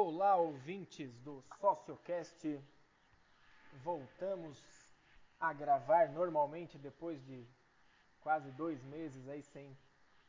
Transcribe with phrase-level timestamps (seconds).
[0.00, 2.60] Olá, ouvintes do Sociocast.
[3.82, 4.56] Voltamos
[5.40, 7.44] a gravar normalmente depois de
[8.20, 9.76] quase dois meses aí sem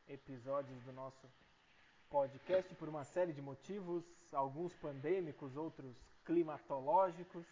[0.07, 1.29] episódios do nosso
[2.09, 4.03] podcast por uma série de motivos,
[4.33, 5.95] alguns pandêmicos, outros
[6.25, 7.45] climatológicos,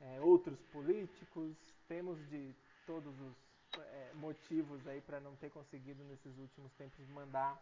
[0.00, 1.56] é, outros políticos.
[1.88, 2.54] Temos de
[2.86, 3.36] todos os
[3.76, 7.60] é, motivos aí para não ter conseguido nesses últimos tempos mandar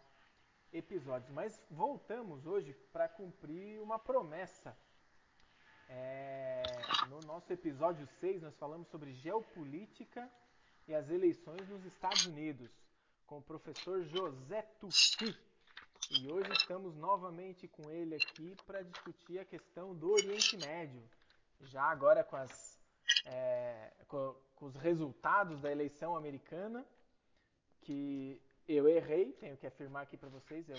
[0.73, 1.31] episódios.
[1.31, 4.77] Mas voltamos hoje para cumprir uma promessa.
[5.89, 6.63] É,
[7.09, 10.31] no nosso episódio 6, nós falamos sobre geopolítica
[10.87, 12.71] e as eleições nos Estados Unidos,
[13.27, 15.37] com o professor José Tufi.
[16.11, 21.03] E hoje estamos novamente com ele aqui para discutir a questão do Oriente Médio.
[21.61, 22.79] Já agora com, as,
[23.27, 26.87] é, com, com os resultados da eleição americana,
[27.83, 30.77] que eu errei, tenho que afirmar aqui para vocês, eu,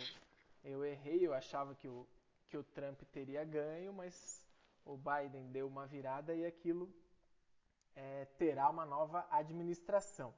[0.64, 2.08] eu errei, eu achava que o,
[2.48, 4.46] que o Trump teria ganho, mas
[4.86, 6.94] o Biden deu uma virada e aquilo
[7.96, 10.34] é, terá uma nova administração.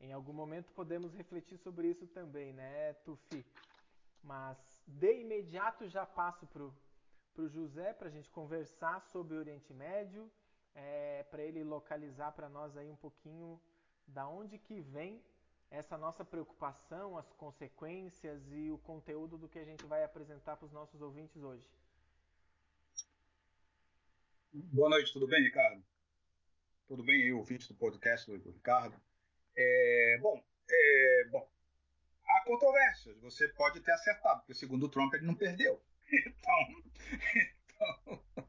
[0.00, 3.46] Em algum momento podemos refletir sobre isso também, né, Tufi?
[4.22, 9.72] Mas de imediato já passo para o José para a gente conversar sobre o Oriente
[9.72, 10.30] Médio,
[10.74, 13.60] é, para ele localizar para nós aí um pouquinho
[14.06, 15.22] da onde que vem
[15.70, 20.66] essa nossa preocupação, as consequências e o conteúdo do que a gente vai apresentar para
[20.66, 21.68] os nossos ouvintes hoje.
[24.52, 25.84] Boa noite, tudo bem, Ricardo?
[26.86, 28.98] Tudo bem aí, ouvinte do podcast do Ricardo?
[29.54, 31.50] É, bom, é, bom,
[32.24, 33.20] há controvérsias.
[33.20, 35.80] Você pode ter acertado, porque segundo o Trump ele não perdeu.
[36.10, 36.82] Então,
[37.66, 38.24] então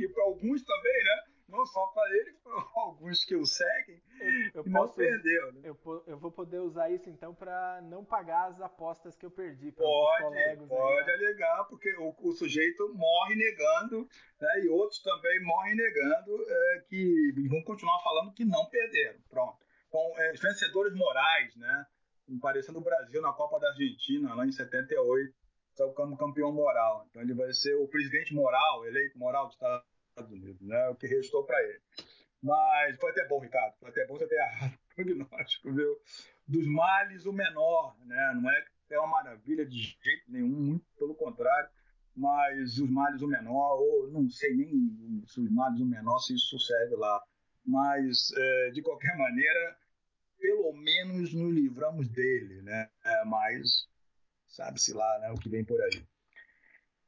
[0.00, 1.33] e para alguns também, né?
[1.48, 4.02] Não só para ele, para alguns que o seguem,
[4.54, 5.52] eu, não posso, perdeu.
[5.52, 5.60] Né?
[5.64, 9.72] Eu, eu, vou poder usar isso então para não pagar as apostas que eu perdi
[9.72, 10.68] para os colegas.
[10.68, 14.08] Pode aí, alegar, porque o, o, sujeito morre negando,
[14.40, 19.20] né, e outros também morrem negando é, que vão continuar falando que não perderam.
[19.28, 19.58] Pronto.
[19.90, 21.86] Com é, vencedores morais, né?
[22.40, 25.32] Parecendo o Brasil na Copa da Argentina, lá em 78,
[25.94, 27.06] como campeão moral.
[27.10, 30.88] Então ele vai ser o presidente moral, eleito moral dos Estados Estados Unidos, né?
[30.88, 31.80] O que restou para ele.
[32.42, 35.98] Mas foi até bom, Ricardo, foi até bom você ter errado o prognóstico, viu?
[36.46, 38.32] Dos males, o menor, né?
[38.34, 41.68] Não é é uma maravilha de jeito nenhum, muito pelo contrário,
[42.14, 46.34] mas os males, o menor, ou não sei nem se os males, o menor, se
[46.34, 47.22] isso serve lá.
[47.64, 49.76] Mas, é, de qualquer maneira,
[50.38, 52.88] pelo menos nos livramos dele, né?
[53.04, 53.88] É, mas
[54.46, 56.06] sabe-se lá né, o que vem por aí.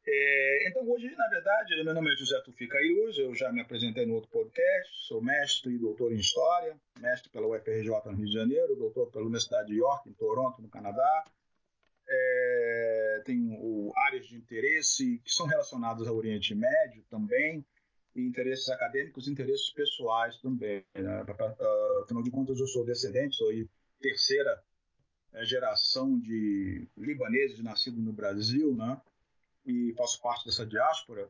[0.09, 4.07] É, então, hoje, na verdade, meu nome é José Tufica Iluz, eu já me apresentei
[4.07, 8.33] no outro podcast, sou mestre e doutor em História, mestre pela UFRJ no Rio de
[8.33, 11.25] Janeiro, doutor pela Universidade de York, em Toronto, no Canadá.
[12.09, 17.65] É, tenho áreas de interesse que são relacionadas ao Oriente Médio também,
[18.15, 20.85] e interesses acadêmicos interesses pessoais também.
[20.95, 21.25] Né?
[22.03, 23.51] Afinal de contas, eu sou descendente, sou
[24.01, 24.63] terceira
[25.33, 29.01] é, geração de libaneses nascidos no Brasil, né?
[29.67, 31.29] E faço parte dessa diáspora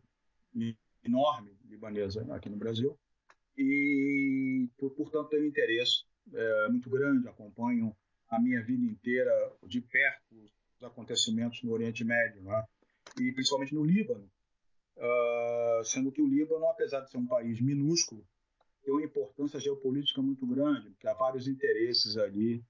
[1.04, 2.98] enorme libanesa aqui no Brasil
[3.56, 7.96] e portanto tenho interesse é, muito grande acompanho
[8.28, 9.32] a minha vida inteira
[9.66, 12.64] de perto os acontecimentos no Oriente Médio né?
[13.18, 14.30] e principalmente no Líbano
[14.96, 18.26] uh, sendo que o Líbano apesar de ser um país minúsculo
[18.82, 22.62] tem uma importância geopolítica muito grande porque há vários interesses ali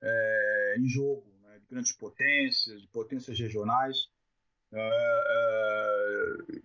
[0.00, 1.58] é, em jogo né?
[1.60, 4.08] de grandes potências de potências regionais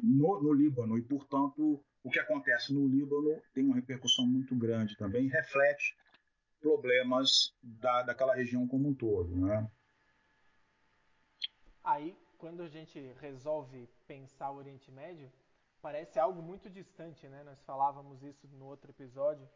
[0.01, 0.97] no, no, Líbano.
[0.97, 5.95] E, portanto, o que acontece no Líbano tem uma repercussão muito grande também, reflete
[6.59, 9.35] problemas da, daquela região como um todo.
[9.35, 9.69] Né?
[11.83, 15.31] Aí, quando a gente resolve pensar o Oriente Médio,
[15.81, 17.43] parece algo muito distante, né?
[17.43, 19.47] Nós falávamos isso no outro episódio.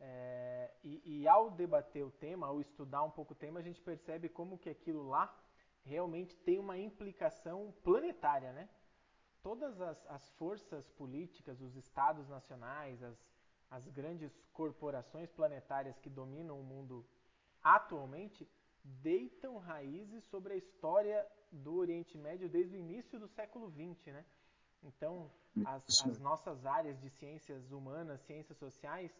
[0.00, 3.80] É, e, e, ao debater o tema, ao estudar um pouco o tema, a gente
[3.80, 5.32] percebe como que aquilo lá
[5.84, 8.68] realmente tem uma implicação planetária, né?
[9.42, 13.16] Todas as, as forças políticas, os estados nacionais, as,
[13.70, 17.04] as grandes corporações planetárias que dominam o mundo
[17.62, 18.48] atualmente
[18.84, 24.24] deitam raízes sobre a história do Oriente Médio desde o início do século XX, né?
[24.82, 25.30] Então,
[25.64, 29.12] as, as nossas áreas de ciências humanas, ciências sociais,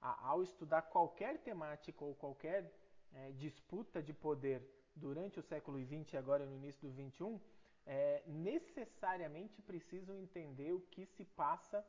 [0.00, 2.72] a, ao estudar qualquer temática ou qualquer
[3.12, 4.62] é, disputa de poder
[5.00, 7.40] durante o século XX e agora no início do XXI,
[7.86, 11.84] é, necessariamente precisam entender o que se passa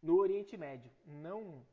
[0.00, 0.90] no Oriente Médio.
[1.04, 1.66] Não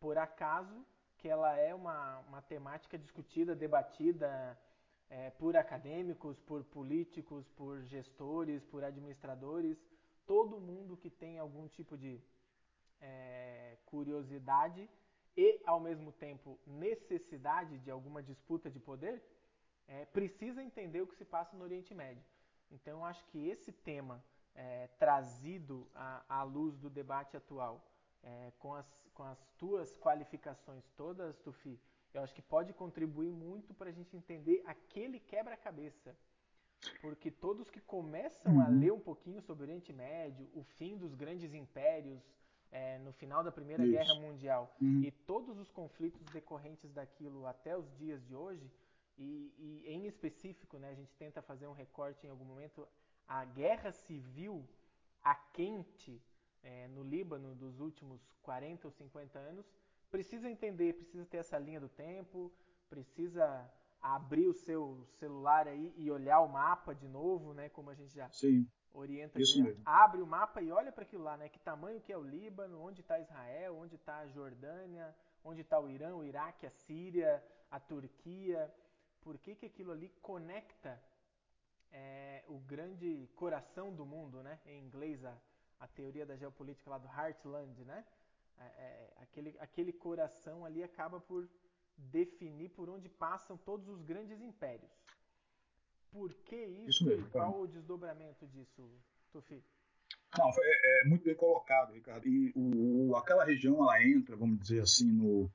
[0.00, 0.84] por acaso
[1.18, 4.58] que ela é uma, uma temática discutida, debatida
[5.08, 9.78] é, por acadêmicos, por políticos, por gestores, por administradores
[10.26, 12.20] todo mundo que tem algum tipo de
[13.00, 14.90] é, curiosidade
[15.36, 19.22] e, ao mesmo tempo, necessidade de alguma disputa de poder,
[19.88, 22.22] é, precisa entender o que se passa no Oriente Médio.
[22.70, 24.22] Então, eu acho que esse tema
[24.54, 27.84] é, trazido à, à, luz do debate atual,
[28.22, 31.78] é, com, as, com as tuas qualificações todas, Tufi,
[32.12, 36.16] eu acho que pode contribuir muito para a gente entender aquele quebra-cabeça.
[37.00, 38.62] Porque todos que começam uhum.
[38.62, 42.22] a ler um pouquinho sobre o Oriente Médio, o fim dos grandes impérios
[42.70, 43.92] é, no final da Primeira Isso.
[43.92, 45.02] Guerra Mundial uhum.
[45.02, 48.70] e todos os conflitos decorrentes daquilo até os dias de hoje,
[49.18, 52.86] e, e, em específico, né, a gente tenta fazer um recorte em algum momento,
[53.26, 54.68] a guerra civil
[55.22, 56.22] a quente
[56.62, 59.66] é, no Líbano dos últimos 40 ou 50 anos,
[60.08, 62.52] precisa entender, precisa ter essa linha do tempo,
[62.88, 63.68] precisa
[64.00, 68.14] abrir o seu celular aí e olhar o mapa de novo, né, como a gente
[68.14, 69.40] já Sim, orienta.
[69.40, 69.82] Isso mesmo.
[69.84, 72.80] Abre o mapa e olha para aquilo lá, né, que tamanho que é o Líbano,
[72.80, 75.12] onde está Israel, onde está a Jordânia,
[75.44, 78.72] onde está o Irã, o Iraque, a Síria, a Turquia,
[79.26, 81.02] por que, que aquilo ali conecta
[81.90, 84.60] é, o grande coração do mundo, né?
[84.64, 85.36] Em inglês, a,
[85.80, 88.04] a teoria da geopolítica lá do Heartland, né?
[88.56, 91.48] É, é, aquele, aquele coração ali acaba por
[91.96, 94.92] definir por onde passam todos os grandes impérios.
[96.12, 98.88] Por que isso, isso mesmo, e qual o desdobramento disso,
[99.32, 99.60] Tufi?
[100.38, 102.28] Não, é, é, muito bem colocado, Ricardo.
[102.28, 105.50] E o, aquela região, ela entra, vamos dizer assim, no,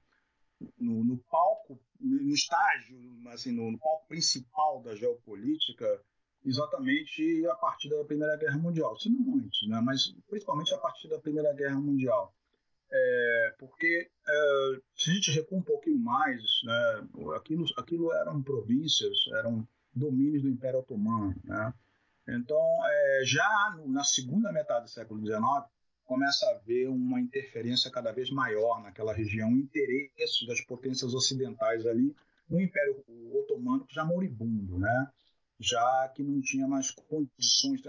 [0.79, 2.97] no, no palco, no estágio,
[3.27, 6.01] assim, no, no, palco principal da geopolítica,
[6.43, 9.79] exatamente a partir da Primeira Guerra Mundial, se não antes, né?
[9.83, 12.33] mas principalmente a partir da Primeira Guerra Mundial.
[12.93, 19.17] É, porque é, se a gente recua um pouquinho mais, né, aquilo, aquilo eram províncias,
[19.35, 21.33] eram domínios do Império Otomano.
[21.43, 21.73] Né?
[22.27, 25.41] Então, é, já no, na segunda metade do século XIX,
[26.05, 32.15] começa a haver uma interferência cada vez maior naquela região, interesse das potências ocidentais ali
[32.49, 33.03] no Império
[33.33, 35.11] Otomano, que já moribundo, né?
[35.61, 37.81] já que não tinha mais condições,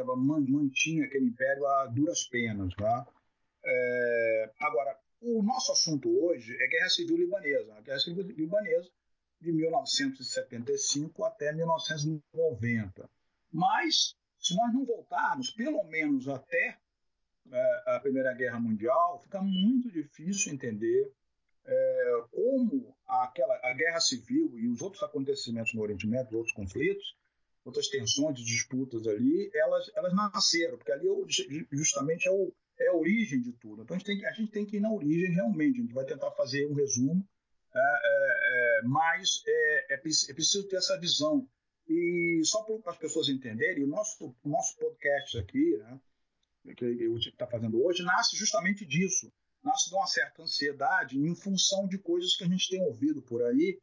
[0.47, 2.73] mantinha aquele império a duras penas.
[2.75, 3.07] Tá?
[3.65, 7.75] É, agora, o nosso assunto hoje é Guerra Civil Libanesa.
[7.75, 8.91] A Guerra Civil Libanesa
[9.41, 13.11] de 1975 até 1990.
[13.51, 16.79] Mas, se nós não voltarmos pelo menos até
[17.87, 21.13] a Primeira Guerra Mundial, fica muito difícil entender
[21.65, 27.17] é, como aquela, a guerra civil e os outros acontecimentos no Oriente Médio, outros conflitos,
[27.65, 32.97] outras tensões, disputas ali, elas, elas nasceram, porque ali é justamente é, o, é a
[32.97, 33.83] origem de tudo.
[33.83, 36.05] Então a gente, tem, a gente tem que ir na origem realmente, a gente vai
[36.05, 37.27] tentar fazer um resumo,
[37.75, 41.49] é, é, é mas é, é, preciso ter essa visão.
[41.89, 46.01] E só para as pessoas entenderem, o nosso, nosso podcast aqui, né,
[46.77, 49.33] que eu está fazendo hoje, nasce justamente disso.
[49.63, 53.43] Nasce de uma certa ansiedade em função de coisas que a gente tem ouvido por
[53.43, 53.81] aí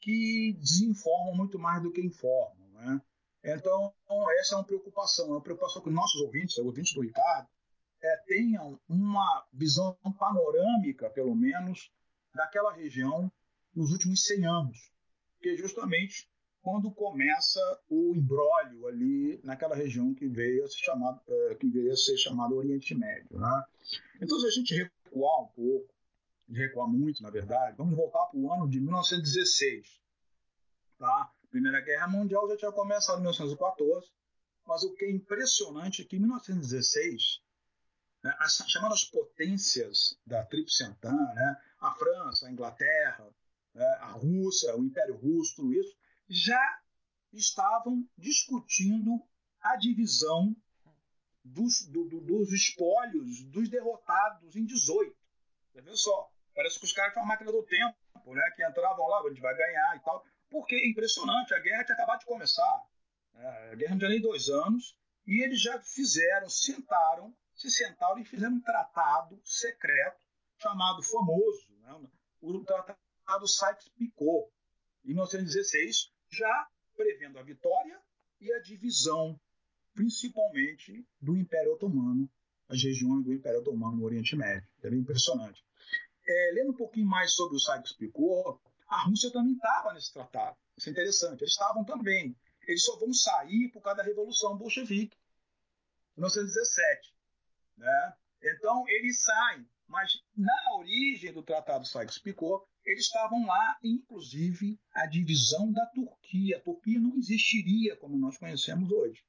[0.00, 2.68] que desinformam muito mais do que informam.
[2.72, 3.00] Né?
[3.44, 3.94] Então,
[4.40, 5.26] essa é uma preocupação.
[5.26, 7.48] É uma preocupação que nossos ouvintes, ouvintes do Ricardo,
[8.02, 11.90] é, tenham uma visão panorâmica, pelo menos,
[12.34, 13.30] daquela região
[13.74, 14.92] nos últimos 100 anos.
[15.40, 16.28] Que justamente
[16.62, 21.92] quando começa o embrólio ali naquela região que veio a ser chamado, uh, que veio
[21.92, 23.38] a ser chamado Oriente Médio.
[23.38, 23.64] Né?
[24.20, 25.92] Então, se a gente recuar um pouco,
[26.48, 30.00] recuar muito, na verdade, vamos voltar para o ano de 1916.
[30.98, 31.32] Tá?
[31.50, 34.08] Primeira Guerra Mundial já tinha começado em 1914,
[34.64, 37.42] mas o que é impressionante é que em 1916,
[38.22, 43.28] né, as chamadas potências da Tríplice né, a França, a Inglaterra,
[43.74, 45.96] né, a Rússia, o Império Russo, tudo isso,
[46.32, 46.80] já
[47.32, 49.22] estavam discutindo
[49.60, 50.56] a divisão
[51.44, 55.14] dos, do, do, dos espólios dos derrotados em 18.
[55.74, 59.20] Vê só, parece que os caras tinham uma máquina do tempo, né, que entravam lá,
[59.20, 62.86] a gente vai ganhar e tal, porque é impressionante, a guerra tinha acabado de começar,
[63.34, 64.96] né, a guerra não tinha nem dois anos,
[65.26, 70.26] e eles já fizeram, sentaram, se sentaram e fizeram um tratado secreto
[70.58, 72.08] chamado famoso, né,
[72.40, 74.50] o Tratado Sykes-Picot,
[75.04, 78.00] em 1916, já prevendo a vitória
[78.40, 79.38] e a divisão,
[79.94, 82.28] principalmente do Império Otomano,
[82.68, 84.66] as regiões do Império Otomano no Oriente Médio.
[84.82, 85.64] É bem impressionante.
[86.26, 88.58] É, lendo um pouquinho mais sobre o Sykes-Picot,
[88.88, 90.56] a Rússia também estava nesse tratado.
[90.76, 91.42] Isso é interessante.
[91.42, 92.34] Eles estavam também.
[92.66, 95.16] Eles só vão sair por causa da Revolução Bolchevique,
[96.16, 97.14] 1917.
[97.76, 98.14] Né?
[98.42, 99.68] Então, eles saem.
[99.92, 106.56] Mas na origem do Tratado Sykes-Picot, eles estavam lá, inclusive, a divisão da Turquia.
[106.56, 109.22] A Turquia não existiria como nós conhecemos hoje.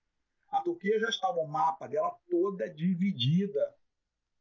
[0.48, 3.76] A Turquia já estava o mapa dela toda dividida.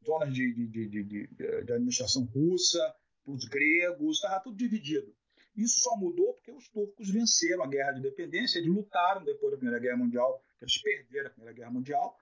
[0.06, 2.94] Zonas de, de, de, de, administração russa,
[3.26, 5.12] os gregos, estava tudo dividido.
[5.56, 9.58] Isso só mudou porque os turcos venceram a guerra de independência, eles lutaram depois da
[9.58, 12.16] Primeira Guerra Mundial, eles perderam a Primeira Guerra Mundial,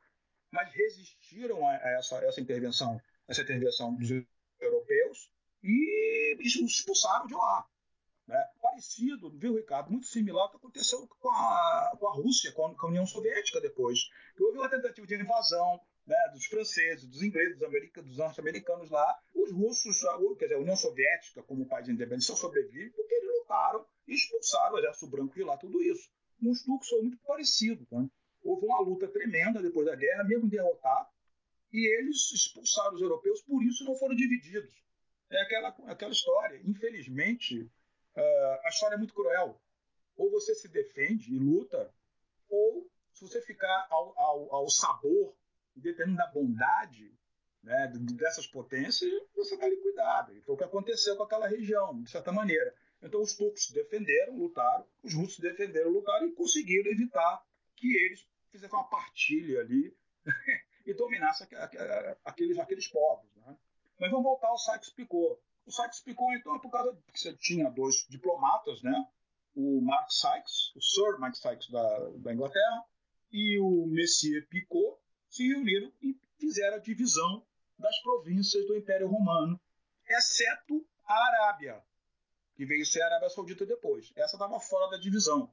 [0.50, 2.99] mas resistiram a essa, essa intervenção,
[3.30, 4.10] essa intervenção dos
[4.60, 5.30] europeus
[5.62, 7.64] e expulsaram de lá.
[8.26, 8.44] Né?
[8.60, 9.90] Parecido, viu, Ricardo?
[9.90, 13.06] Muito similar ao que aconteceu com a, com a Rússia, com a, com a União
[13.06, 14.10] Soviética depois.
[14.38, 19.18] Houve uma tentativa de invasão né, dos franceses, dos ingleses, dos, dos norte-americanos lá.
[19.34, 20.00] Os russos,
[20.37, 24.75] quer dizer, a União Soviética, como país independente, só sobrevive porque eles lutaram e expulsaram
[24.75, 26.10] o exército branco de lá, tudo isso.
[26.64, 27.87] Turcos foi muito parecido.
[27.92, 28.08] Né?
[28.42, 31.08] Houve uma luta tremenda depois da guerra, mesmo derrotar,
[31.72, 34.74] e eles expulsaram os europeus, por isso não foram divididos.
[35.30, 36.60] É aquela, aquela história.
[36.64, 39.60] Infelizmente, uh, a história é muito cruel.
[40.16, 41.94] Ou você se defende e luta,
[42.48, 45.36] ou se você ficar ao, ao, ao sabor,
[45.76, 47.14] dependendo da bondade
[47.62, 50.36] né, dessas potências, você está liquidado.
[50.36, 52.74] E foi o que aconteceu com aquela região, de certa maneira.
[53.02, 57.42] Então, os turcos se defenderam, lutaram, os russos se defenderam, lutaram e conseguiram evitar
[57.76, 59.96] que eles fizessem uma partilha ali
[60.87, 61.46] e dominassem
[62.25, 63.28] aqueles, aqueles povos.
[63.37, 63.56] Né?
[63.99, 65.38] Mas vamos voltar ao Sykes-Picot.
[65.66, 69.06] O Sykes-Picot, então, é por causa que você tinha dois diplomatas, né?
[69.54, 72.84] o Mark Sykes, o Sir Mark Sykes da, da Inglaterra,
[73.32, 77.44] e o Messier Picot, se reuniram e fizeram a divisão
[77.78, 79.60] das províncias do Império Romano,
[80.08, 81.82] exceto a Arábia,
[82.54, 84.12] que veio ser a Arábia Saudita depois.
[84.16, 85.52] Essa estava fora da divisão,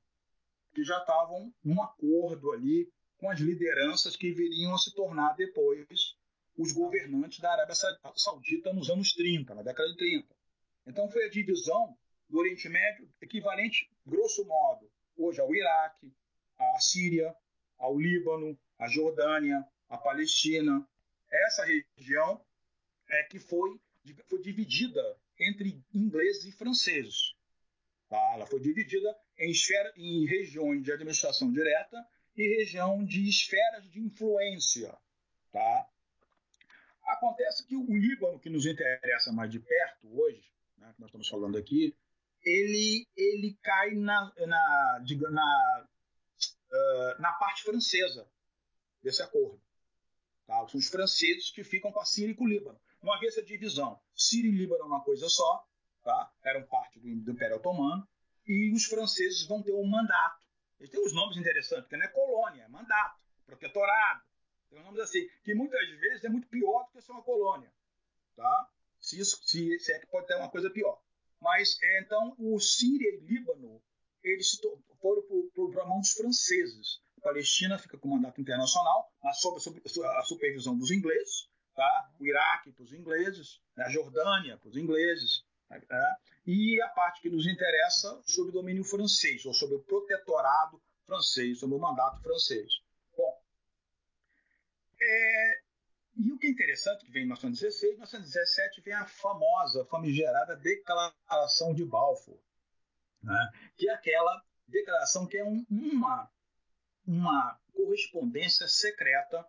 [0.73, 6.15] que já estavam num acordo ali com as lideranças que viriam a se tornar depois
[6.57, 7.75] os governantes da Arábia
[8.15, 10.35] Saudita nos anos 30, na década de 30.
[10.85, 11.97] Então foi a divisão
[12.29, 16.11] do Oriente Médio equivalente, grosso modo, hoje ao Iraque,
[16.57, 17.35] à Síria,
[17.77, 20.87] ao Líbano, à Jordânia, à Palestina.
[21.29, 22.41] Essa região
[23.09, 23.79] é que foi,
[24.27, 27.35] foi dividida entre ingleses e franceses.
[28.09, 28.31] Tá?
[28.33, 31.97] Ela foi dividida em, esfera, em regiões de administração direta
[32.37, 34.95] e região de esferas de influência.
[35.51, 35.89] Tá?
[37.03, 41.27] Acontece que o Líbano, que nos interessa mais de perto hoje, né, que nós estamos
[41.27, 41.95] falando aqui,
[42.43, 45.01] ele, ele cai na, na,
[45.31, 45.87] na,
[46.71, 48.29] uh, na parte francesa
[49.01, 49.59] desse acordo.
[50.45, 50.67] Tá?
[50.67, 52.79] São os franceses que ficam com a Síria e com o Líbano.
[53.01, 53.99] Não havia essa divisão.
[54.15, 55.67] Síria e Líbano é uma coisa só,
[56.03, 56.31] tá?
[56.43, 58.07] eram parte do, do Império Otomano,
[58.45, 60.46] e os franceses vão ter um mandato.
[60.79, 64.21] Eles têm uns nomes interessantes, porque não é colônia, é mandato, protetorado,
[64.69, 67.71] tem nomes assim, que muitas vezes é muito pior do que ser uma colônia.
[68.35, 68.69] Tá?
[68.99, 71.01] Se, isso, se, se é que pode ter uma coisa pior.
[71.39, 73.81] Mas, é, então, o Síria e Líbano,
[74.23, 74.59] eles
[74.99, 75.23] foram
[75.71, 77.01] para a mão dos franceses.
[77.17, 81.49] A Palestina fica com mandato internacional, mas sob, sob a supervisão dos ingleses.
[81.75, 82.11] Tá?
[82.19, 83.85] O Iraque para os ingleses, né?
[83.85, 85.45] a Jordânia para os ingleses.
[85.69, 86.19] Tá?
[86.47, 91.59] E a parte que nos interessa sob o domínio francês, ou sob o protetorado francês,
[91.59, 92.71] sob o mandato francês.
[94.99, 95.61] É,
[96.17, 100.55] e o que é interessante, que vem em 1916, em 1917 vem a famosa, famigerada
[100.55, 102.39] Declaração de Balfour,
[103.21, 103.51] né?
[103.75, 106.31] que é aquela declaração que é um, uma,
[107.05, 109.45] uma correspondência secreta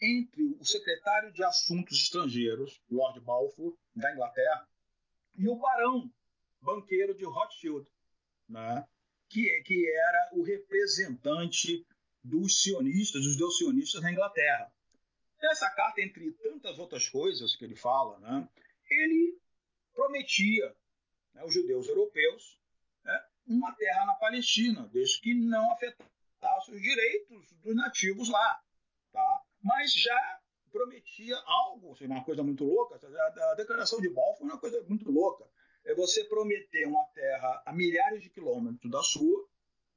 [0.00, 4.66] entre o secretário de Assuntos Estrangeiros, Lord Balfour, da Inglaterra,
[5.36, 6.10] e o barão
[6.60, 7.86] banqueiro de Rothschild,
[8.48, 8.86] né?
[9.28, 11.86] que, que era o representante
[12.22, 14.72] dos sionistas, dos deus sionistas na Inglaterra.
[15.40, 18.48] Nessa carta, entre tantas outras coisas que ele fala, né,
[18.90, 19.38] ele
[19.94, 20.74] prometia
[21.34, 22.58] né, aos judeus europeus
[23.04, 28.60] né, uma terra na Palestina, desde que não afetasse os direitos dos nativos lá.
[29.12, 29.42] Tá?
[29.62, 30.40] Mas já
[30.72, 32.96] prometia algo, assim, uma coisa muito louca.
[32.96, 35.46] A, declaração de Balfour é uma coisa muito louca.
[35.86, 39.48] É você prometer uma terra a milhares de quilômetros da sua,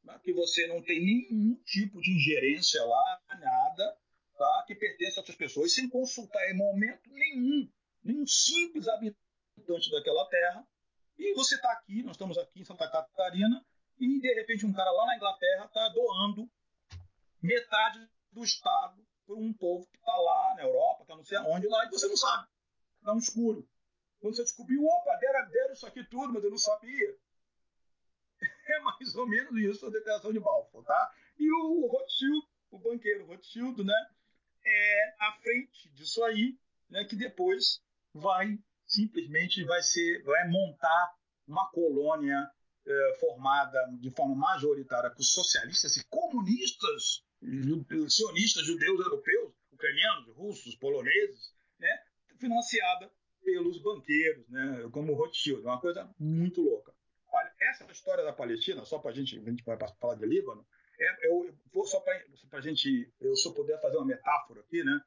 [0.03, 3.97] né, que você não tem nenhum tipo de ingerência lá, nada,
[4.37, 4.63] tá?
[4.65, 7.69] que pertence a outras pessoas, sem consultar em momento nenhum,
[8.03, 10.65] nenhum simples habitante daquela terra.
[11.17, 13.65] E você está aqui, nós estamos aqui em Santa Catarina,
[13.99, 16.49] e de repente um cara lá na Inglaterra está doando
[17.41, 17.99] metade
[18.31, 21.85] do Estado para um povo que está lá na Europa, que não sei aonde lá,
[21.85, 22.47] e você não sabe.
[22.99, 23.67] Está no escuro.
[24.19, 27.17] Quando você descobriu, opa, deram, deram isso aqui tudo, mas eu não sabia.
[28.69, 31.11] É mais ou menos isso a declaração de Balfour, tá?
[31.39, 34.09] E o Rothschild, o banqueiro Rothschild, né?
[34.65, 36.57] é à frente disso aí,
[36.89, 37.81] né, que depois
[38.13, 41.13] vai simplesmente vai ser vai montar
[41.47, 42.49] uma colônia
[42.85, 47.23] é, formada de forma majoritária por socialistas e comunistas
[48.09, 52.03] sionistas judeus europeus, ucranianos, russos, poloneses, né,
[52.37, 53.11] financiada
[53.43, 56.93] pelos banqueiros, né, como Rothschild, uma coisa muito louca.
[57.31, 60.65] Olha, essa história da Palestina, só para a gente, a gente vai falar de Líbano,
[60.99, 62.13] é, eu vou só para
[62.53, 64.99] a gente, eu se eu puder fazer uma metáfora aqui, né,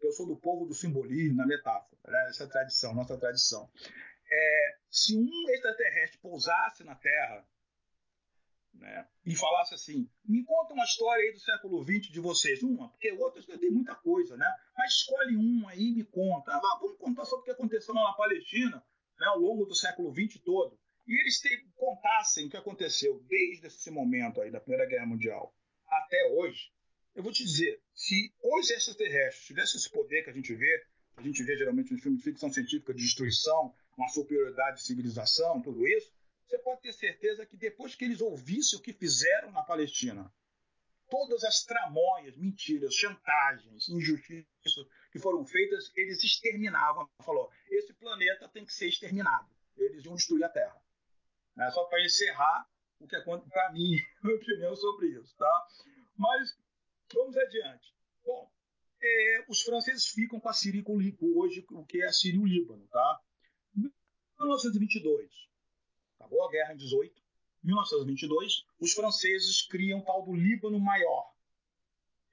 [0.00, 3.68] eu sou do povo do simbolismo, na metáfora, né, essa é a tradição, nossa tradição.
[4.32, 7.44] É, se um extraterrestre pousasse na Terra
[8.74, 12.62] né, e falasse assim: me conta uma história aí do século XX de vocês.
[12.62, 14.46] Uma, porque outras tem muita coisa, né?
[14.76, 16.52] Mas escolhe uma aí e me conta.
[16.52, 18.82] Ah, vamos contar sobre o que aconteceu lá na Palestina
[19.20, 20.78] né, ao longo do século XX todo.
[21.06, 25.54] E eles te, contassem o que aconteceu desde esse momento aí da Primeira Guerra Mundial
[25.86, 26.72] até hoje.
[27.14, 30.86] Eu vou te dizer, se os extraterrestres tivessem esse poder que a gente vê,
[31.16, 35.60] a gente vê geralmente nos filmes de ficção científica de destruição, uma superioridade de civilização,
[35.60, 36.12] tudo isso,
[36.50, 40.32] você pode ter certeza que depois que eles ouvissem o que fizeram na Palestina,
[41.08, 47.08] todas as tramóias, mentiras, chantagens, injustiças que foram feitas, eles exterminavam.
[47.24, 49.48] Falou: esse planeta tem que ser exterminado.
[49.76, 50.76] Eles iam destruir a Terra.
[51.56, 55.68] É só para encerrar o que acontece para mim, minha opinião sobre isso, tá?
[56.16, 56.58] Mas
[57.14, 57.94] vamos adiante.
[58.24, 58.50] Bom,
[59.00, 62.46] é, os franceses ficam com a Síria hoje, o que é a Síria e o
[62.46, 63.20] Líbano, tá?
[63.74, 65.49] 1922,
[66.30, 67.20] acabou a guerra em 18,
[67.64, 71.34] 1922, os franceses criam o tal do Líbano Maior.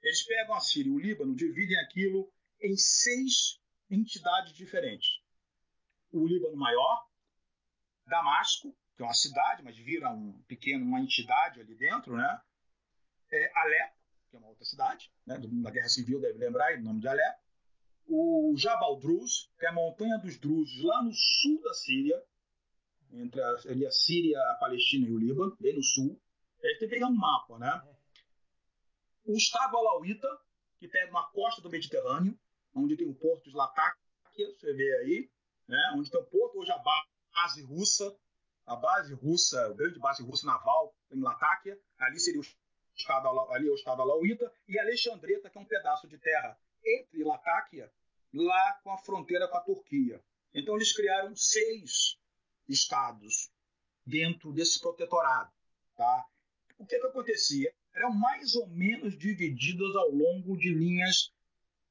[0.00, 5.20] Eles pegam a Síria e o Líbano, dividem aquilo em seis entidades diferentes.
[6.12, 7.06] O Líbano Maior,
[8.06, 12.40] Damasco, que é uma cidade, mas vira um pequeno, uma entidade ali dentro, né?
[13.30, 13.96] É Alepo,
[14.30, 15.38] que é uma outra cidade, né?
[15.38, 17.38] da Guerra Civil, deve lembrar o nome de Alepo.
[18.06, 22.24] O Jabal Druz, que é a montanha dos Druzes, lá no sul da Síria,
[23.12, 26.20] entre a, ali a Síria, a Palestina e o Líbano, bem no sul.
[26.60, 27.82] Ele tem que pegar um mapa, né?
[29.24, 30.28] O Estado Alauíta,
[30.78, 32.38] que pega uma costa do Mediterrâneo,
[32.74, 34.00] onde tem o porto de Latáquia,
[34.34, 35.30] você vê aí,
[35.66, 35.92] né?
[35.96, 38.16] onde tem o porto, hoje a base russa,
[38.66, 42.44] a base russa, a grande base russa naval em Latáquia, ali seria o
[42.96, 47.24] Estado, ali é o Estado Alauíta, e Alexandreta, que é um pedaço de terra entre
[47.24, 47.92] Latáquia,
[48.32, 50.22] lá com a fronteira com a Turquia.
[50.54, 52.17] Então eles criaram seis
[52.68, 53.50] estados
[54.04, 55.50] dentro desse protetorado.
[55.96, 56.24] Tá?
[56.78, 57.72] O que, que acontecia?
[57.94, 61.32] Eram mais ou menos divididos ao longo de linhas,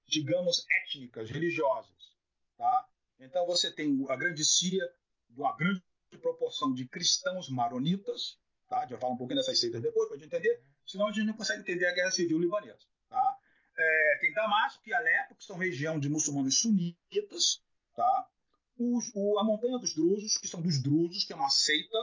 [0.07, 2.15] digamos, étnicas, religiosas.
[2.57, 2.87] Tá?
[3.19, 4.87] Então você tem a Grande Síria,
[5.35, 5.83] uma grande
[6.21, 8.87] proporção de cristãos maronitas, tá?
[8.87, 11.85] já falo um pouquinho dessas seitas depois, para entender, senão a gente não consegue entender
[11.85, 12.85] a guerra civil libanesa.
[13.09, 13.37] Tá?
[13.77, 17.61] É, tem Damasco e Alepo, que são região de muçulmanos sunitas,
[17.93, 18.29] tá?
[18.77, 21.97] Os, o, a Montanha dos Drusos, que são dos Drusos, que é uma seita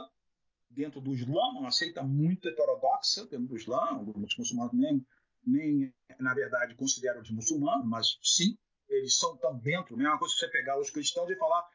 [0.69, 5.05] dentro do Islã, uma seita muito heterodoxa dentro do Islã, os muçulmanos nem,
[5.45, 8.57] nem, na verdade, consideram de muçulmanos, mas sim,
[8.89, 11.65] eles são tão dentro, mesma coisa que você pegar os cristãos e falar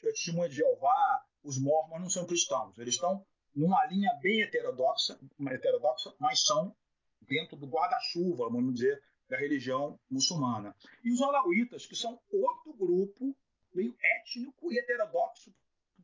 [0.00, 6.14] testemunha de Jeová, os mormons não são cristãos, eles estão numa linha bem heterodoxa, heterodoxa
[6.20, 6.74] mas são
[7.22, 10.74] dentro do guarda-chuva, vamos dizer, da religião muçulmana.
[11.02, 13.36] E os alauítas, que são outro grupo
[13.76, 15.54] meio étnico e heterodoxo,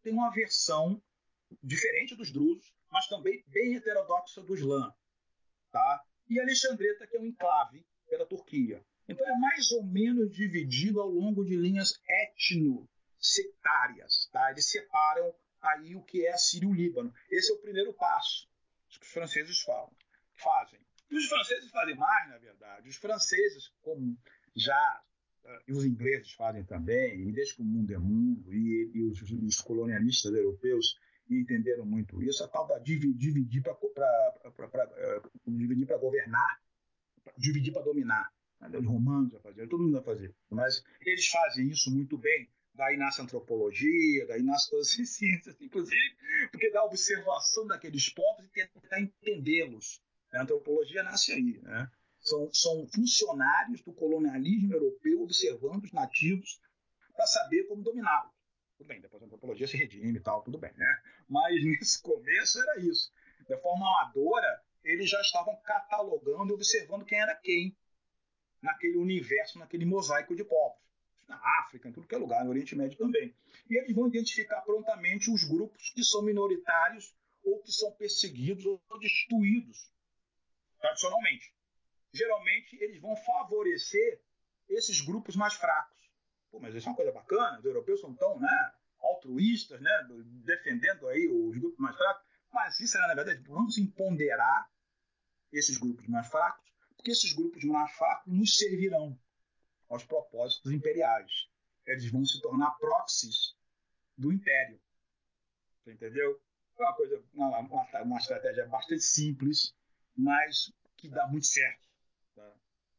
[0.02, 1.02] tem uma versão
[1.62, 4.94] diferente dos drusos, mas também bem heterodoxa do Islã.
[5.70, 6.04] Tá?
[6.28, 8.84] E Alexandreta, que é um enclave pela Turquia.
[9.08, 14.28] Então é mais ou menos dividido ao longo de linhas etno-sectárias.
[14.30, 14.50] Tá?
[14.50, 17.14] Eles separam aí o que é a Síria e o Líbano.
[17.30, 18.46] Esse é o primeiro passo
[18.88, 19.90] que os franceses falam,
[20.34, 20.80] fazem.
[21.10, 22.88] E os franceses fazem mais, na verdade.
[22.88, 24.16] Os franceses, como
[24.54, 25.02] já
[25.66, 29.20] e os ingleses fazem também, e desde que o mundo é mundo, e, e os,
[29.22, 30.98] os, colonialistas europeus
[31.30, 33.76] entenderam muito isso, a tal da dividir para
[34.96, 36.60] eh, dividir para governar,
[37.38, 38.30] dividir para dominar.
[38.60, 40.34] Os romanos vai fazer, todo mundo vai fazer.
[40.50, 42.48] Mas eles fazem isso muito bem.
[42.74, 46.16] Daí nasce a antropologia, daí nasce todas as ciências, inclusive,
[46.50, 50.00] porque dá observação daqueles povos e tentar entendê-los.
[50.32, 51.90] A antropologia nasce aí, né?
[52.22, 56.60] São, são funcionários do colonialismo europeu observando os nativos
[57.14, 58.32] para saber como dominá-los.
[58.78, 61.02] Tudo bem, depois a antropologia se redime e tal, tudo bem, né?
[61.28, 63.12] Mas nesse começo era isso.
[63.48, 67.76] De forma amadora, eles já estavam catalogando e observando quem era quem
[68.60, 70.80] naquele universo, naquele mosaico de povos.
[71.28, 73.34] Na África, em tudo que é lugar, no Oriente Médio também.
[73.68, 78.80] E eles vão identificar prontamente os grupos que são minoritários ou que são perseguidos ou
[79.00, 79.90] destruídos
[80.80, 81.52] tradicionalmente
[82.12, 84.20] geralmente eles vão favorecer
[84.68, 85.98] esses grupos mais fracos.
[86.50, 90.06] Pô, mas isso é uma coisa bacana, os europeus são tão né, altruístas, né,
[90.44, 94.70] defendendo aí os grupos mais fracos, mas isso, na verdade, vamos empoderar
[95.50, 99.18] esses grupos mais fracos, Porque esses grupos mais fracos nos servirão
[99.88, 101.48] aos propósitos imperiais.
[101.86, 103.56] Eles vão se tornar proxies
[104.16, 104.80] do império.
[105.82, 106.40] Você entendeu?
[106.78, 109.74] É uma coisa, uma, uma, uma estratégia bastante simples,
[110.16, 111.91] mas que dá muito certo.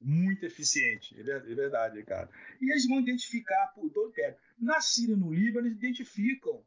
[0.05, 2.29] Muito eficiente, é, é verdade, cara.
[2.59, 4.37] E eles vão identificar por todo o império.
[4.59, 6.61] Na Síria e no Líbano, eles identificam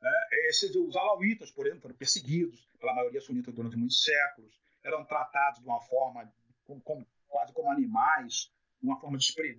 [0.00, 0.10] né,
[0.48, 5.60] esses, os alauítas, por exemplo, foram perseguidos pela maioria sunita durante muitos séculos, eram tratados
[5.60, 6.32] de uma forma
[6.64, 8.50] como, como, quase como animais,
[8.80, 9.58] de uma forma despre,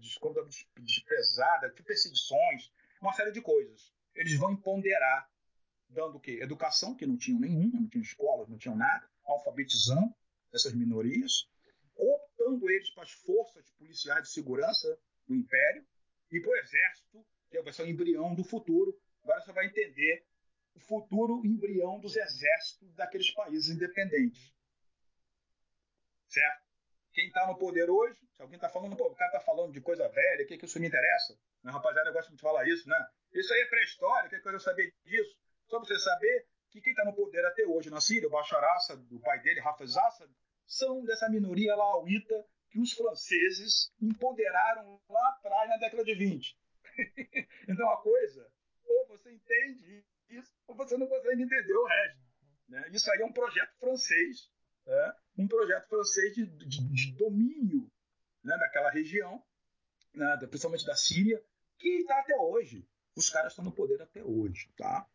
[0.80, 3.92] desprezada, de perseguições, uma série de coisas.
[4.14, 5.30] Eles vão empoderar,
[5.90, 6.40] dando o quê?
[6.42, 10.14] Educação, que não tinham nenhuma, não tinham escolas, não tinham nada, alfabetizando
[10.54, 11.48] essas minorias,
[11.96, 15.86] optando eles para as forças policiais de segurança do Império
[16.32, 18.98] e para o Exército, que vai ser o embrião do futuro.
[19.24, 20.26] Agora você vai entender
[20.76, 24.54] o futuro embrião dos exércitos daqueles países independentes.
[26.28, 26.66] Certo?
[27.14, 29.80] Quem está no poder hoje, se alguém está falando, pô, o cara está falando de
[29.80, 31.40] coisa velha, o que, que isso me interessa?
[31.64, 33.08] Né, rapaziada, eu gosto de falar isso, né?
[33.34, 35.38] Isso aí é pré-história, que coisa eu saber disso?
[35.68, 38.62] Só para você saber que quem está no poder até hoje na Síria, o Bashar
[38.76, 40.30] Assad, o pai dele, Hafez Assad,
[40.66, 46.58] são dessa minoria lauíta que os franceses empoderaram lá atrás, na década de 20.
[47.70, 48.50] então, a coisa,
[48.84, 52.20] ou você entende isso, ou você não consegue entender o resto.
[52.68, 52.90] Né?
[52.92, 54.50] Isso aí é um projeto francês
[54.88, 57.92] é, um projeto francês de, de, de domínio
[58.44, 59.44] né, daquela região,
[60.14, 61.44] né, principalmente da Síria,
[61.80, 62.88] que está até hoje.
[63.16, 64.70] Os caras estão no poder até hoje.
[64.78, 65.08] Tá?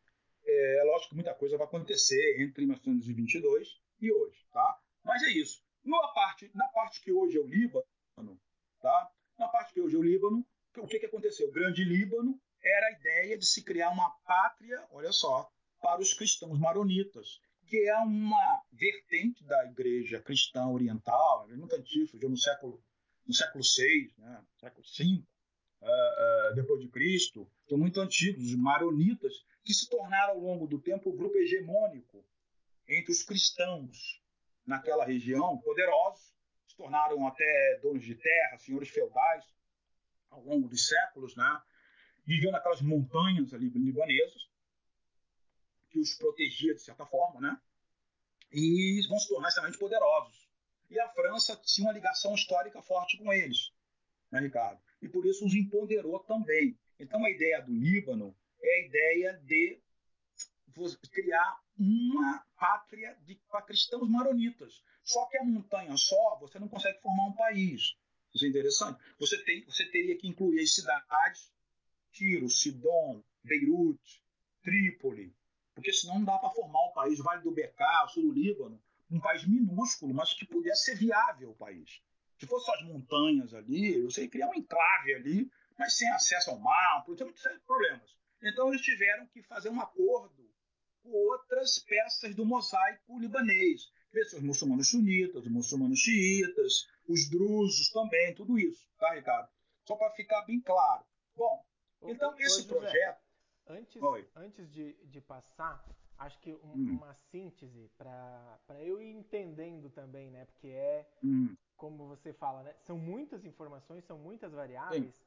[0.44, 4.44] É lógico que muita coisa vai acontecer entre 1922 e hoje.
[4.52, 4.79] Tá?
[5.20, 5.62] Mas é isso.
[5.84, 8.40] Na parte, na parte que hoje é o Líbano,
[8.80, 9.10] tá?
[9.38, 10.46] na parte que hoje é o Líbano,
[10.78, 11.48] o que, que aconteceu?
[11.48, 16.14] O Grande Líbano era a ideia de se criar uma pátria, olha só, para os
[16.14, 21.76] cristãos maronitas que é uma vertente da igreja cristã oriental, é muito
[22.08, 22.82] surgiu no século,
[23.24, 25.04] no século VI, né, século V,
[25.80, 30.66] uh, uh, depois de Cristo, são muito antigos, os maronitas, que se tornaram ao longo
[30.66, 32.24] do tempo o grupo hegemônico
[32.88, 34.19] entre os cristãos
[34.70, 36.32] naquela região, poderosos,
[36.66, 39.44] se tornaram até donos de terra, senhores feudais,
[40.30, 41.62] ao longo dos séculos, né?
[42.24, 44.48] viviam naquelas montanhas ali libanesas,
[45.90, 47.60] que os protegia de certa forma, né?
[48.52, 50.48] E vão se tornar extremamente poderosos.
[50.88, 53.72] E a França tinha uma ligação histórica forte com eles,
[54.30, 54.80] né, Ricardo?
[55.02, 56.78] E por isso os empoderou também.
[56.98, 59.80] Então a ideia do Líbano é a ideia de
[61.10, 64.82] criar uma pátria de, para cristãos maronitas.
[65.02, 67.96] Só que a montanha só, você não consegue formar um país.
[68.34, 69.00] Isso é interessante.
[69.18, 71.50] Você, tem, você teria que incluir as cidades
[72.12, 74.22] Tiro, Sidon, Beirute,
[74.62, 75.34] Trípoli,
[75.74, 79.18] porque senão não dá para formar o país Vale do Becá, sul do Líbano, um
[79.18, 82.02] país minúsculo, mas que pudesse ser viável o país.
[82.38, 86.50] Se fosse só as montanhas ali, você ia criar um enclave ali, mas sem acesso
[86.50, 88.16] ao mar, por muitos problemas.
[88.42, 90.49] Então eles tiveram que fazer um acordo
[91.04, 93.90] outras peças do mosaico libanês.
[94.12, 99.48] Os muçulmanos sunitas, os muçulmanos xiitas, os drusos também, tudo isso, tá, Ricardo?
[99.86, 101.04] Só para ficar bem claro.
[101.36, 101.64] Bom,
[102.02, 103.20] então esse projeto.
[103.66, 104.02] Antes,
[104.34, 105.84] antes de, de passar,
[106.18, 106.96] acho que um, hum.
[106.96, 110.44] uma síntese para eu ir entendendo também, né?
[110.44, 111.56] Porque é, hum.
[111.76, 112.74] como você fala, né?
[112.80, 115.24] São muitas informações, são muitas variáveis, Sim.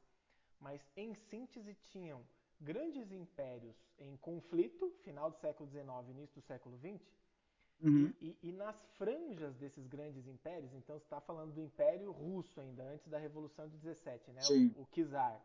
[0.60, 2.22] mas em síntese tinham
[2.60, 7.00] grandes impérios em conflito, final do século XIX, início do século XX,
[7.82, 8.12] uhum.
[8.20, 12.82] e, e, nas franjas desses grandes impérios, então você está falando do Império Russo ainda,
[12.84, 14.40] antes da Revolução de 17, né?
[14.76, 15.40] O, o Czar.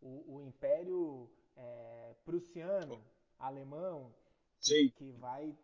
[0.00, 3.02] O, o Império é, prussiano,
[3.38, 4.14] alemão,
[4.60, 5.56] que, que, vai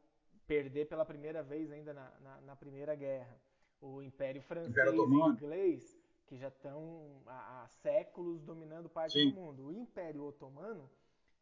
[0.47, 3.37] perder pela primeira vez ainda na, na, na Primeira Guerra.
[3.81, 6.00] O Império Francês e inglês,
[6.31, 9.31] que já estão há, há, séculos dominando parte Sim.
[9.31, 9.67] do mundo.
[9.67, 10.89] O Império Otomano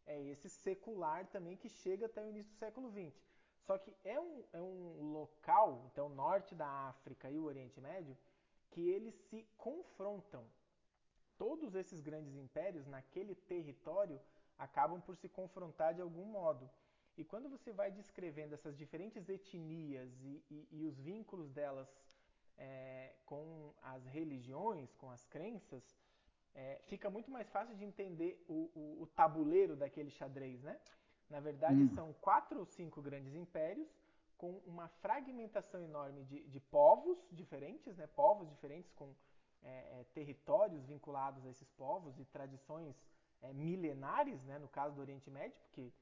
[0.06, 3.14] é esse secular também que chega até o início do século XX.
[3.66, 8.16] Só que é um, é um local, então norte da África e o Oriente Médio,
[8.70, 10.42] que eles se confrontam.
[11.36, 14.18] Todos esses grandes impérios naquele território
[14.58, 16.68] acabam por se confrontar de algum modo.
[17.14, 21.94] E quando você vai descrevendo essas diferentes etnias e, e, e os vínculos delas
[22.58, 25.96] é, com as religiões, com as crenças,
[26.54, 30.78] é, fica muito mais fácil de entender o, o, o tabuleiro daquele xadrez, né?
[31.30, 31.88] Na verdade, hum.
[31.94, 33.88] são quatro ou cinco grandes impérios
[34.36, 38.06] com uma fragmentação enorme de, de povos diferentes, né?
[38.06, 39.14] Povos diferentes com
[39.62, 42.96] é, é territórios vinculados a esses povos e tradições
[43.42, 45.92] é, milenares, né, no caso do Oriente Médio, porque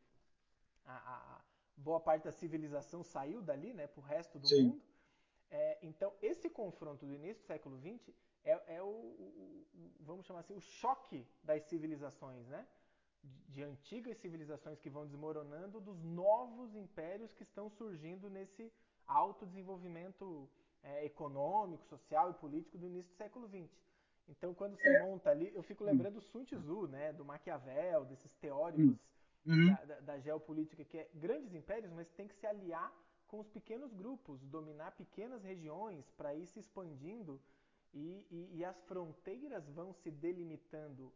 [0.84, 1.40] a, a,
[1.76, 4.68] boa parte da civilização saiu dali né, para o resto do Sim.
[4.68, 4.82] mundo.
[5.50, 8.12] É, então, esse confronto do início do século XX
[8.44, 12.66] é, é o, o, o, vamos chamar assim, o choque das civilizações, né?
[13.22, 18.72] De, de, antigas civilizações que vão desmoronando, dos novos impérios que estão surgindo nesse
[19.06, 20.48] alto desenvolvimento
[20.82, 23.70] é, econômico, social e político do início do século XX.
[24.28, 25.02] Então, quando você é.
[25.02, 28.98] monta ali, eu fico lembrando do Sun Tzu, né, do Maquiavel, desses teóricos
[29.46, 29.66] uhum.
[29.68, 32.92] da, da, da, geopolítica, que é grandes impérios, mas tem que se aliar
[33.26, 37.40] com os pequenos grupos, dominar pequenas regiões para ir se expandindo
[37.92, 41.12] e, e, e, as fronteiras vão se delimitando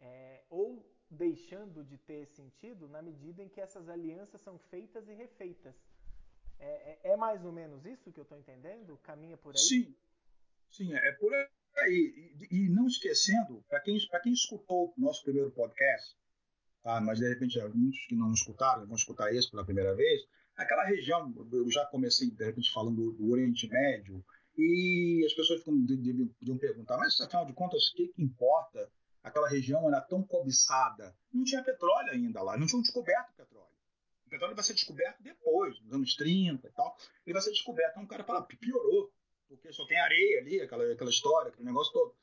[0.00, 5.14] é, ou deixando de ter sentido na medida em que essas alianças são feitas e
[5.14, 5.74] refeitas.
[6.58, 8.96] É, é, é mais ou menos isso que eu estou entendendo?
[8.98, 9.60] Caminha por aí?
[9.60, 9.94] Sim,
[10.70, 11.48] sim, é por aí.
[11.78, 16.16] E, e não esquecendo, para quem, quem escutou o nosso primeiro podcast,
[16.82, 20.22] tá, mas de repente muitos que não escutaram vão escutar esse pela primeira vez,
[20.60, 24.24] aquela região, eu já comecei de repente falando do, Oriente Médio,
[24.56, 28.90] e as pessoas deviam perguntar, mas afinal de contas, o que, que importa?
[29.22, 31.14] Aquela região era tão cobiçada.
[31.32, 33.68] Não tinha petróleo ainda lá, não tinham descoberto petróleo.
[34.26, 36.96] O petróleo vai ser descoberto depois, nos anos 30 e tal.
[37.26, 37.92] Ele vai ser descoberto.
[37.92, 39.12] Então o cara fala, piorou,
[39.48, 42.14] porque só tem areia ali, aquela, aquela história, aquele negócio todo.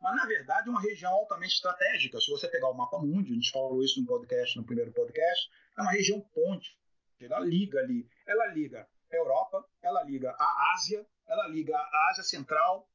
[0.00, 2.18] Mas, na verdade, é uma região altamente estratégica.
[2.20, 5.50] Se você pegar o mapa mundo, a gente falou isso no podcast, no primeiro podcast,
[5.76, 6.79] é uma região ponte.
[7.24, 8.08] Ela liga ali.
[8.26, 12.88] Ela liga a Europa, ela liga a Ásia, ela liga a Ásia Central,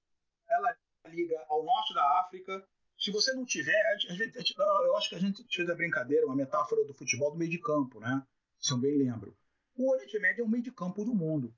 [0.50, 2.66] ela liga ao norte da África.
[2.98, 6.86] Se você não tiver, gente, eu acho que a gente fez a brincadeira, uma metáfora
[6.86, 8.26] do futebol do meio de campo, né?
[8.58, 9.36] Se eu bem lembro.
[9.76, 11.54] O Oriente Médio é o meio de campo do mundo.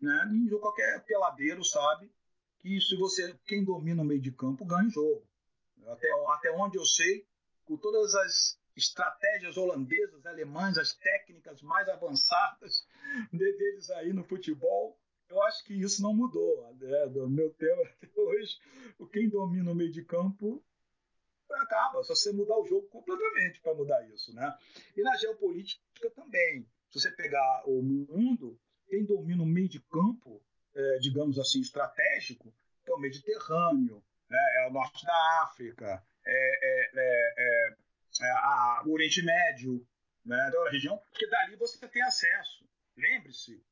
[0.00, 0.30] Né?
[0.32, 2.10] E qualquer peladeiro sabe
[2.60, 5.28] que se você quem domina o meio de campo ganha o jogo.
[5.86, 7.26] Até, até onde eu sei,
[7.64, 12.86] com todas as estratégias holandesas, alemãs, as técnicas mais avançadas
[13.32, 16.74] deles aí no futebol, eu acho que isso não mudou.
[16.80, 17.06] Né?
[17.08, 18.58] Do meu tempo até hoje,
[19.12, 20.64] quem domina o meio de campo
[21.50, 24.34] acaba, só você mudar o jogo completamente para mudar isso.
[24.34, 24.56] Né?
[24.96, 26.66] E na geopolítica também.
[26.90, 30.42] Se você pegar o mundo, quem domina o meio de campo,
[30.74, 32.54] é, digamos assim, estratégico,
[32.86, 34.38] é o Mediterrâneo, né?
[34.58, 37.76] é o norte da África, é, é, é, é
[38.26, 39.86] a, o Oriente Médio,
[40.24, 40.50] né?
[40.50, 42.66] da região, porque dali você tem acesso.
[42.96, 43.62] Lembre-se,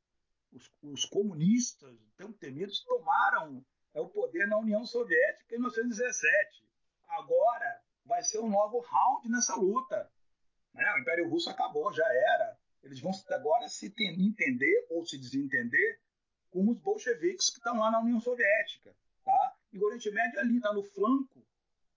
[0.52, 6.66] os, os, comunistas, tão temidos, tomaram é, o poder na União Soviética em 1917.
[7.08, 10.10] Agora vai ser um novo round nessa luta.
[10.72, 10.84] Né?
[10.94, 12.58] O Império Russo acabou, já era.
[12.82, 16.00] Eles vão agora se entender ou se desentender
[16.50, 18.94] com os bolcheviques que estão lá na União Soviética.
[19.24, 19.56] Tá?
[19.72, 21.44] E o Oriente Médio ali está no flanco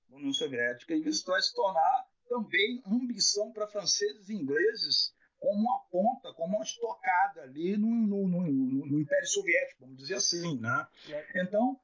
[0.09, 5.59] da União Soviética e isso vai se tornar também ambição para franceses e ingleses como
[5.59, 10.59] uma ponta, como uma estocada ali no, no, no, no Império Soviético, vamos dizer assim.
[10.59, 10.87] Né?
[11.35, 11.79] Então.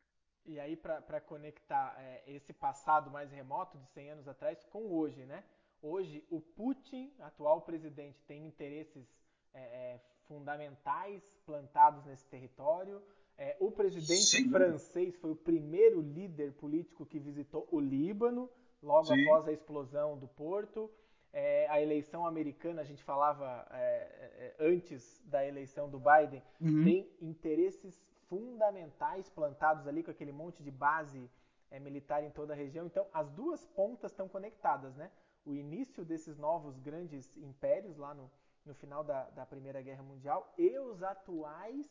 [0.45, 5.25] E aí, para conectar é, esse passado mais remoto, de 100 anos atrás, com hoje,
[5.25, 5.43] né?
[5.81, 9.07] Hoje, o Putin, atual presidente, tem interesses
[9.53, 13.01] é, é, fundamentais plantados nesse território.
[13.37, 14.49] É, o presidente Sim.
[14.49, 18.49] francês foi o primeiro líder político que visitou o Líbano,
[18.85, 19.23] logo Sim.
[19.23, 20.89] após a explosão do porto.
[21.33, 26.83] É, a eleição americana, a gente falava é, é, antes da eleição do Biden, uhum.
[26.85, 31.29] tem interesses fundamentais plantados ali com aquele monte de base
[31.69, 32.85] é, militar em toda a região.
[32.85, 35.11] Então, as duas pontas estão conectadas, né?
[35.45, 38.31] O início desses novos grandes impérios lá no,
[38.65, 41.85] no final da, da Primeira Guerra Mundial e os atuais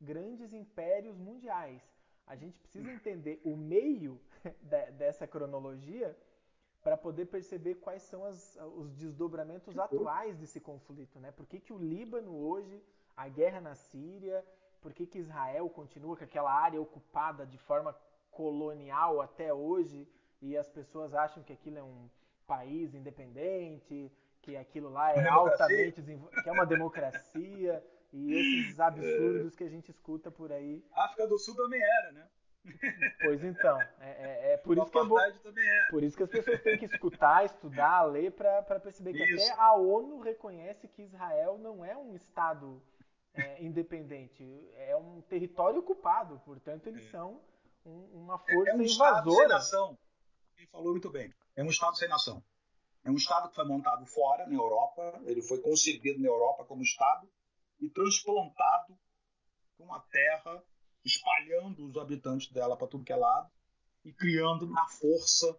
[0.00, 1.82] grandes impérios mundiais.
[2.26, 4.20] A gente precisa entender o meio
[4.62, 6.16] de, dessa cronologia
[6.82, 11.32] para poder perceber quais são as, os desdobramentos atuais desse conflito, né?
[11.32, 12.82] Por que, que o Líbano hoje,
[13.16, 14.44] a guerra na Síria,
[14.80, 17.94] por que, que Israel continua com aquela área ocupada de forma
[18.30, 20.08] colonial até hoje
[20.40, 22.08] e as pessoas acham que aquilo é um
[22.46, 24.10] país independente,
[24.40, 29.90] que aquilo lá é altamente que é uma democracia e esses absurdos que a gente
[29.90, 30.84] escuta por aí.
[30.92, 32.28] A África do Sul também era, né?
[33.22, 35.16] Pois então, é, é, é por isso que é bom,
[35.90, 39.50] por isso que as pessoas têm que escutar, estudar, ler para perceber que isso.
[39.50, 42.82] até a ONU reconhece que Israel não é um estado
[43.34, 44.44] é, independente,
[44.76, 47.10] é um território ocupado, portanto eles é.
[47.10, 47.40] são
[47.84, 48.86] um, uma é, força é um invasora.
[48.86, 49.98] Estado sem nação.
[50.56, 51.32] Quem falou muito bem.
[51.56, 52.42] É um estado sem nação.
[53.04, 55.20] É um estado que foi montado fora, na Europa.
[55.24, 57.28] Ele foi concebido na Europa como estado
[57.80, 58.98] e transplantado
[59.76, 60.62] para uma terra
[61.04, 63.50] espalhando os habitantes dela para tudo que é lado
[64.04, 65.58] e criando na força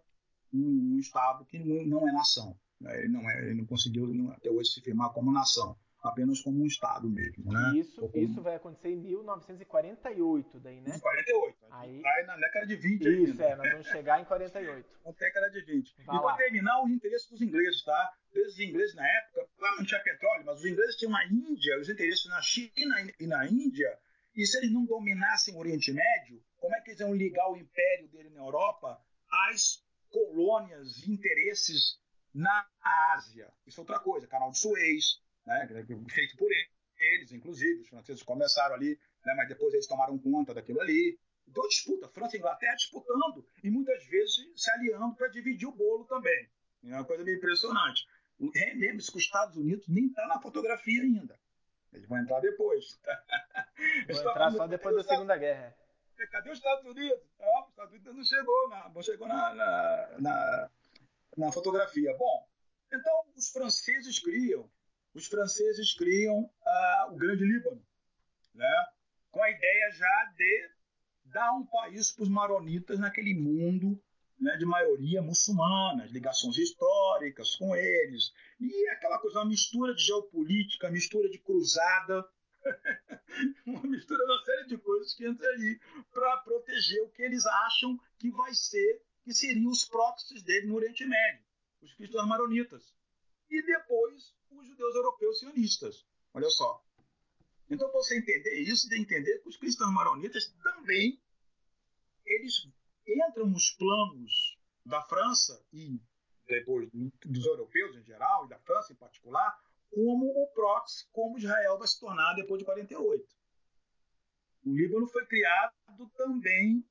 [0.52, 2.56] um, um Estado que não, não é nação.
[2.80, 2.98] Né?
[2.98, 5.76] Ele, não é, ele não conseguiu até hoje se firmar como nação.
[6.02, 7.52] apenas como um Estado mesmo.
[7.52, 7.78] Né?
[7.78, 8.24] Isso, como...
[8.24, 10.96] isso vai acontecer em 1948, daí, né?
[10.96, 11.58] Em 48.
[11.70, 12.00] Aí...
[12.00, 13.44] Vai na década de 20 Isso, ainda.
[13.44, 14.88] é, nós vamos chegar em 48.
[15.04, 15.94] Na década de 20.
[16.04, 18.12] Vai e para terminar, os interesses dos ingleses, tá?
[18.34, 21.88] Os ingleses na época, claro, não tinha petróleo, mas os ingleses tinham a Índia, os
[21.88, 23.98] interesses na China e na Índia,
[24.34, 27.56] e se eles não dominassem o Oriente Médio, como é que eles iam ligar o
[27.56, 29.02] império dele na Europa
[29.48, 31.98] às colônias e interesses
[32.32, 32.66] na
[33.14, 33.52] Ásia?
[33.66, 35.66] Isso é outra coisa, canal de Suez, né,
[36.10, 36.48] feito por
[36.98, 41.18] eles, inclusive, os franceses começaram ali, né, mas depois eles tomaram conta daquilo ali.
[41.48, 46.04] Então disputa, França e Inglaterra disputando e muitas vezes se aliando para dividir o bolo
[46.04, 46.48] também.
[46.84, 48.06] É uma coisa meio impressionante.
[48.38, 51.38] Lembre-se que os Estados Unidos nem está na fotografia ainda.
[51.92, 53.00] Eles vão entrar depois.
[54.08, 55.74] Vão entrar só depois da Segunda Guerra.
[56.18, 57.18] É, cadê os Estados Unidos?
[57.38, 60.70] Não, os Estados Unidos não chegou, na, não chegou na, na, na,
[61.36, 62.14] na fotografia.
[62.16, 62.46] Bom,
[62.92, 64.70] então os franceses criam,
[65.14, 67.82] os franceses criam uh, o Grande Líbano,
[68.54, 68.86] né?
[69.30, 70.70] com a ideia já de
[71.24, 74.00] dar um país para os maronitas naquele mundo
[74.40, 80.90] né, de maioria muçulmana, ligações históricas com eles, e aquela coisa, uma mistura de geopolítica,
[80.90, 82.26] mistura de cruzada,
[83.66, 85.78] uma mistura de uma série de coisas que entra ali
[86.12, 90.76] para proteger o que eles acham que vai ser, que seriam os proxies dele no
[90.76, 91.44] Oriente Médio,
[91.82, 92.94] os cristãos maronitas.
[93.50, 96.06] E depois os judeus europeus sionistas.
[96.32, 96.82] Olha só.
[97.68, 101.20] Então, para você entender isso, de entender que os cristãos maronitas também
[102.24, 102.68] eles
[103.12, 106.00] entram nos planos da França e
[106.46, 106.88] depois
[107.24, 109.56] dos europeus em geral e da França em particular
[109.90, 113.24] como o proxy, como Israel vai se tornar depois de 48.
[114.64, 115.74] O Líbano foi criado
[116.16, 116.84] também.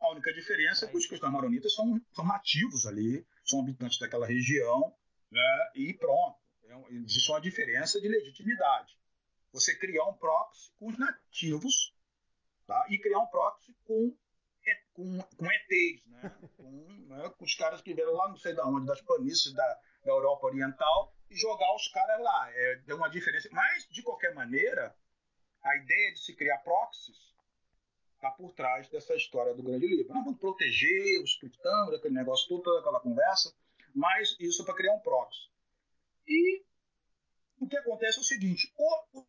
[0.00, 4.26] A única diferença é que os cristãos maronitas são, são nativos ali, são habitantes daquela
[4.26, 4.94] região,
[5.30, 6.38] né, e pronto.
[6.64, 8.98] É existe uma diferença de legitimidade.
[9.52, 11.94] Você criar um proxy com os nativos
[12.66, 14.16] tá, e criar um proxy com
[14.94, 16.32] com, com ETs, né?
[16.56, 17.30] Com, né?
[17.36, 20.46] com, os caras que vieram lá, não sei de onde, das planícies da, da Europa
[20.46, 22.50] Oriental, e jogar os caras lá.
[22.52, 23.48] É, deu uma diferença.
[23.52, 24.96] Mas, de qualquer maneira,
[25.62, 27.34] a ideia de se criar proxies
[28.14, 30.14] está por trás dessa história do Grande Livro.
[30.14, 33.54] Nós vamos proteger os cristãos, aquele negócio todo, toda aquela conversa,
[33.94, 35.50] mas isso é para criar um proxy.
[36.26, 36.64] E
[37.58, 39.24] o que acontece é o seguinte: o,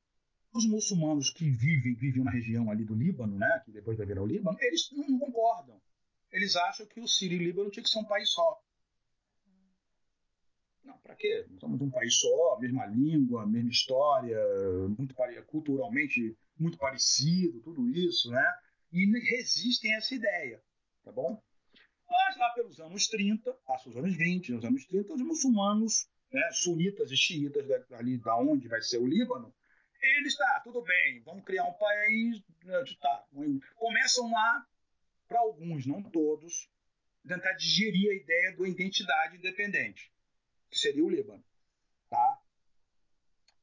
[0.56, 4.24] os muçulmanos que vivem, vivem na região ali do Líbano, né, que depois vai virar
[4.24, 5.82] o Líbano, eles não concordam.
[6.32, 8.62] Eles acham que o Síria e o Líbano tinha que ser um país só.
[10.82, 11.46] Não, para quê?
[11.60, 14.40] Somos um país só, mesma língua, mesma história,
[14.98, 15.14] muito
[15.48, 18.54] culturalmente muito parecido, tudo isso, né?
[18.94, 20.64] E resistem a essa ideia,
[21.04, 21.42] tá bom?
[22.10, 26.50] Mas lá pelos anos 30, passa os anos 20, nos anos 30, os muçulmanos, né,
[26.54, 29.54] sunitas e xiitas ali da onde vai ser o Líbano,
[30.06, 32.42] eles, tá, tudo bem, vamos criar um país,
[33.02, 33.26] tá,
[33.76, 34.66] começam lá,
[35.28, 36.70] para alguns, não todos,
[37.28, 40.12] tentar digerir a ideia da identidade independente,
[40.70, 41.44] que seria o Líbano,
[42.10, 42.40] tá?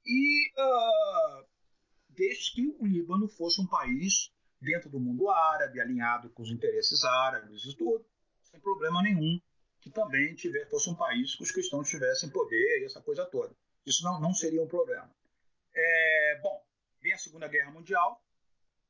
[0.04, 1.46] E uh,
[2.08, 7.04] desde que o Líbano fosse um país dentro do mundo árabe, alinhado com os interesses
[7.04, 8.04] árabes e tudo,
[8.42, 9.40] sem problema nenhum,
[9.80, 13.54] que também tiver, fosse um país que os cristãos tivessem poder e essa coisa toda.
[13.84, 15.10] Isso não, não seria um problema.
[15.74, 16.62] É, bom,
[17.00, 18.22] vem a Segunda Guerra Mundial,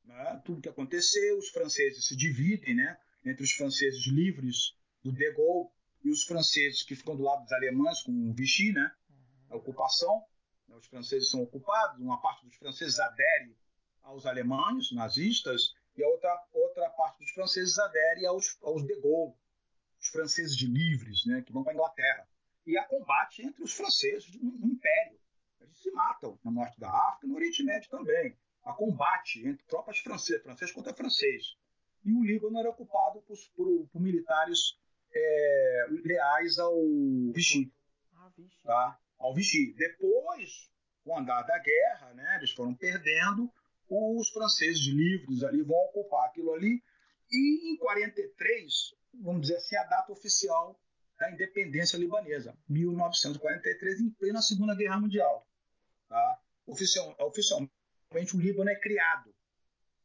[0.03, 5.31] né, tudo que aconteceu, os franceses se dividem né, entre os franceses livres do De
[5.31, 5.69] Gaulle
[6.03, 8.91] e os franceses que ficam do lado dos alemães com o Vichy, né,
[9.49, 10.25] a ocupação.
[10.67, 13.57] Né, os franceses são ocupados, uma parte dos franceses adere
[14.01, 19.33] aos alemães nazistas e a outra, outra parte dos franceses adere aos, aos De Gaulle,
[20.01, 22.27] os franceses de livres, né, que vão para a Inglaterra.
[22.65, 25.22] E há combate entre os franceses no Império
[25.83, 28.37] se matam no norte da África e no Oriente Médio também.
[28.63, 31.57] Há combate entre tropas francesas, francês contra francês.
[32.05, 34.79] E o Líbano era ocupado por, por, por militares
[35.13, 36.73] é, leais ao
[37.33, 37.71] Vichy.
[38.15, 38.63] Ah, Vichy.
[38.63, 38.99] Tá?
[39.19, 39.73] Ao Vichy.
[39.73, 40.69] Depois,
[41.03, 43.51] com o andar da guerra, né, eles foram perdendo,
[43.89, 46.81] os franceses livres ali vão ocupar aquilo ali.
[47.29, 50.79] E em 43, vamos dizer assim, a data oficial
[51.19, 55.47] da independência libanesa, 1943, em plena Segunda Guerra Mundial.
[56.13, 56.39] Tá?
[56.67, 59.33] Oficial, oficialmente, o Líbano é criado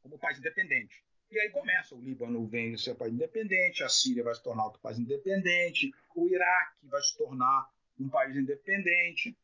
[0.03, 1.05] como país independente.
[1.31, 4.81] E aí começa, o Líbano vem ser país independente, a Síria vai se tornar outro
[4.81, 9.37] país independente, o Iraque vai se tornar um país independente,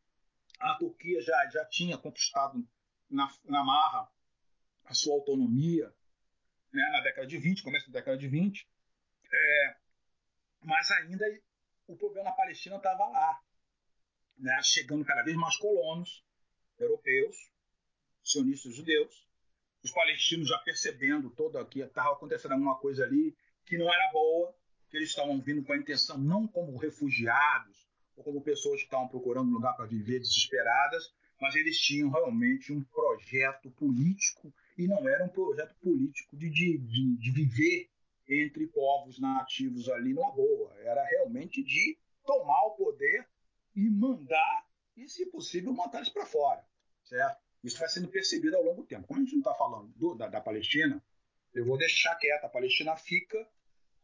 [0.58, 2.66] a Turquia já, já tinha conquistado
[3.10, 4.10] na, na marra
[4.86, 5.94] a sua autonomia
[6.72, 8.66] né, na década de 20, começo da década de 20,
[9.30, 9.76] é,
[10.62, 11.26] mas ainda
[11.86, 13.38] o problema na Palestina estava lá,
[14.38, 16.24] né, chegando cada vez mais colonos,
[16.78, 17.36] europeus,
[18.22, 19.26] sionistas judeus,
[19.82, 24.54] os palestinos já percebendo toda que estava acontecendo alguma coisa ali que não era boa,
[24.90, 29.08] que eles estavam vindo com a intenção não como refugiados ou como pessoas que estavam
[29.08, 35.06] procurando um lugar para viver desesperadas, mas eles tinham realmente um projeto político e não
[35.08, 37.90] era um projeto político de, de, de, de viver
[38.28, 40.74] entre povos nativos ali numa boa.
[40.80, 43.28] Era realmente de tomar o poder
[43.76, 44.63] e mandar,
[44.96, 46.64] e se possível, matar eles para fora.
[47.04, 47.42] Certo?
[47.62, 49.06] Isso vai sendo percebido ao longo do tempo.
[49.06, 51.02] Como a gente não está falando do, da, da, Palestina,
[51.52, 52.46] eu vou deixar quieta.
[52.46, 53.48] A Palestina fica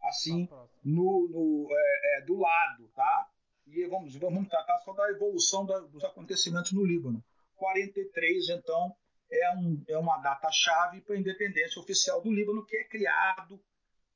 [0.03, 0.49] assim
[0.83, 3.31] no, no é, é, do lado, tá?
[3.67, 7.23] E vamos, vamos tratar só da evolução da, dos acontecimentos no Líbano.
[7.57, 8.97] 43, então,
[9.31, 13.63] é, um, é uma data-chave para a independência oficial do Líbano, que é criado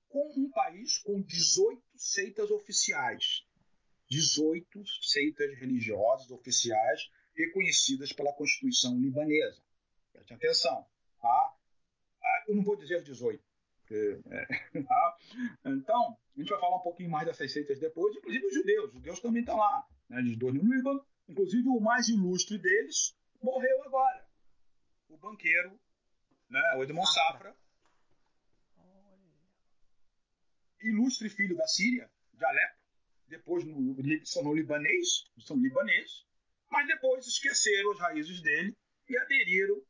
[0.09, 3.45] com um país com 18 seitas oficiais.
[4.09, 9.63] 18 seitas religiosas oficiais reconhecidas pela Constituição libanesa.
[10.13, 10.87] Preste atenção,
[11.21, 11.55] tá?
[12.23, 13.43] Ah, eu não vou dizer 18.
[13.79, 14.47] Porque, é,
[14.83, 15.17] tá?
[15.67, 18.89] Então, a gente vai falar um pouquinho mais dessas seitas depois, inclusive os judeus.
[18.89, 21.05] Os judeus também estão lá, né, de dois no Líbano.
[21.29, 24.27] Inclusive, o mais ilustre deles morreu agora.
[25.09, 25.79] O banqueiro,
[26.49, 27.55] né, o Edmond Safra.
[30.81, 32.74] Ilustre filho da Síria, de Alepo.
[33.37, 36.25] Depois no, se tornou libanês, são libanês.
[36.71, 38.77] Mas depois esqueceram as raízes dele
[39.09, 39.83] e aderiram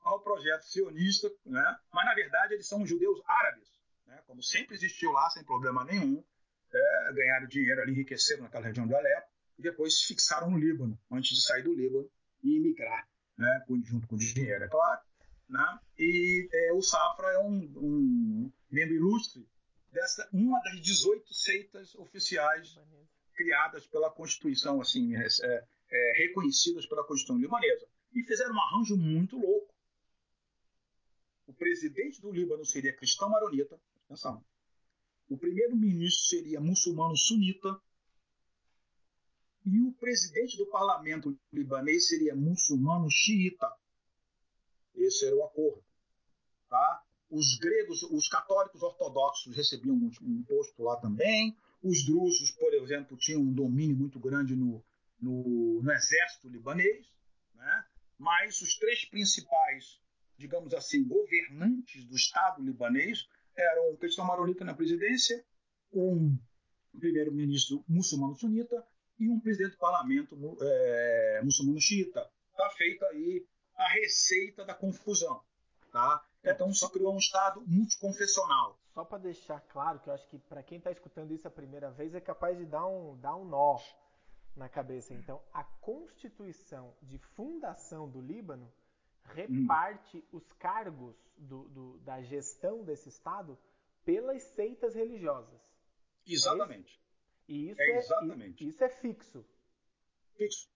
[0.00, 1.76] ao projeto sionista, né?
[1.92, 3.68] mas na verdade eles são judeus árabes,
[4.06, 4.22] né?
[4.26, 6.24] como sempre existiu lá, sem problema nenhum,
[6.72, 9.28] é, ganharam dinheiro ali, enriqueceram naquela região de Alepo,
[9.58, 12.08] e depois fixaram no Líbano, antes de sair do Líbano
[12.42, 13.64] e imigrar, né?
[13.84, 15.00] junto com o dinheiro, é claro.
[15.48, 15.78] Né?
[15.98, 19.46] E é, o Safra é um, um, membro ilustre
[19.90, 22.78] dessa uma das 18 seitas oficiais
[23.34, 27.86] criadas pela Constituição, assim, é, é, é, reconhecidas pela Constituição libanesa.
[28.12, 29.72] E fizeram um arranjo muito louco.
[31.46, 34.44] O presidente do Líbano seria cristão maronita, atenção.
[35.28, 37.80] O primeiro-ministro seria muçulmano sunita.
[39.64, 43.70] E o presidente do parlamento libanês seria muçulmano xiita.
[44.94, 45.84] Esse era o acordo.
[46.68, 47.04] Tá?
[47.30, 51.56] Os gregos, os católicos ortodoxos recebiam um imposto lá também.
[51.82, 54.82] Os drusos, por exemplo, tinham um domínio muito grande no,
[55.20, 57.06] no, no exército libanês,
[57.54, 57.84] né?
[58.18, 60.00] mas os três principais,
[60.36, 65.44] digamos assim, governantes do Estado libanês eram o cristão maronita na presidência,
[65.92, 66.36] um
[66.98, 68.84] primeiro-ministro muçulmano sunita
[69.18, 72.28] e um presidente do parlamento é, muçulmano xiita.
[72.50, 75.42] Está feita aí a receita da confusão.
[75.92, 76.24] Tá?
[76.50, 78.78] Então se criou um Estado multiconfessional.
[78.94, 81.90] Só para deixar claro, que eu acho que para quem está escutando isso a primeira
[81.90, 83.78] vez é capaz de dar um, dar um nó
[84.56, 85.14] na cabeça.
[85.14, 88.72] Então, a constituição de fundação do Líbano
[89.34, 90.38] reparte hum.
[90.38, 93.58] os cargos do, do, da gestão desse Estado
[94.04, 95.60] pelas seitas religiosas.
[96.26, 97.00] Exatamente.
[97.48, 98.68] É e isso é, é exatamente.
[98.68, 99.44] isso é fixo.
[100.36, 100.68] Fixo.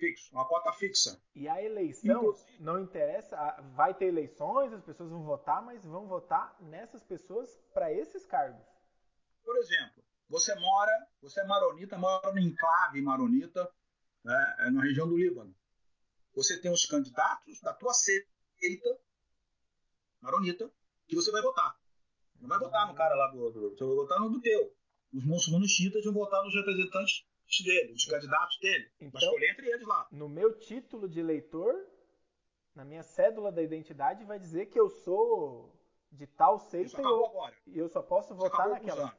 [0.00, 0.32] Fixo.
[0.32, 1.20] Uma cota fixa.
[1.34, 3.36] E a eleição, Inclusive, não interessa,
[3.74, 8.64] vai ter eleições, as pessoas vão votar, mas vão votar nessas pessoas para esses cargos.
[9.44, 13.70] Por exemplo, você mora, você é maronita, mora no enclave maronita,
[14.24, 15.54] né, é na região do Líbano.
[16.34, 18.26] Você tem os candidatos da tua seita
[20.22, 20.72] maronita
[21.06, 21.78] que você vai votar.
[22.40, 24.74] Não vai votar no cara lá do, do você vai votar no do teu.
[25.12, 27.26] Os muçulmanos chiitas vão votar nos representantes
[27.58, 28.90] dele, os candidatos dele.
[29.00, 30.06] Então, vai escolher entre eles lá.
[30.12, 31.74] No meu título de eleitor,
[32.74, 35.76] na minha cédula da identidade, vai dizer que eu sou
[36.12, 39.16] de tal seita e eu, eu, só posso Isso votar naquela.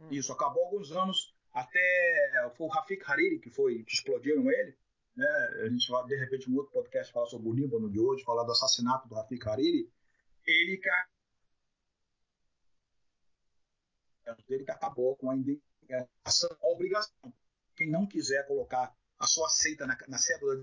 [0.00, 0.08] Hum.
[0.10, 4.76] Isso acabou alguns anos, até foi o Rafik Hariri que foi que explodiram ele.
[5.16, 5.26] Né?
[5.64, 8.44] A gente vai, de repente, um outro podcast falar sobre o Líbano de hoje, falar
[8.44, 9.92] do assassinato do Rafik Hariri.
[10.46, 10.88] Ele que
[14.48, 17.32] ele que acabou com a, a obrigação
[17.76, 20.56] quem não quiser colocar a sua seita na, na cédula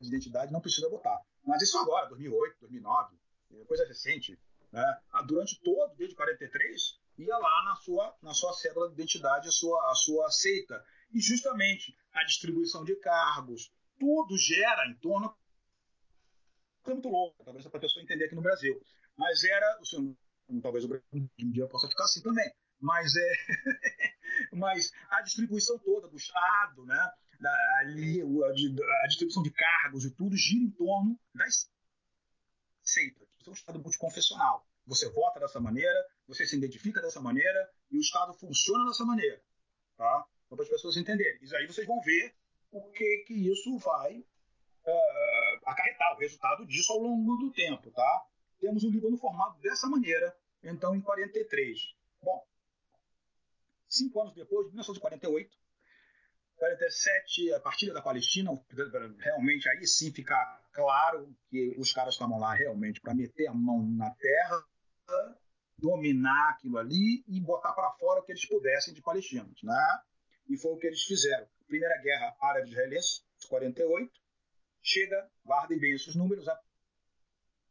[0.00, 1.18] de identidade não precisa votar.
[1.44, 3.16] Mas isso agora, 2008, 2009,
[3.52, 4.38] é coisa recente.
[4.70, 5.00] Né?
[5.12, 9.52] Ah, durante todo, desde 43, ia lá na sua, na sua cédula de identidade a
[9.52, 10.84] sua, a sua seita.
[11.12, 15.34] E justamente a distribuição de cargos, tudo gera em torno.
[16.86, 18.80] É muito louco, talvez para a pessoa entender aqui no Brasil.
[19.16, 19.80] Mas era.
[20.62, 22.50] Talvez o Brasil um dia possa ficar assim também.
[22.80, 23.32] Mas é.
[24.52, 27.10] mas a distribuição toda do Estado, né,
[27.40, 31.70] da, ali, a, a, distribuição de cargos e tudo gira em torno das
[32.82, 33.28] seitas.
[33.46, 34.66] É um Estado multiconfessional.
[34.86, 39.42] Você vota dessa maneira, você se identifica dessa maneira e o Estado funciona dessa maneira.
[39.96, 40.26] Tá?
[40.46, 41.38] Então, para as pessoas entenderem.
[41.42, 42.34] E aí vocês vão ver
[42.70, 48.26] o que, que isso vai uh, acarretar o resultado disso ao longo do tempo, tá?
[48.60, 51.78] Temos o Líbano formado dessa maneira, então, em 43.
[52.22, 52.44] Bom,
[53.92, 55.56] cinco anos depois, 1948,
[56.56, 58.50] 47, a partilha da Palestina,
[59.18, 60.36] realmente aí sim fica
[60.72, 64.64] claro que os caras estavam lá realmente para meter a mão na terra,
[65.76, 70.00] dominar aquilo ali e botar para fora o que eles pudessem de palestinos, né?
[70.48, 71.46] E foi o que eles fizeram.
[71.66, 74.12] Primeira Guerra Árabe-Israelense, 48,
[74.80, 76.58] chega, guardem bem esses números, a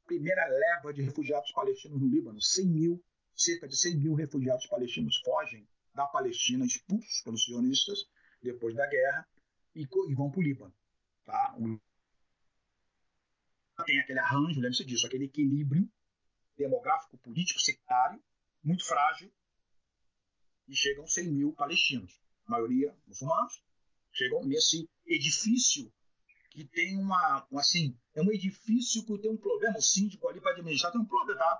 [0.06, 3.04] primeira leva de refugiados palestinos no Líbano, 100 mil,
[3.34, 8.08] cerca de 100 mil refugiados palestinos fogem da Palestina, expulsos pelos sionistas
[8.42, 9.28] depois da guerra,
[9.76, 10.74] e, e vão para o Líbano.
[11.26, 11.56] Tá?
[13.86, 15.90] Tem aquele arranjo, lembre-se disso, aquele equilíbrio
[16.58, 18.22] demográfico, político, sectário,
[18.64, 19.32] muito frágil,
[20.68, 23.64] e chegam 100 mil palestinos, maioria muçulmanos,
[24.12, 25.92] chegam nesse edifício
[26.50, 30.52] que tem uma, assim, é um edifício que tem um problema, o síndico ali para
[30.52, 31.58] administrar tem um problema, tá?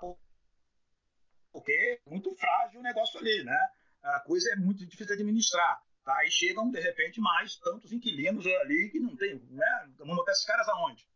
[1.50, 3.68] porque é muito frágil o negócio ali, né?
[4.02, 5.80] A coisa é muito difícil de administrar.
[6.04, 6.16] Tá?
[6.18, 9.38] Aí chegam, de repente, mais tantos inquilinos ali que não tem.
[9.50, 9.92] Né?
[9.98, 11.06] Vamos botar esses caras aonde?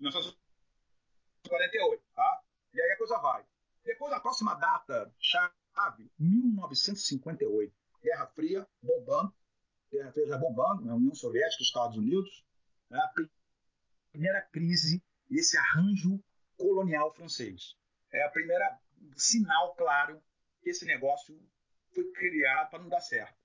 [0.00, 2.02] 1948.
[2.14, 2.40] Tá?
[2.72, 3.44] E aí a coisa vai.
[3.84, 7.74] Depois, a próxima data, chave, 1958.
[8.02, 9.34] Guerra Fria, bombando.
[9.90, 10.92] Guerra Fria já bombando, né?
[10.92, 12.44] União Soviética, Estados Unidos.
[12.88, 12.98] Né?
[12.98, 13.12] A
[14.10, 16.22] primeira crise desse arranjo
[16.56, 17.76] colonial francês.
[18.12, 18.78] É a primeira
[19.16, 20.22] sinal claro
[20.62, 21.38] que esse negócio
[21.94, 23.36] foi criado para não dar certo.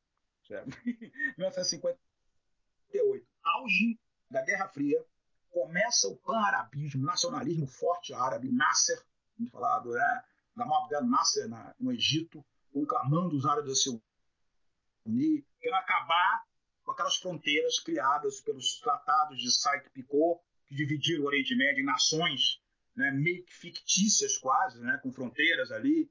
[0.48, 0.70] certo?
[1.38, 5.04] 1958, auge da Guerra Fria,
[5.50, 9.02] começa o pan-arabismo, nacionalismo forte árabe, Nasser,
[9.38, 10.24] vamos falar do né,
[10.56, 14.02] Gamal Abdel Nasser na, no Egito, conclamando os árabes a se
[15.06, 16.46] unir, querendo acabar
[16.84, 22.62] com aquelas fronteiras criadas pelos tratados de Sykes-Picot, que dividiram o Oriente Médio em nações
[22.96, 26.10] né, meio que fictícias quase, né, com fronteiras ali,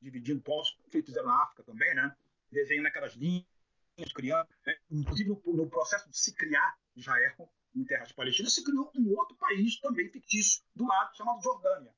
[0.00, 2.14] dividindo povos, fizeram na África também, né,
[2.50, 3.44] desenhando aquelas linhas,
[4.14, 8.90] criando, né, inclusive no, no, processo de se criar Israel em terras palestinas, se criou
[8.94, 11.94] um outro país também fictício do lado, chamado Jordânia.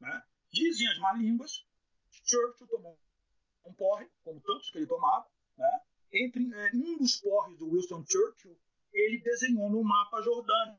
[0.00, 0.22] Né?
[0.50, 1.66] Dizem as má línguas,
[2.10, 2.98] Churchill tomou
[3.64, 5.80] um porre, como tantos que ele tomava, né?
[6.12, 8.58] entre é, um dos porres do Winston Churchill,
[8.92, 10.78] ele desenhou no mapa Jordânia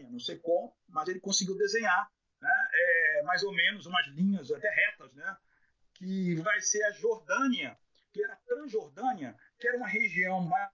[0.00, 2.10] não sei como, mas ele conseguiu desenhar
[2.40, 5.36] né, é, mais ou menos umas linhas até retas, né,
[6.02, 7.78] que vai ser a Jordânia,
[8.12, 10.68] que era a Transjordânia, que era uma região mais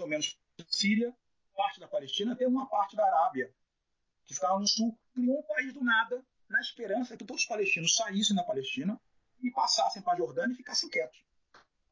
[0.00, 0.36] ou menos
[0.68, 1.16] Síria,
[1.54, 3.54] parte da Palestina, tem uma parte da Arábia,
[4.24, 7.94] que ficava no sul, criou um país do nada, na esperança que todos os palestinos
[7.94, 9.00] saíssem da Palestina
[9.40, 11.24] e passassem para a Jordânia e ficassem quietos.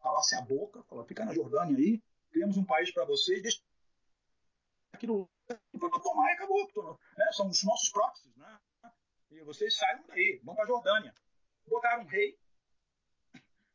[0.02, 3.60] Calassem a boca, falou, fica na Jordânia aí, criamos um país para vocês, deixa
[4.92, 6.98] aquilo para tomar e acabou.
[7.16, 7.32] Né?
[7.32, 8.34] São os nossos proxies.
[8.36, 8.58] Né?
[9.30, 11.14] E vocês saiam daí, vão para a Jordânia.
[11.66, 12.38] Botaram um rei,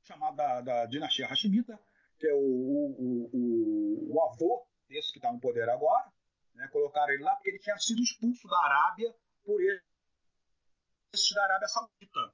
[0.04, 1.80] chamado da, da dinastia Hashemita,
[2.18, 6.12] que é o, o, o, o avô desse que está no poder agora.
[6.54, 6.68] Né?
[6.70, 9.14] Colocaram ele lá porque ele tinha sido expulso da Arábia
[9.44, 12.34] por esses da Arábia Saudita.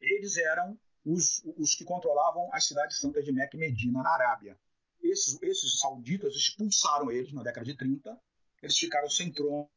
[0.00, 4.58] Eles eram os, os que controlavam as cidades santas de Meca e Medina, na Arábia.
[5.02, 8.20] Esses, esses sauditas expulsaram eles na década de 30
[8.62, 9.70] eles ficaram sem trono.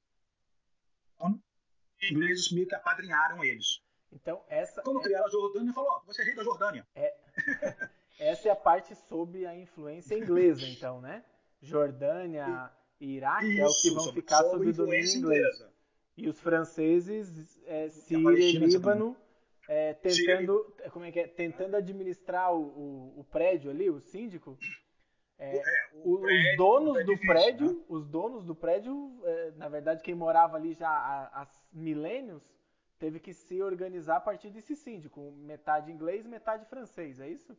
[1.20, 3.82] Os ingleses meio que apadrinharam eles.
[4.12, 4.82] Então, essa.
[4.82, 5.04] Quando é...
[5.04, 6.88] criaram a Jordânia, falou: oh, você é rei da Jordânia.
[6.96, 7.16] É...
[8.20, 11.24] essa é a parte sob a influência inglesa, então, né?
[11.62, 15.16] Jordânia e Iraque Isso, é o que vão ficar sob o domínio inglês.
[15.16, 15.74] Inglesa.
[16.18, 19.16] E os franceses, é, Síria e Líbano,
[19.70, 20.92] é, tentando, Síria.
[20.92, 21.28] como é que é?
[21.28, 24.58] Tentando administrar o, o, o prédio ali, o síndico,
[25.38, 25.64] é, é,
[26.04, 27.86] os prédio, donos é difícil, do prédio, né?
[27.88, 32.44] os donos do prédio, é, na verdade, quem morava ali já há, há, milênios,
[33.00, 37.58] teve que se organizar a partir desse síndico, metade inglês, metade francês, é isso?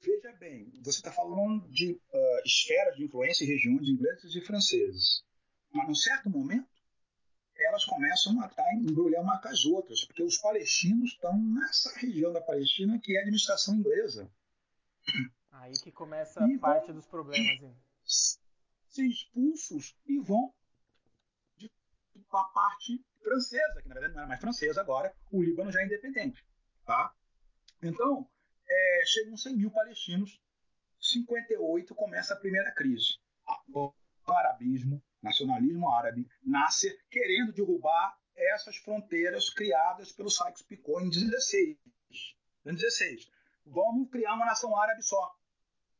[0.00, 5.24] Veja bem, você está falando de uh, esferas de influência e regiões inglesas e franceses.
[5.70, 6.68] Mas, num certo momento,
[7.56, 12.32] elas começam a estar embrulhar uma com as outras, porque os palestinos estão nessa região
[12.32, 14.30] da Palestina que é a administração inglesa.
[15.52, 17.62] Aí que começa e parte vão, dos problemas.
[17.62, 17.76] Hein?
[18.04, 20.52] Ser expulsos e vão
[22.34, 25.80] para a parte francesa, que na verdade não era mais francesa agora, o Líbano já
[25.80, 26.44] é independente.
[26.84, 27.14] Tá?
[27.80, 28.28] Então,
[28.68, 30.42] é, chegam 100 mil palestinos,
[31.00, 33.18] 58 começa a primeira crise.
[33.72, 33.92] O
[34.26, 41.78] arabismo, nacionalismo árabe, nasce querendo derrubar essas fronteiras criadas pelo Sykes-Picot em 16.
[42.66, 43.30] Em 16.
[43.64, 45.36] Vamos criar uma nação árabe só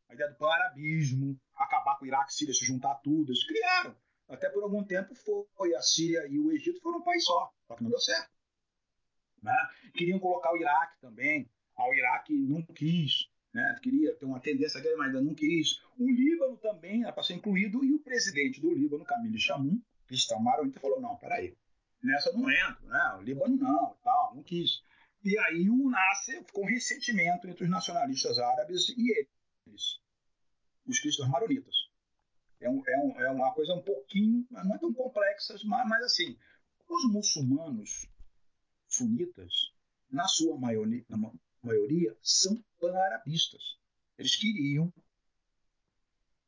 [0.09, 3.30] a ideia do pan-arabismo, acabar com o Iraque e Síria, se juntar tudo.
[3.30, 3.97] Eles criaram.
[4.29, 7.77] Até por algum tempo foi a Síria e o Egito foram um país só, só
[7.77, 8.31] que não deu certo.
[9.43, 9.57] Né?
[9.95, 11.49] Queriam colocar o Iraque também.
[11.77, 13.29] Ah, o Iraque não quis.
[13.53, 13.79] Né?
[13.83, 15.81] Queria ter uma tendência grande, mas não quis.
[15.99, 20.41] O Líbano também era para ser incluído, e o presidente do Líbano, Camille Chamum, cristão
[20.41, 21.57] maronita, falou: não, peraí,
[22.03, 23.16] nessa não entro, né?
[23.18, 24.83] o Líbano não, tal, não quis.
[25.22, 30.01] E aí o Nasser ficou um ressentimento entre os nacionalistas árabes e eles,
[30.87, 31.75] os cristãos maronitas.
[32.65, 36.03] É, um, é, um, é uma coisa um pouquinho, não é tão complexa, mas, mas
[36.05, 36.39] assim,
[36.89, 38.09] os muçulmanos
[38.89, 39.71] sunitas,
[40.11, 41.31] na sua maioria, na
[41.62, 43.79] maioria são pan-arabistas.
[44.17, 44.91] Eles queriam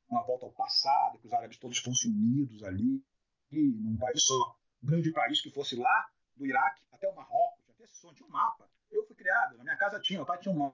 [0.09, 3.05] uma volta ao passado, que os árabes todos fossem unidos ali,
[3.51, 4.57] num país só.
[4.83, 8.27] Um grande país que fosse lá do Iraque até o Marrocos, até esse som, tinha
[8.27, 8.71] um mapa.
[8.91, 10.73] Eu fui criado, na minha casa tinha, meu pai tinha um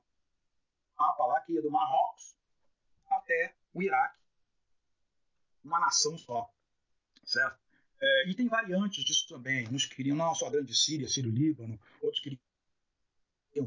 [0.97, 2.36] mapa lá que ia do Marrocos
[3.11, 4.21] até o Iraque,
[5.64, 6.50] uma nação só,
[7.24, 7.60] certo?
[8.00, 9.68] É, e tem variantes disso também.
[9.68, 12.40] Uns queriam não só a grande Síria, Sírio-Líbano, outros queriam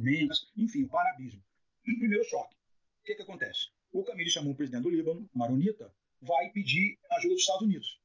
[0.01, 1.41] menos, enfim, o parabismo.
[1.83, 2.55] Primeiro choque.
[3.01, 3.69] O que, que acontece?
[3.91, 8.01] O Camille chamou o presidente do Líbano, Maronita, vai pedir ajuda dos Estados Unidos.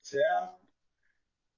[0.00, 0.66] Certo?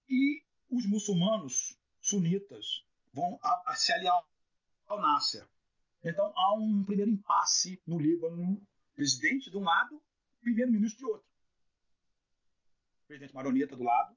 [0.08, 4.22] E os muçulmanos sunitas vão a, a se aliar
[4.86, 5.46] ao Nasser.
[6.02, 8.60] Então há um primeiro impasse no Líbano,
[8.94, 10.02] presidente de um lado,
[10.40, 11.28] primeiro-ministro de outro.
[13.06, 14.16] presidente maronita do lado,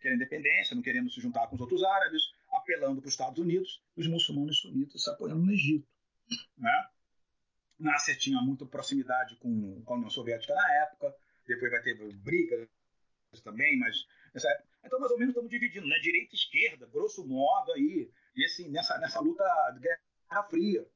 [0.00, 2.22] querendo independência, não querendo se juntar com os outros árabes,
[2.52, 5.86] apelando para os Estados Unidos, os muçulmanos sunitas se apoiando no Egito.
[6.56, 6.88] Né?
[7.78, 11.14] Nasser tinha muita proximidade com, com a União Soviética na época,
[11.46, 12.68] depois vai ter brigas
[13.42, 13.96] também, mas.
[14.84, 15.98] Então, mais ou menos, estamos dividindo, né?
[15.98, 19.44] Direita e esquerda, grosso modo, aí, nesse, nessa, nessa luta
[19.74, 20.86] de Guerra Fria.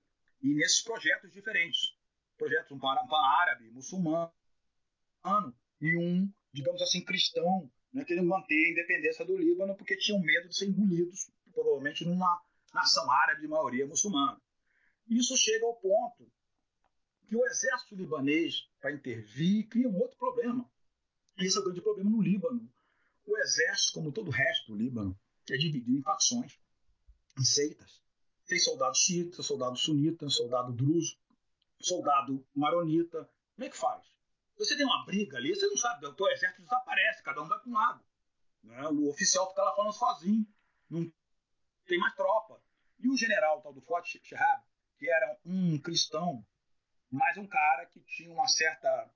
[0.42, 1.96] E nesses projetos diferentes.
[2.36, 4.32] Projetos, um pan-árabe, muçulmano,
[5.81, 10.49] e um, digamos assim, cristão, né, querendo manter a independência do Líbano porque tinham medo
[10.49, 12.41] de ser engolidos, provavelmente numa
[12.73, 14.41] nação árabe de maioria muçulmana.
[15.09, 16.31] Isso chega ao ponto
[17.27, 20.68] que o exército libanês, para intervir, cria um outro problema.
[21.39, 22.68] E esse é o grande problema no Líbano.
[23.27, 25.18] O exército, como todo o resto do Líbano,
[25.49, 26.59] é dividido em facções,
[27.39, 28.03] em seitas.
[28.47, 31.16] Tem soldado xiita, soldado sunita, soldado druso,
[31.81, 33.29] soldado maronita.
[33.55, 34.05] Como é que faz?
[34.61, 37.70] Você tem uma briga ali, você não sabe, o exército desaparece, cada um vai para
[37.70, 38.04] um lado.
[38.62, 38.88] Né?
[38.88, 40.46] O oficial fica lá falando sozinho,
[40.90, 41.11] não
[41.86, 42.62] tem mais tropa.
[42.98, 44.62] E o general tal do Forte Shehab,
[44.98, 46.46] que era um cristão,
[47.11, 49.11] mas um cara que tinha uma certa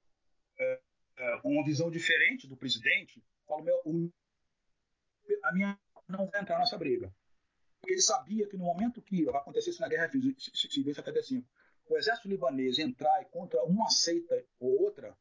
[0.58, 0.80] é,
[1.18, 4.10] é, uma visão diferente do presidente, falou meu, o,
[5.42, 5.78] a minha
[6.08, 7.14] não vai entrar nessa briga.
[7.86, 11.46] Ele sabia que no momento que acontecesse na Guerra Civil em 75,
[11.86, 15.14] o exército libanês entrar contra uma seita ou outra,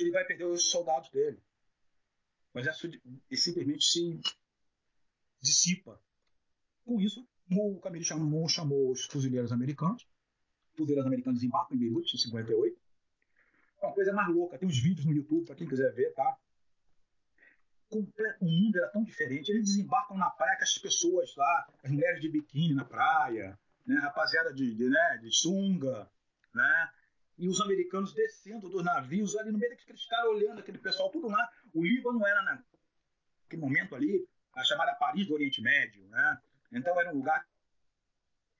[0.00, 1.42] ele vai perder os soldados dele.
[2.54, 3.00] O exército
[3.32, 4.20] simplesmente se
[5.40, 6.00] dissipa.
[6.84, 10.06] Com isso, o Camille chamou, chamou os fuzileiros americanos.
[10.72, 12.78] Os fuzileiros americanos embarcam em Beirute, em 58.
[13.80, 14.58] É uma coisa mais louca.
[14.58, 16.36] Tem uns vídeos no YouTube para quem quiser ver, tá?
[17.90, 19.50] O mundo era tão diferente.
[19.50, 23.98] Eles desembarcam na praia com as pessoas lá, as mulheres de biquíni na praia, né?
[24.00, 25.18] rapaziada de, de, né?
[25.22, 26.10] de sunga,
[26.54, 26.90] né?
[27.38, 31.28] E os americanos descendo dos navios ali no meio daqueles caras olhando aquele pessoal tudo
[31.28, 31.48] lá.
[31.72, 36.42] O Líbano era naquele momento ali a chamada Paris do Oriente Médio, né?
[36.72, 37.46] Então era um lugar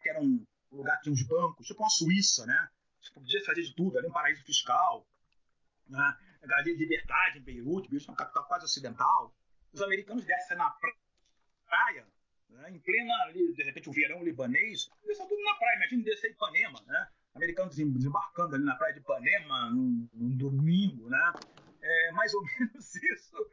[0.01, 2.68] que era um lugar que tinha uns bancos, tipo uma Suíça, né?
[3.03, 5.05] Você podia fazer de tudo, ali um paraíso fiscal,
[5.89, 6.16] né?
[6.53, 9.35] Ali liberdade em Beirute, Beirute é uma capital quase ocidental.
[9.72, 10.70] Os americanos descem na
[11.66, 12.07] praia,
[12.49, 12.70] né?
[12.70, 16.81] em plena, de repente, o verão libanês, estão tudo na praia, imagina descer em Ipanema,
[16.87, 17.09] né?
[17.39, 21.32] Americanos desembarcando ali na praia de Ipanema num, num domingo, né?
[21.80, 23.51] É mais ou menos isso.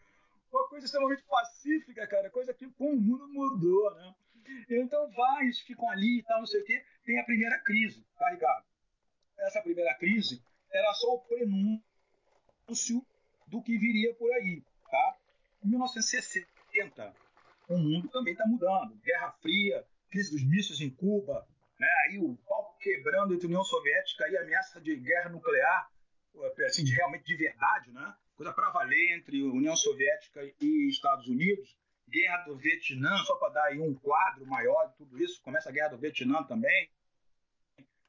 [0.51, 4.15] Uma coisa extremamente pacífica, cara, coisa que pô, o mundo mudou, né?
[4.69, 6.83] Então vai, ficam ali e tal, não sei o quê.
[7.03, 8.65] Tem a primeira crise, tá, Ricardo?
[9.39, 13.05] Essa primeira crise era só o prenúncio
[13.47, 15.17] do que viria por aí, tá?
[15.63, 17.13] Em 1960,
[17.69, 18.95] o mundo também está mudando.
[19.03, 21.47] Guerra Fria, crise dos mísseis em Cuba,
[21.79, 21.87] né?
[22.05, 25.89] Aí o pau quebrando entre União Soviética e ameaça de guerra nuclear,
[26.65, 28.15] assim, de realmente de verdade, né?
[28.35, 31.77] Coisa para valer entre União Soviética e Estados Unidos.
[32.07, 35.41] Guerra do Vietnã, só para dar aí um quadro maior de tudo isso.
[35.41, 36.89] Começa a Guerra do Vietnã também.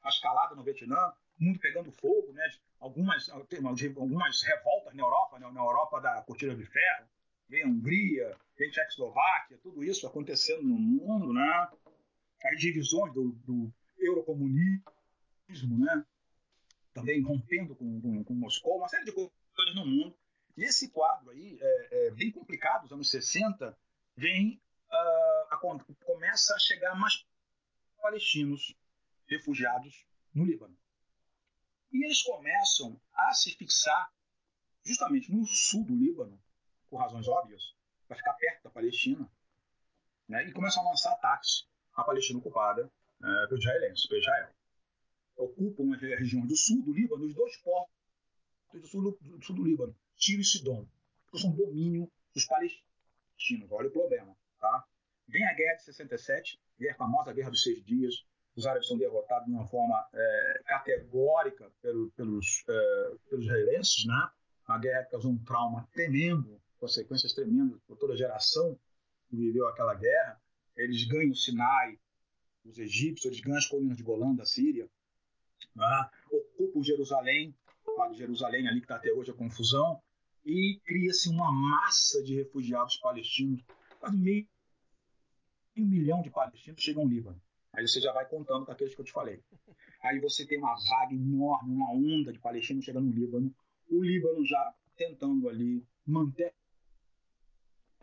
[0.03, 2.47] A escalada no Vietnã, mundo pegando fogo, né?
[2.79, 5.49] Algumas, algumas revoltas na Europa, né?
[5.51, 7.07] na Europa da Cortina de Ferro.
[7.49, 11.69] Vem a Hungria, vem a Tchecoslováquia, tudo isso acontecendo no mundo, né?
[12.43, 14.83] As divisões do, do eurocomunismo,
[15.79, 16.05] né?
[16.97, 20.17] também rompendo com, com, com, Moscou, uma série de coisas no mundo.
[20.55, 23.77] E esse quadro aí, é, é bem complicado, os anos 60,
[24.15, 24.59] vem,
[24.89, 25.59] uh, a,
[26.03, 27.23] começa a chegar mais
[28.01, 28.75] palestinos
[29.27, 30.75] refugiados no Líbano.
[31.91, 34.11] E eles começam a se fixar
[34.83, 36.41] justamente no sul do Líbano,
[36.89, 37.75] por razões óbvias,
[38.07, 39.29] para ficar perto da Palestina,
[40.27, 41.67] né, e começam a lançar ataques
[41.97, 42.89] à Palestina ocupada
[43.21, 44.49] é, pelos israelenses, por Israel.
[45.35, 47.91] Ocupam a região do sul do Líbano, os dois portos
[48.73, 50.87] do sul do, do, sul do Líbano, Tiro e Sidom,
[51.25, 53.71] porque são domínio dos palestinos.
[53.71, 54.35] Olha o problema.
[54.59, 54.85] Tá?
[55.27, 58.25] Vem a guerra de 67, a famosa Guerra dos Seis Dias,
[58.55, 64.29] os árabes são derrotados de uma forma é, categórica pelo, pelos, é, pelos israelenses, né?
[64.67, 68.77] A guerra causou um trauma tremendo, consequências tremendas por toda a geração
[69.29, 70.41] que viveu aquela guerra.
[70.77, 71.99] Eles ganham o Sinai,
[72.63, 74.89] os egípcios, eles ganham as colinas de Golã da Síria,
[75.75, 76.09] né?
[76.31, 77.55] ocupam Jerusalém,
[78.11, 80.01] de Jerusalém ali que está até hoje a confusão,
[80.45, 83.61] e cria-se uma massa de refugiados palestinos,
[83.99, 84.47] quase meio,
[85.75, 87.41] milhão de palestinos chegam ao Líbano.
[87.73, 89.43] Aí você já vai contando com aqueles que eu te falei.
[90.01, 93.53] Aí você tem uma vaga enorme, uma onda de palestinos chegando no Líbano.
[93.89, 96.53] O Líbano já tentando ali manter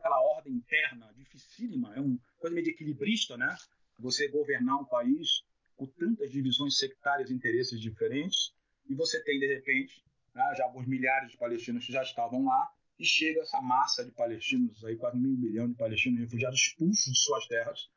[0.05, 3.57] aquela ordem interna dificílima, é uma coisa meio de equilibrista, né?
[3.99, 5.43] Você governar um país
[5.77, 8.53] com tantas divisões sectárias e interesses diferentes,
[8.87, 12.71] e você tem, de repente, né, já alguns milhares de palestinos que já estavam lá,
[12.99, 17.19] e chega essa massa de palestinos, aí quase meio milhão de palestinos refugiados expulsos de
[17.19, 17.91] suas terras,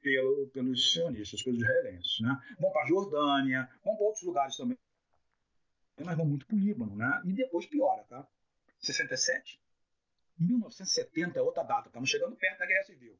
[0.00, 2.20] pelo, pelos sionistas, pelos israelenses.
[2.20, 2.36] Né?
[2.58, 4.76] Vão para a Jordânia, vão para outros lugares também,
[6.04, 6.96] mas vão muito para o Líbano.
[6.96, 7.22] Né?
[7.24, 8.02] E depois piora.
[8.04, 8.26] Tá?
[8.80, 9.61] 67,
[10.42, 13.18] 1970 é outra data, estamos chegando perto da Guerra Civil.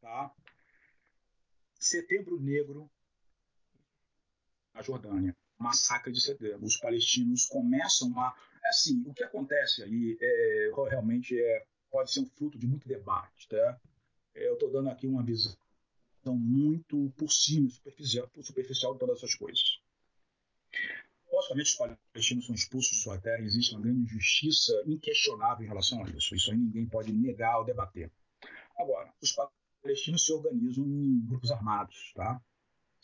[0.00, 0.34] Tá?
[1.78, 2.90] Setembro Negro,
[4.74, 5.36] a Jordânia.
[5.58, 6.66] Massacre de setembro.
[6.66, 8.34] Os palestinos começam a.
[8.64, 13.48] Assim, o que acontece aí é, realmente é, pode ser um fruto de muito debate.
[13.48, 13.80] Tá?
[14.34, 15.56] Eu estou dando aqui uma visão
[16.26, 19.81] muito por cima, superficial, superficial de todas essas coisas.
[21.50, 26.04] Logicamente, os palestinos são expulsos de sua terra, existe uma grande injustiça inquestionável em relação
[26.04, 26.34] a isso.
[26.34, 28.10] Isso aí ninguém pode negar ou debater.
[28.78, 29.34] Agora, os
[29.82, 32.40] palestinos se organizam em grupos armados, tá?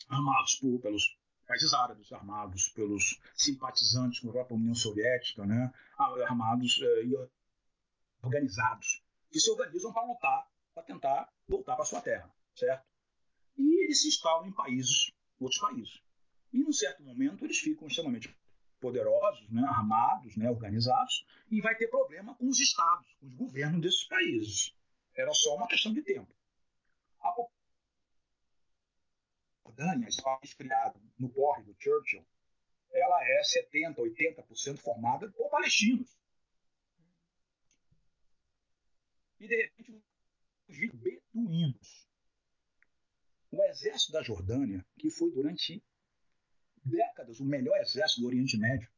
[0.07, 5.71] Armados por, pelos países árabes, armados pelos simpatizantes com a própria União Soviética, né?
[5.97, 7.29] Armados eh, e
[8.23, 12.89] organizados, que se organizam para lutar, para tentar voltar para sua terra, certo?
[13.59, 16.01] e eles se instalam em países, outros países.
[16.51, 18.35] E, num certo momento, eles ficam extremamente
[18.79, 23.81] poderosos, né, armados, né, organizados, e vai ter problema com os estados, com os governos
[23.81, 24.75] desses países.
[25.15, 26.33] Era só uma questão de tempo.
[27.21, 27.35] A
[29.65, 30.55] Jordânia, esse país
[31.17, 32.25] no porre do Churchill,
[32.91, 36.17] ela é 70%, 80% formada por palestinos.
[39.39, 40.03] E, de repente,
[40.67, 42.09] os beduínos
[43.51, 45.83] o exército da Jordânia, que foi durante
[46.89, 48.89] décadas o melhor exército do Oriente Médio,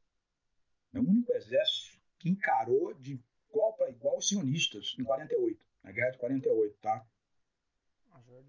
[0.94, 3.20] é o único exército que encarou de
[3.50, 7.06] igual para igual os sionistas em 48, na guerra de 48, tá?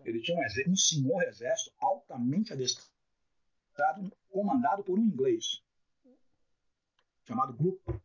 [0.04, 5.62] Ele tinha um, exército, um senhor exército altamente adestrado, comandado por um inglês,
[7.24, 8.00] chamado Grupo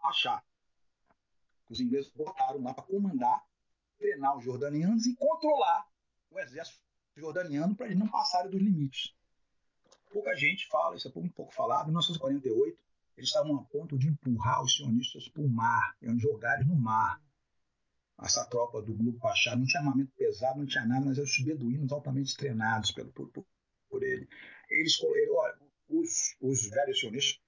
[0.00, 0.42] Achá.
[1.68, 3.44] Os ingleses botaram lá para comandar,
[3.98, 5.88] treinar os jordanianos e controlar
[6.30, 6.78] o exército
[7.16, 9.14] jordaniano para eles não passarem dos limites.
[10.14, 11.86] Pouca gente fala, isso é um pouco falado.
[11.86, 12.78] Em 1948,
[13.16, 16.76] eles estavam a ponto de empurrar os sionistas para o mar, iam jogar eles no
[16.76, 17.20] mar.
[18.22, 21.44] Essa tropa do Grupo Pachá não tinha armamento pesado, não tinha nada, mas eram os
[21.44, 23.44] beduínos altamente treinados pelo, por, por,
[23.90, 24.28] por ele.
[24.70, 25.58] Eles, olha,
[25.88, 27.42] os, os velhos sionistas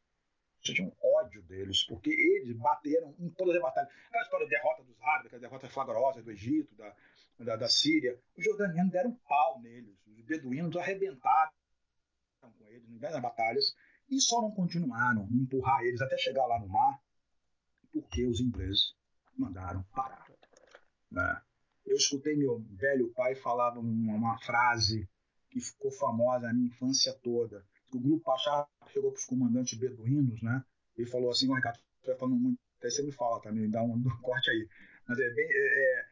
[0.61, 3.93] tinham ódio deles, porque eles bateram em todas as batalhas.
[4.09, 6.97] Aquela história da derrota dos árabes, a derrota flagrosa do Egito, da,
[7.39, 11.53] da, da Síria, os jordanianos deram pau neles, os beduínos arrebentaram
[12.53, 13.74] com eles em várias batalhas
[14.09, 17.01] e só não continuaram empurrar eles até chegar lá no mar
[17.92, 18.94] porque os ingleses
[19.36, 20.26] mandaram parar.
[21.11, 21.42] Né?
[21.84, 25.09] Eu escutei meu velho pai falar uma, uma frase
[25.51, 27.64] que ficou famosa na minha infância toda.
[27.92, 30.64] O grupo Pachá chegou para os comandantes beduínos, né?
[30.99, 33.40] E falou assim, Ricardo, você está falando muito, até você me fala?
[33.53, 34.68] Me dá um, um corte aí.
[35.09, 36.07] Mas é bem, é, é,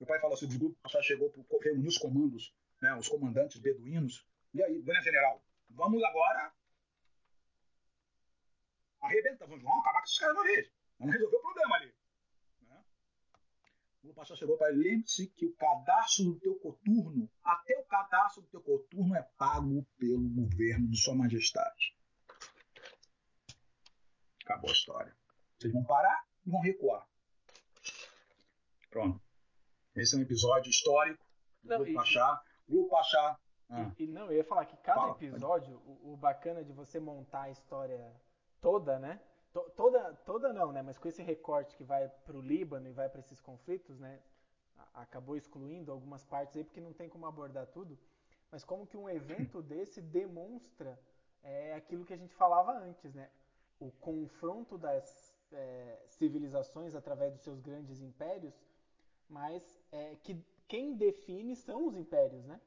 [0.00, 2.52] meu pai fala assim: o grupo já chegou para reunir os comandos,
[2.82, 4.26] né, os comandantes beduínos.
[4.54, 6.52] E aí, Dona General, vamos agora
[9.00, 10.70] arrebentar, vamos, vamos acabar com esses caras uma vez.
[10.98, 11.94] Vamos resolver o problema ali.
[12.62, 12.84] Né?
[14.04, 18.42] O Pastor chegou para ele, lembre-se que o cadastro do teu coturno, até o cadastro
[18.42, 21.96] do teu coturno é pago pelo governo de sua majestade.
[24.44, 25.16] Acabou a história.
[25.58, 27.06] Vocês vão parar e vão recuar.
[28.88, 29.20] Pronto.
[29.94, 31.24] Esse é um episódio histórico
[31.62, 32.42] do não, Grupo Pachá.
[32.66, 33.38] Grupo Pachá.
[33.70, 33.90] Ah.
[33.98, 36.98] E, e, não, eu ia falar que cada Fala, episódio, o, o, bacana de você
[36.98, 38.12] montar a história
[38.60, 39.20] toda, né?
[39.76, 40.82] toda, toda não, né?
[40.82, 44.20] Mas com esse recorte que vai para o Líbano e vai para esses conflitos, né?
[44.94, 47.98] Acabou excluindo algumas partes aí porque não tem como abordar tudo.
[48.50, 50.98] Mas como que um evento desse demonstra
[51.42, 53.28] é, aquilo que a gente falava antes, né?
[53.80, 58.54] O confronto das é, civilizações através dos seus grandes impérios,
[59.28, 62.60] mas é, que quem define são os impérios, né?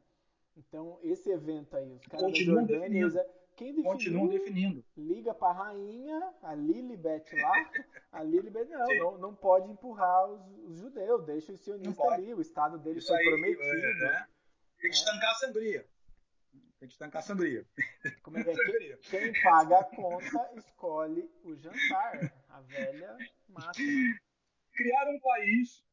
[0.55, 3.09] Então esse evento aí, os caras da Jordânia,
[3.55, 4.85] quem definiu, continuam definindo.
[4.97, 7.51] Liga para a rainha, a Lilibet lá,
[8.11, 12.41] a Lilibet não, não, não, pode empurrar os, os judeus, deixa os sionistas ali, o
[12.41, 13.61] Estado deles foi aí, prometido.
[13.61, 14.27] É, né?
[14.79, 15.87] Tem que estancar a sangria.
[16.79, 17.65] Tem que estancar a sangria.
[18.23, 18.53] Como é que é?
[19.11, 22.33] Quem, quem paga a conta escolhe o jantar.
[22.49, 23.15] A velha
[23.47, 24.19] máxima.
[24.73, 25.83] Criaram um país,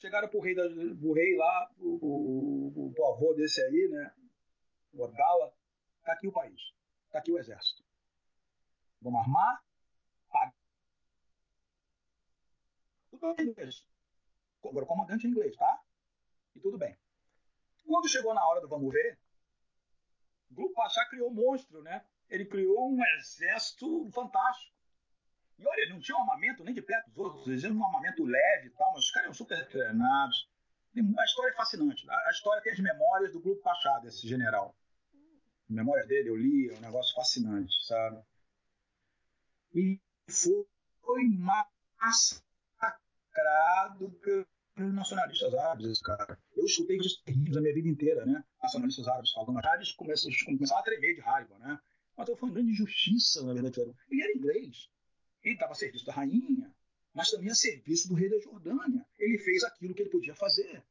[0.00, 0.62] chegaram pro rei, da,
[0.98, 4.12] pro rei lá, o, o, o, avô desse aí, né?
[4.92, 5.54] O Abdala,
[6.00, 6.60] Está aqui o país.
[7.06, 7.84] Está aqui o exército.
[9.00, 9.62] Vamos armar,
[10.28, 10.54] pagar.
[13.10, 13.86] Tudo em inglês.
[14.64, 15.82] Agora, o comandante em inglês, tá?
[16.54, 16.98] E tudo bem.
[17.86, 19.18] Quando chegou na hora do vamos ver,
[20.50, 22.04] o Grupo Pachá criou um monstro, né?
[22.28, 24.74] Ele criou um exército fantástico.
[25.60, 28.24] E olha, não tinha um armamento nem de perto dos outros, eles tinham um armamento
[28.24, 30.48] leve e tal, mas os caras eram super treinados.
[30.96, 32.10] A história é fascinante.
[32.10, 34.74] A história tem as memórias do Grupo Pachá, desse general
[35.70, 38.20] memória dele, eu li, é um negócio fascinante, sabe?
[39.74, 42.50] E foi massacrado
[44.74, 46.36] pelos nacionalistas árabes, esse cara.
[46.56, 48.44] Eu escutei isso a minha vida inteira, né?
[48.62, 51.78] Nacionalistas árabes falando, eles começaram, a tremer de raiva, né?
[52.16, 53.80] Mas eu fui uma grande injustiça, na verdade.
[54.10, 54.90] Ele era inglês.
[55.42, 56.72] Ele estava a serviço da rainha,
[57.14, 59.04] mas também a serviço do rei da Jordânia.
[59.18, 60.82] Ele fez aquilo que ele podia fazer.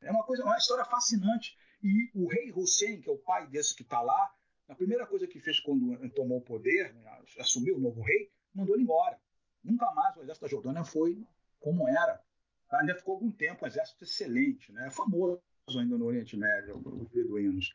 [0.00, 1.56] É uma coisa, uma história fascinante.
[1.82, 4.34] E o rei Hussein, que é o pai desse que está lá,
[4.68, 8.74] a primeira coisa que fez quando tomou o poder, né, assumiu o novo rei, mandou
[8.74, 9.18] ele embora.
[9.62, 11.26] Nunca mais o exército da Jordânia foi
[11.58, 12.22] como era.
[12.70, 14.90] Ainda ficou algum tempo um exército excelente, né?
[14.90, 15.42] famoso
[15.78, 17.74] ainda no Oriente Médio, os beduínos.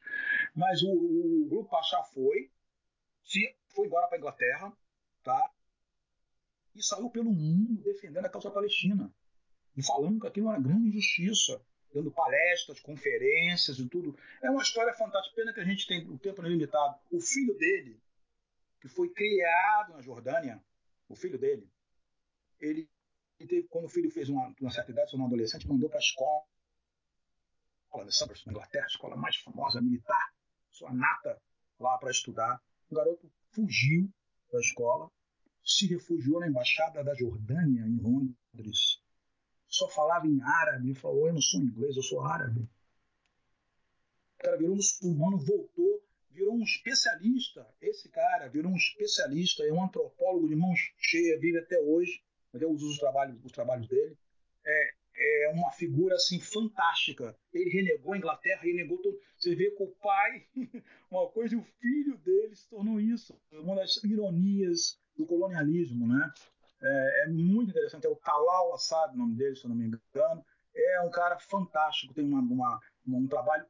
[0.53, 2.49] Mas o, o, o grupo Pachá foi,
[3.23, 4.73] se foi embora para a Inglaterra,
[5.23, 5.51] tá?
[6.75, 9.11] E saiu pelo mundo defendendo a causa palestina.
[9.75, 11.61] E falando que aquilo era grande injustiça
[11.93, 14.17] dando palestras, conferências e tudo.
[14.43, 15.35] É uma história fantástica.
[15.35, 16.99] Pena que a gente tem o tempo limitado.
[17.09, 17.97] O filho dele,
[18.81, 20.61] que foi criado na Jordânia,
[21.07, 21.69] o filho dele,
[22.59, 22.89] ele,
[23.39, 26.01] teve, quando o filho fez uma, uma certa idade, se um adolescente, mandou para a
[26.01, 26.43] escola
[28.05, 30.33] de Somerset, na Inglaterra, a escola mais famosa militar,
[30.69, 31.41] sua nata
[31.79, 32.61] lá para estudar.
[32.89, 34.09] O garoto fugiu
[34.51, 35.09] da escola,
[35.65, 39.03] se refugiou na embaixada da Jordânia em Londres
[39.75, 42.61] só falava em árabe, falou: Eu não sou inglês, eu sou árabe.
[42.61, 47.67] O cara virou muçulmano, voltou, virou um especialista.
[47.81, 52.23] Esse cara virou um especialista, é um antropólogo de mão cheia, vive até hoje.
[52.53, 54.17] Eu uso os trabalhos, os trabalhos dele.
[54.65, 57.37] É, é uma figura assim fantástica.
[57.53, 59.19] Ele renegou a Inglaterra, renegou tudo.
[59.37, 60.47] Você vê que o pai,
[61.11, 63.37] uma coisa, e o filho dele se tornou isso.
[63.51, 66.31] Uma das ironias do colonialismo, né?
[66.81, 68.05] É, é muito interessante.
[68.05, 70.45] É o Talal Assad, o nome dele, se eu não me engano.
[70.75, 73.65] É um cara fantástico, tem uma, uma, um trabalho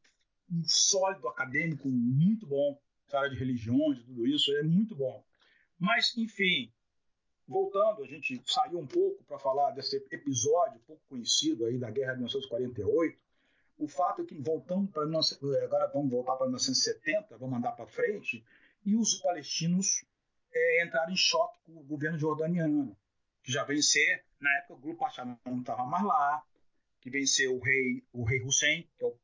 [0.63, 2.79] sólido acadêmico muito bom,
[3.13, 5.23] área de religiões tudo isso, é muito bom.
[5.79, 6.71] Mas, enfim,
[7.47, 12.13] voltando, a gente saiu um pouco para falar desse episódio pouco conhecido aí da Guerra
[12.13, 13.17] de 1948.
[13.77, 15.03] O fato é que, voltando para
[15.63, 18.43] agora vamos voltar para 1970, vamos andar para frente,
[18.85, 20.05] e os palestinos
[20.55, 22.97] é, entraram em choque com o governo jordaniano
[23.43, 26.43] que já venceu, na época o grupo Pachá não estava mais lá,
[27.01, 29.15] que venceu o rei, o rei Hussein, que é o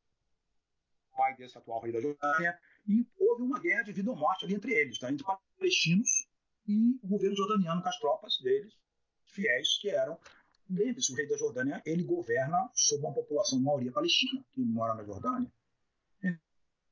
[1.17, 4.53] pai desse atual rei da Jordânia, e houve uma guerra de vida ou morte ali
[4.53, 5.11] entre eles, tá?
[5.11, 5.25] entre
[5.57, 6.27] palestinos
[6.67, 8.77] e o governo jordaniano com as tropas deles,
[9.25, 10.19] fiéis, que eram
[10.67, 11.09] deles.
[11.09, 15.03] O rei da Jordânia, ele governa sobre uma população de maioria palestina, que mora na
[15.03, 15.51] Jordânia.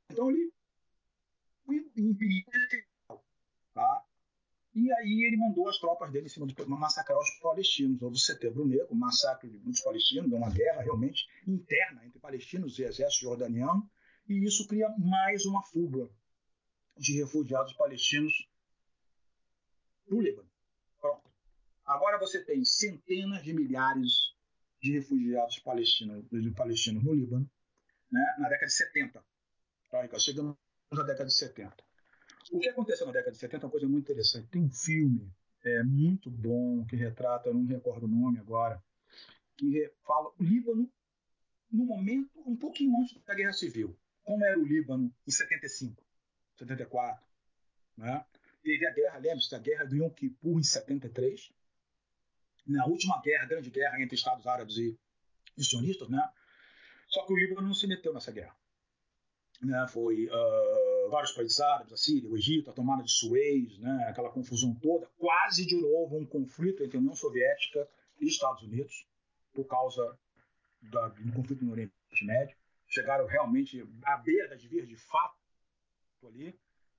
[0.09, 0.51] Então ele
[1.95, 2.45] impediu
[3.73, 4.03] tá?
[4.75, 8.01] E aí ele mandou as tropas dele em cima de massacrar os palestinos.
[8.01, 12.83] Houve o Setembro Negro, massacre de muitos palestinos, uma guerra realmente interna entre palestinos e
[12.83, 13.89] exército jordaniano,
[14.27, 16.07] e isso cria mais uma fuga
[16.97, 18.47] de refugiados palestinos
[20.07, 20.49] no Líbano.
[21.01, 21.31] Pronto.
[21.85, 24.35] Agora você tem centenas de milhares
[24.81, 27.49] de refugiados palestinos, de palestinos no Líbano,
[28.11, 29.25] né, na década de 70.
[29.89, 30.55] Tá, chegamos
[30.91, 31.88] na década de 70.
[32.49, 34.47] O que aconteceu na década de 70 é uma coisa muito interessante.
[34.47, 35.31] Tem um filme
[35.63, 38.81] é, muito bom que retrata, não recordo o nome agora,
[39.57, 40.91] que fala o Líbano
[41.71, 43.95] no momento um pouquinho antes da Guerra Civil.
[44.23, 46.03] Como era o Líbano em 75,
[46.57, 47.25] 74.
[47.97, 48.25] Né?
[48.63, 51.51] Teve a guerra, lembre-se, a guerra do Yom Kippur em 73.
[52.67, 54.97] Na última guerra, grande guerra entre Estados Árabes e,
[55.57, 56.21] e sionistas, né?
[57.07, 58.55] Só que o Líbano não se meteu nessa guerra.
[59.61, 59.87] Né?
[59.87, 60.78] Foi uh,
[61.09, 64.05] vários países árabes, a Síria, o Egito, a tomada de Suez, né?
[64.07, 65.07] aquela confusão toda.
[65.17, 67.87] Quase de novo um conflito entre a União Soviética
[68.19, 69.05] e Estados Unidos
[69.53, 70.17] por causa
[70.81, 71.93] da, do conflito no Oriente
[72.23, 72.55] Médio.
[72.87, 75.37] Chegaram realmente à beira de vir de fato
[76.23, 76.57] ali.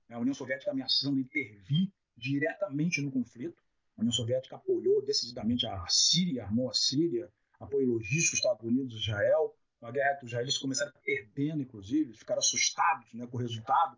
[0.09, 3.61] A União Soviética ameaçando intervir diretamente no conflito.
[3.97, 9.55] A União Soviética apoiou decididamente a Síria, armou a Síria, apoio logístico Estados Unidos Israel.
[9.81, 13.97] Uma guerra que os israelenses começaram perdendo, inclusive, ficaram assustados né, com o resultado.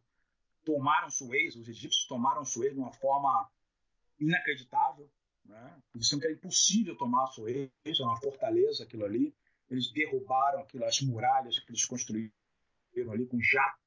[0.64, 3.50] Tomaram Suez, os egípcios tomaram Suez de uma forma
[4.18, 5.10] inacreditável.
[5.44, 5.82] Né?
[5.94, 9.36] Disseram que era impossível tomar Suez, é uma fortaleza aquilo ali.
[9.70, 12.32] Eles derrubaram aquelas muralhas que eles construíram
[13.12, 13.84] ali com jato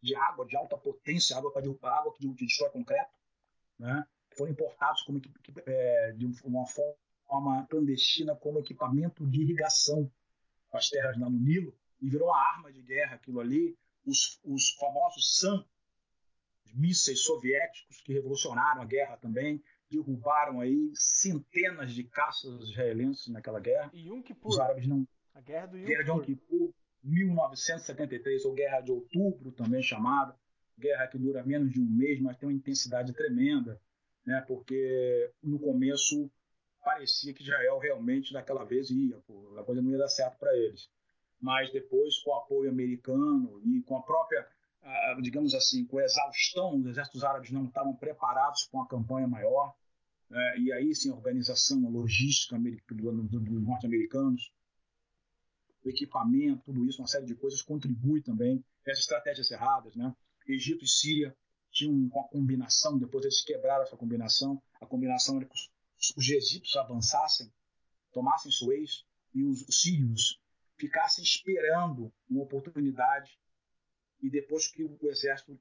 [0.00, 3.10] de água de alta potência, água para derrubar água que destrói concreto,
[3.78, 4.06] né?
[4.36, 5.20] foram importados como,
[5.66, 10.10] é, de uma forma clandestina como equipamento de irrigação
[10.78, 13.76] as terras lá no Nilo e virou uma arma de guerra aquilo ali.
[14.04, 15.64] Os, os famosos SAM,
[16.64, 23.60] os mísseis soviéticos que revolucionaram a guerra também, derrubaram aí centenas de caças israelenses naquela
[23.60, 23.90] guerra.
[23.92, 24.52] E Yom Kippur.
[24.52, 25.06] Os árabes não.
[25.34, 26.24] A guerra do Yom guerra Kippur.
[26.24, 30.36] De Yom Kippur 1973, ou Guerra de Outubro, também chamada,
[30.78, 33.80] guerra que dura menos de um mês, mas tem uma intensidade tremenda,
[34.24, 34.42] né?
[34.46, 36.30] porque no começo
[36.82, 40.56] parecia que Israel realmente daquela vez ia, pô, a coisa não ia dar certo para
[40.56, 40.88] eles.
[41.40, 44.46] Mas depois, com o apoio americano e com a própria,
[45.22, 49.74] digamos assim, com a exaustão, os exércitos árabes não estavam preparados para uma campanha maior,
[50.28, 50.58] né?
[50.58, 54.52] e aí sim a organização, a logística dos norte-americanos,
[55.82, 58.62] o equipamento, tudo isso, uma série de coisas contribui também.
[58.84, 60.14] Essas estratégias erradas, né?
[60.46, 61.34] Egito e Síria
[61.70, 64.60] tinham uma combinação, depois eles quebraram essa combinação.
[64.80, 65.70] A combinação era os,
[66.16, 67.52] os egípcios avançassem,
[68.12, 70.40] tomassem Suez, e os, os sírios
[70.76, 73.38] ficassem esperando uma oportunidade,
[74.20, 75.58] e depois que o exército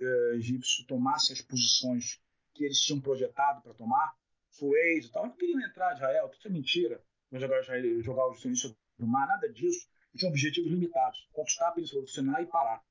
[0.00, 2.20] eh, egípcio tomasse as posições
[2.54, 4.14] que eles tinham projetado para tomar,
[4.50, 7.02] Suez e tal, não queriam entrar Israel, tudo é mentira.
[7.30, 7.62] Mas agora
[8.02, 9.88] jogar os sionistas do mar, nada disso.
[10.10, 12.82] Eles tinham objetivos limitados: conquistar a Península do Sinai e parar.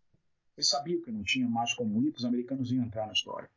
[0.55, 3.49] Eles sabiam que não tinha mais como ir, os americanos iam entrar na história.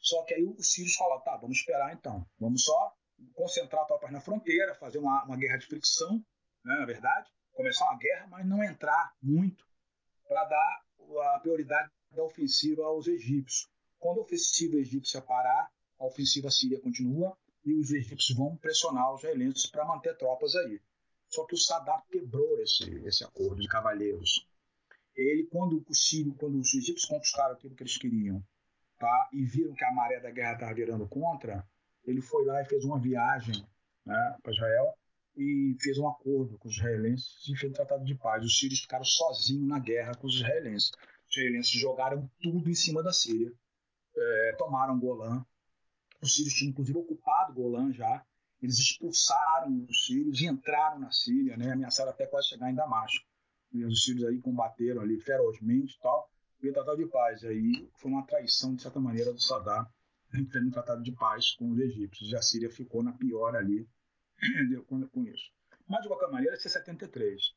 [0.00, 2.26] Só que aí os sírios falaram: tá, vamos esperar então.
[2.38, 2.94] Vamos só
[3.34, 6.24] concentrar tropas na fronteira, fazer uma, uma guerra de fricção,
[6.64, 9.64] né, na verdade, começar uma guerra, mas não entrar muito
[10.26, 10.84] para dar
[11.34, 13.68] a prioridade da ofensiva aos egípcios.
[13.98, 19.20] Quando a ofensiva egípcia parar, a ofensiva síria continua e os egípcios vão pressionar os
[19.20, 20.80] israelenses para manter tropas aí.
[21.28, 24.46] Só que o Saddam quebrou esse, esse acordo de cavalheiros.
[25.14, 28.42] Ele, quando o Sírio, quando os egípcios conquistaram aquilo que eles queriam,
[29.00, 31.66] tá, e viram que a maré da guerra estava virando contra,
[32.04, 33.66] ele foi lá e fez uma viagem
[34.04, 34.94] né, para Israel
[35.36, 38.44] e fez um acordo com os israelenses e fez um tratado de paz.
[38.44, 40.90] Os sírios ficaram sozinhos na guerra com os israelenses.
[41.28, 43.52] Os israelenses jogaram tudo em cima da Síria,
[44.16, 45.44] é, tomaram Golã,
[46.22, 48.24] os sírios tinham, inclusive, ocupado Golã já.
[48.60, 51.72] Eles expulsaram os sírios e entraram na Síria, né?
[51.72, 53.24] ameaçaram até quase chegar em Damasco.
[53.72, 56.30] E os sírios aí combateram ali ferozmente e tal.
[56.62, 59.86] E o Tratado de Paz aí foi uma traição, de certa maneira, do Saddam
[60.30, 62.30] fez um tratado de paz com os egípcios.
[62.30, 63.88] E a Síria ficou na pior ali
[64.86, 65.50] com, isso.
[65.88, 67.52] Mas, de qualquer maneira, isso é 73.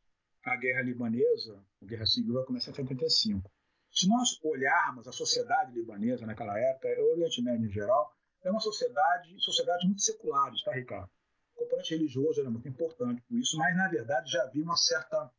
[0.45, 3.49] A guerra libanesa, a guerra civil, vai começar em 75.
[3.91, 8.11] Se nós olharmos a sociedade libanesa naquela época, o Oriente Médio em geral,
[8.43, 11.09] é uma sociedade, sociedade muito seculares, tá, Ricardo?
[11.55, 15.31] O componente religioso era muito importante por isso, mas na verdade já havia uma certa.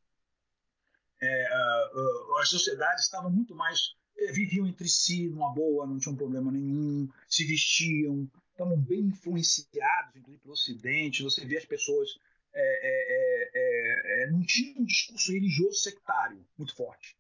[1.24, 3.94] É, uh, uh, as sociedades estavam muito mais.
[4.16, 10.16] Uh, viviam entre si numa boa, não tinham problema nenhum, se vestiam, estavam bem influenciados,
[10.16, 11.22] inclusive pelo Ocidente.
[11.22, 12.10] Você vê as pessoas.
[12.56, 17.16] É, é, é, é, não tinha um discurso religioso sectário muito forte.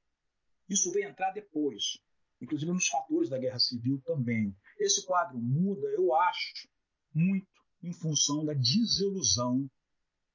[0.68, 1.98] Isso veio entrar depois,
[2.40, 4.54] inclusive nos fatores da guerra civil também.
[4.78, 6.68] Esse quadro muda, eu acho,
[7.12, 7.48] muito
[7.82, 9.68] em função da desilusão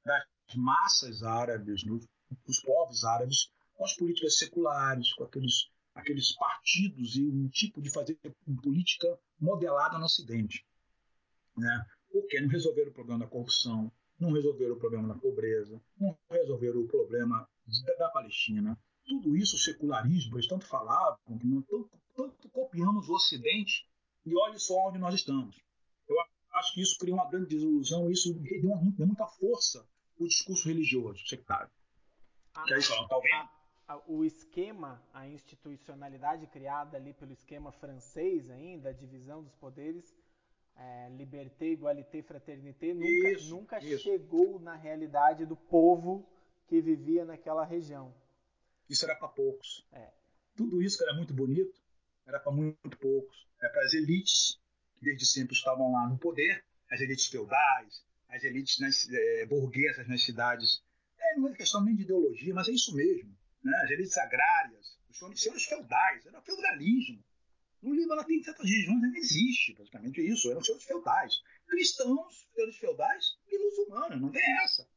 [0.06, 7.26] das massas árabes, dos povos árabes, com as políticas seculares, com aqueles, aqueles partidos e
[7.26, 8.20] um tipo de fazer
[8.62, 10.66] política modelada no Ocidente.
[11.58, 11.86] Né?
[12.12, 16.82] Porque não resolveram o problema da corrupção, não resolveram o problema da pobreza, não resolveram
[16.82, 17.48] o problema
[17.98, 18.78] da, Palestina.
[19.06, 23.88] Tudo isso, o secularismo, eles tanto falavam, que não, tanto, tanto copiamos o Ocidente,
[24.26, 25.56] e olhe só onde nós estamos.
[26.06, 26.18] Eu
[26.56, 31.72] acho que isso cria uma grande desilusão, isso deu, muita força o discurso religioso sectário.
[32.54, 33.59] Ah, que é isso, tá vendo?
[34.08, 40.16] O esquema, a institucionalidade criada ali pelo esquema francês ainda, a divisão dos poderes,
[40.76, 44.04] é, liberté, igualité, fraternité, nunca, isso, nunca isso.
[44.04, 46.28] chegou na realidade do povo
[46.68, 48.14] que vivia naquela região.
[48.88, 49.86] Isso era para poucos.
[49.92, 50.12] É.
[50.56, 51.82] Tudo isso que era muito bonito
[52.28, 53.48] era para muito poucos.
[53.60, 54.60] Era para as elites
[55.00, 60.08] que desde sempre estavam lá no poder, as elites feudais, as elites nas, é, burguesas
[60.08, 60.84] nas cidades.
[61.18, 64.98] É, não é questão nem de ideologia, mas é isso mesmo né, as elites agrárias,
[65.10, 67.24] os senhores feudais, era feudalismo.
[67.82, 71.42] No Líbano tem certas regiões não existe praticamente isso, eram senhores feudais.
[71.66, 74.88] Cristãos, senhores feudais e muçulmanos, não tem essa.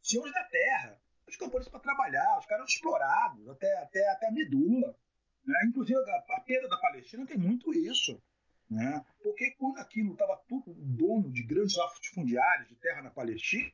[0.00, 4.96] Senhores da terra, os camponeses para trabalhar, os caras explorados até, até, até a medula.
[5.44, 5.58] Né?
[5.66, 8.22] Inclusive a, a perda da Palestina tem muito isso.
[8.70, 9.04] Né?
[9.22, 13.72] Porque quando aquilo estava tudo dono de grandes latifundiários de terra na Palestina,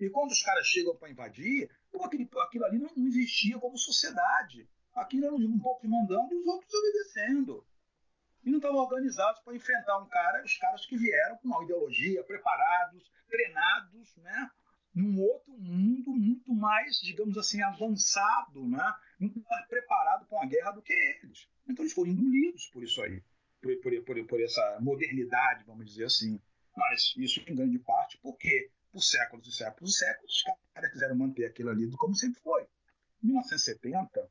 [0.00, 1.68] e quando os caras chegam para invadir,
[2.00, 4.68] aquilo, aquilo ali não, não, existia como sociedade.
[4.94, 7.66] Aquilo era um pouco mandando e os outros obedecendo.
[8.44, 12.24] E não estavam organizados para enfrentar um cara, os caras que vieram com uma ideologia,
[12.24, 14.50] preparados, treinados, né?
[14.94, 18.94] num outro mundo muito mais, digamos assim, avançado, né?
[19.18, 21.48] muito mais preparado para uma guerra do que eles.
[21.66, 23.22] Então eles foram engolidos por isso aí,
[23.60, 26.40] por, por, por, por essa modernidade, vamos dizer assim.
[26.76, 30.42] Mas isso em grande parte porque por séculos e séculos e séculos, os
[30.74, 32.62] caras quiseram manter aquilo ali como sempre foi.
[33.22, 34.30] Em 1970,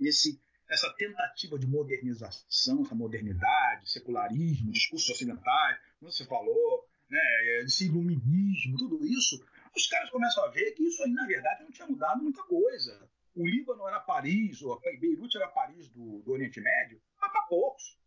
[0.00, 7.86] esse, essa tentativa de modernização, essa modernidade, secularismo, discursos ocidentais, como você falou, né, esse
[7.86, 9.42] iluminismo, tudo isso,
[9.74, 13.08] os caras começam a ver que isso aí, na verdade, não tinha mudado muita coisa.
[13.34, 17.98] O Líbano era Paris, ou Beirute era Paris do, do Oriente Médio, mas para poucos.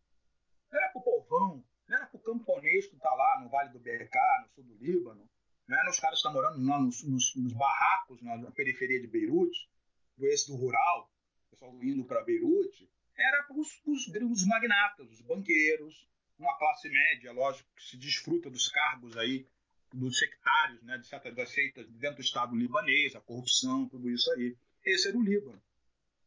[0.72, 3.70] Não era para o povão, não era para o camponês que está lá no Vale
[3.70, 5.30] do BK, no sul do Líbano,
[5.70, 5.78] né?
[5.88, 9.70] Os caras estão morando lá nos, nos, nos, barracos na periferia de Beirute,
[10.18, 11.10] do eixo do rural,
[11.48, 16.10] o pessoal indo para Beirute, era os, os, os magnatas, os banqueiros,
[16.40, 19.48] uma classe média, lógico, que se desfruta dos cargos aí,
[19.94, 24.32] dos sectários, né, de certas das seitas dentro do Estado libanês, a corrupção, tudo isso
[24.32, 24.58] aí.
[24.84, 25.62] Esse era o Líbano.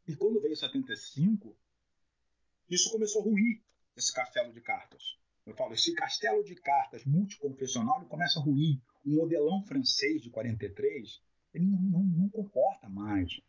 [0.06, 1.56] E quando veio 75,
[2.68, 3.60] isso começou a ruir,
[3.96, 5.16] esse castelo de cartas.
[5.46, 11.20] Eu falo, esse castelo de cartas multiconfessional começa a ruir o modelão francês de 43
[11.54, 13.40] ele não, não, não comporta mais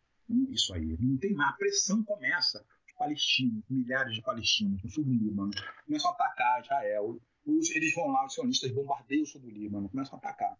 [0.49, 0.97] isso aí.
[0.99, 1.53] Não tem mais.
[1.53, 2.65] A pressão começa.
[2.87, 5.51] Os palestinos, milhares de palestinos no sul do Líbano,
[5.85, 7.19] começam a atacar Israel.
[7.45, 10.57] Os, eles vão lá, os sionistas bombardeiam o sul do Líbano, começam a atacar.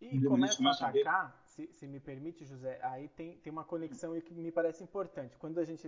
[0.00, 4.18] E começam a atacar, a se, se, me permite, José, aí tem, tem uma conexão
[4.20, 5.36] que me parece importante.
[5.38, 5.86] Quando a gente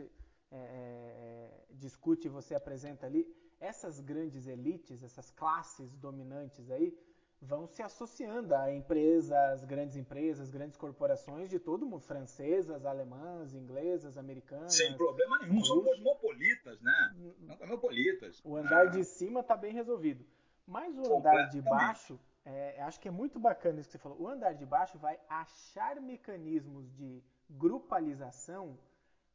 [0.50, 3.26] é, é, discute, você apresenta ali,
[3.60, 6.96] essas grandes elites, essas classes dominantes aí,
[7.40, 14.18] vão se associando a empresas, grandes empresas, grandes corporações de todo mundo, francesas, alemãs, inglesas,
[14.18, 14.74] americanas.
[14.74, 17.16] Sem problema nenhum, são cosmopolitas, né?
[17.46, 18.40] São cosmopolitas.
[18.44, 18.90] O andar ah.
[18.90, 20.24] de cima está bem resolvido.
[20.66, 24.20] Mas o andar de baixo, é, acho que é muito bacana isso que você falou.
[24.20, 28.78] O andar de baixo vai achar mecanismos de grupalização,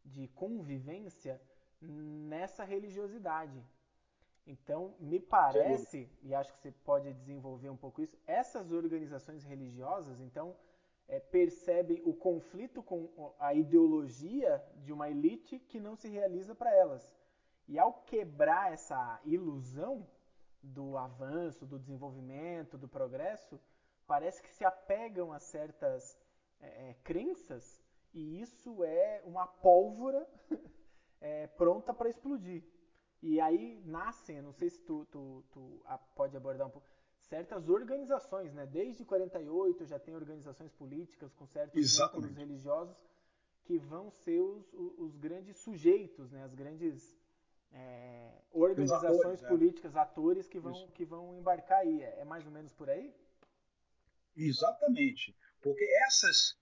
[0.05, 1.41] de convivência
[1.81, 3.63] nessa religiosidade.
[4.45, 10.19] Então, me parece, e acho que você pode desenvolver um pouco isso, essas organizações religiosas,
[10.19, 10.55] então,
[11.07, 16.75] é, percebem o conflito com a ideologia de uma elite que não se realiza para
[16.75, 17.09] elas.
[17.67, 20.05] E ao quebrar essa ilusão
[20.61, 23.59] do avanço, do desenvolvimento, do progresso,
[24.05, 26.17] parece que se apegam a certas
[26.59, 27.81] é, é crenças
[28.13, 30.27] e isso é uma pólvora
[31.19, 32.63] é, pronta para explodir.
[33.23, 35.81] E aí nascem, não sei se tu, tu, tu
[36.13, 36.85] pode abordar um pouco,
[37.21, 38.65] certas organizações, né?
[38.65, 42.97] Desde 48 já tem organizações políticas com certos vínculos religiosos
[43.63, 46.43] que vão ser os, os, grandes sujeitos, né?
[46.43, 47.17] As grandes
[47.71, 49.47] é, organizações atores, é.
[49.47, 49.99] políticas, é.
[49.99, 52.01] atores que vão, que vão embarcar aí.
[52.01, 53.15] É, é mais ou menos por aí?
[54.35, 55.33] Exatamente.
[55.61, 56.57] Porque essas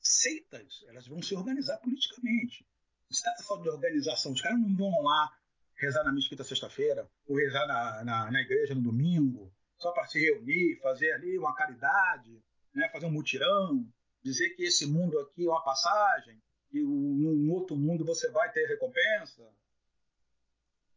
[0.00, 2.64] seitas, elas vão se organizar politicamente.
[3.10, 5.36] Se trata só de organização, os caras não vão lá
[5.78, 10.18] rezar na mesquita sexta-feira, ou rezar na, na, na, igreja no domingo, só para se
[10.20, 12.42] reunir, fazer ali uma caridade,
[12.74, 13.86] né, fazer um mutirão,
[14.22, 16.42] dizer que esse mundo aqui é uma passagem,
[16.72, 19.48] e num outro mundo você vai ter recompensa.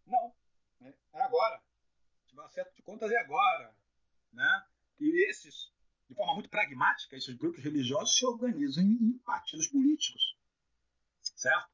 [0.05, 0.33] Não.
[1.13, 1.61] É agora.
[2.27, 3.73] Tiver acerto de contas é agora.
[4.33, 4.65] Né?
[4.99, 5.71] E esses
[6.11, 10.35] de forma muito pragmática, esses grupos religiosos se organizam em partidos políticos.
[11.21, 11.69] Certo?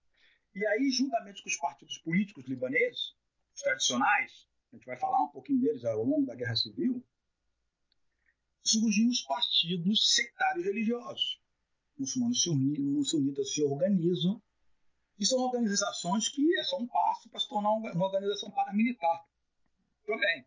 [0.57, 3.13] E aí, juntamente com os partidos políticos libaneses,
[3.53, 7.05] os tradicionais, a gente vai falar um pouquinho deles ao longo da Guerra Civil,
[8.63, 11.39] surgem os partidos sectários religiosos.
[11.95, 14.41] Muçulmanos sunitas se organizam
[15.19, 19.27] e são organizações que é só um passo para se tornar uma organização paramilitar
[20.07, 20.43] também.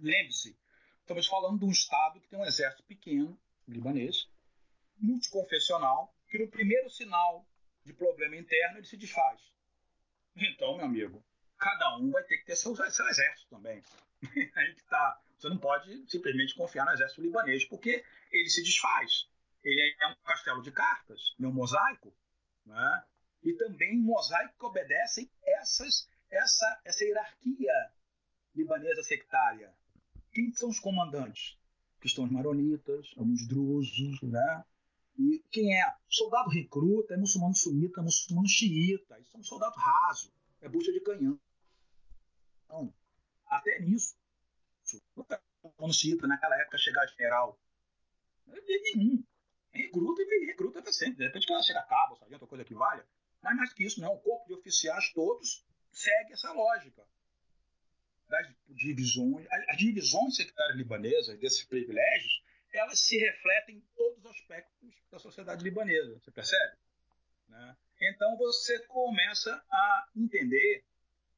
[0.00, 0.54] Lembre-se,
[1.00, 4.28] estamos falando de um Estado que tem um exército pequeno, libanês,
[4.98, 7.48] multiconfessional, que no primeiro sinal
[7.84, 9.40] de problema interno ele se desfaz.
[10.36, 11.24] Então, meu amigo,
[11.58, 13.82] cada um vai ter que ter seu, seu exército também.
[14.56, 15.20] Aí que tá.
[15.38, 19.28] Você não pode simplesmente confiar no exército libanês, porque ele se desfaz.
[19.64, 22.14] Ele é um castelo de cartas, é um mosaico,
[22.64, 23.04] né?
[23.42, 27.90] e também um mosaico que obedecem essas, essa, essa hierarquia
[28.54, 29.72] libanesa sectária.
[30.32, 31.58] Quem são os comandantes?
[32.00, 34.64] Que estão os maronitas, alguns drusos, né?
[35.18, 35.94] E quem é?
[36.08, 39.18] Soldado recruta, é muçulmano sunita, é muçulmano xiita.
[39.20, 41.38] Isso é um soldado raso, é bucha de canhão.
[42.64, 42.94] Então,
[43.46, 44.16] até nisso,
[45.62, 47.58] muçulmano xiita, naquela época, chegar general.
[48.46, 49.24] Não é nenhum.
[49.72, 51.16] Recruta e recruta para sempre.
[51.16, 53.06] De repente, quando chega cabo, sargento, coisa que valha.
[53.42, 54.14] Mas mais que isso, não.
[54.14, 57.06] O corpo de oficiais todos segue essa lógica
[58.28, 59.46] das divisões.
[59.68, 62.42] As divisões sectárias libanesas, desses privilégios,
[62.72, 66.18] elas se refletem em todos os aspectos da sociedade libanesa.
[66.18, 66.76] Você percebe?
[67.48, 67.76] Né?
[68.00, 70.84] Então você começa a entender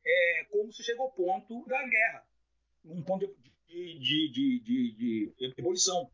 [0.04, 2.26] é, como se chegou ao ponto da guerra,
[2.84, 3.26] um ponto
[3.66, 6.10] de, de, de, de, de ebulição.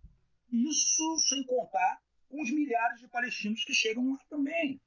[0.51, 4.81] Isso sem contar com os milhares de palestinos que chegam lá também.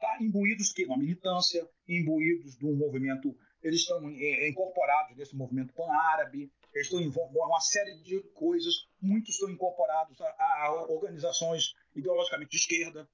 [0.00, 0.18] Tá?
[0.20, 6.88] Imbuídos que na militância, imbuídos do movimento, eles estão é, incorporados nesse movimento pan-árabe, eles
[6.88, 13.08] estão em uma série de coisas, muitos estão incorporados a, a organizações ideologicamente de esquerda,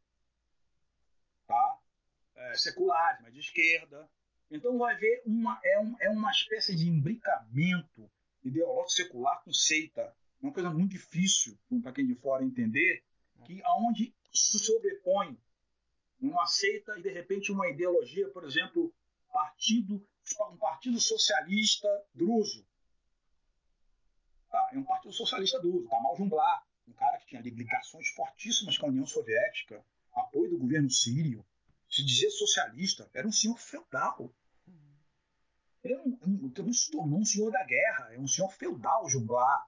[1.46, 1.78] tá?
[2.36, 4.08] É, seculares, mas de esquerda.
[4.50, 8.10] Então vai ver uma, é, um, é uma espécie de imbricamento
[8.42, 10.00] ideológico secular com seita.
[10.00, 13.04] É uma coisa muito difícil para quem de fora entender,
[13.44, 15.38] que aonde se sobrepõe
[16.18, 18.94] uma seita e de repente uma ideologia, por exemplo,
[19.30, 20.06] partido,
[20.50, 22.66] um partido socialista druso,
[24.50, 28.86] Tá, é um partido socialista duro, Kamal Jumblar, um cara que tinha ligações fortíssimas com
[28.86, 31.46] a União Soviética, apoio do governo sírio,
[31.88, 34.32] se dizia socialista, era um senhor feudal.
[35.82, 39.66] Ele é um, se tornou um senhor da guerra, é um senhor feudal, Jumblar.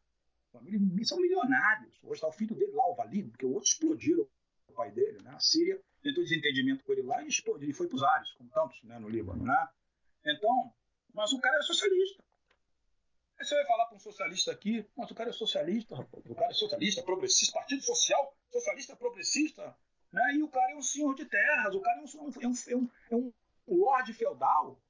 [0.52, 1.98] Família, são milionários.
[2.02, 4.28] Hoje está o filho dele lá, o Valide, porque o outro explodiram
[4.68, 5.22] o pai dele.
[5.22, 5.30] Né?
[5.30, 8.50] A Síria tentou desentendimento com ele lá e explodiu, e foi para os ares, como
[8.50, 9.42] tantos né, no Líbano.
[9.42, 9.68] Né?
[10.26, 10.74] Então,
[11.14, 12.22] mas o cara é socialista.
[13.42, 16.52] Aí você vai falar para um socialista aqui, mas o cara é socialista, o cara
[16.52, 19.76] é socialista, progressista, partido social, socialista progressista,
[20.12, 20.34] né?
[20.36, 22.76] e o cara é um senhor de terras, o cara é um, é um, é
[22.76, 23.32] um, é um
[23.66, 24.80] lorde feudal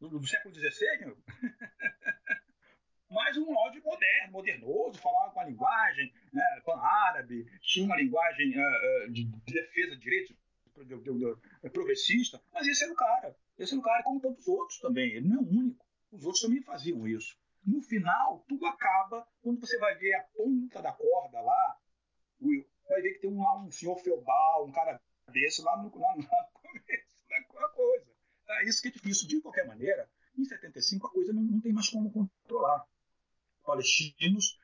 [0.00, 1.14] do, do século XVI,
[3.08, 9.06] mas um lorde moderno, modernoso, falava com a linguagem né, pan-árabe, tinha uma linguagem uh,
[9.06, 10.36] uh, de defesa de direitos
[11.72, 13.36] progressista, mas esse era o cara.
[13.56, 15.12] Esse era o cara, como tantos outros também.
[15.12, 15.86] Ele não é o único.
[16.10, 17.34] Os outros também faziam isso
[17.66, 21.80] no final, tudo acaba quando você vai ver a ponta da corda lá,
[22.88, 25.00] vai ver que tem um, um senhor feudal, um cara
[25.32, 26.22] desse lá no, lá no
[26.54, 28.06] começo da coisa.
[28.46, 28.62] Tá?
[28.62, 29.28] Isso que é difícil.
[29.28, 32.86] De qualquer maneira, em 75 a coisa não, não tem mais como controlar.
[33.64, 34.58] Palestinos.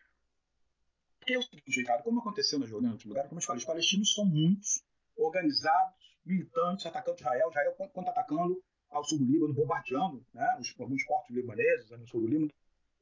[1.18, 3.46] Porque é o seguinte, Ricardo, como aconteceu na Jordânia, em outro lugar, como eu te
[3.46, 4.84] falei, os palestinos são muitos,
[5.16, 11.34] organizados, militantes, atacando Israel, Israel contra-atacando ao sul do Líbano, bombardeando né, os, alguns portos
[11.34, 12.52] libaneses no sul do Líbano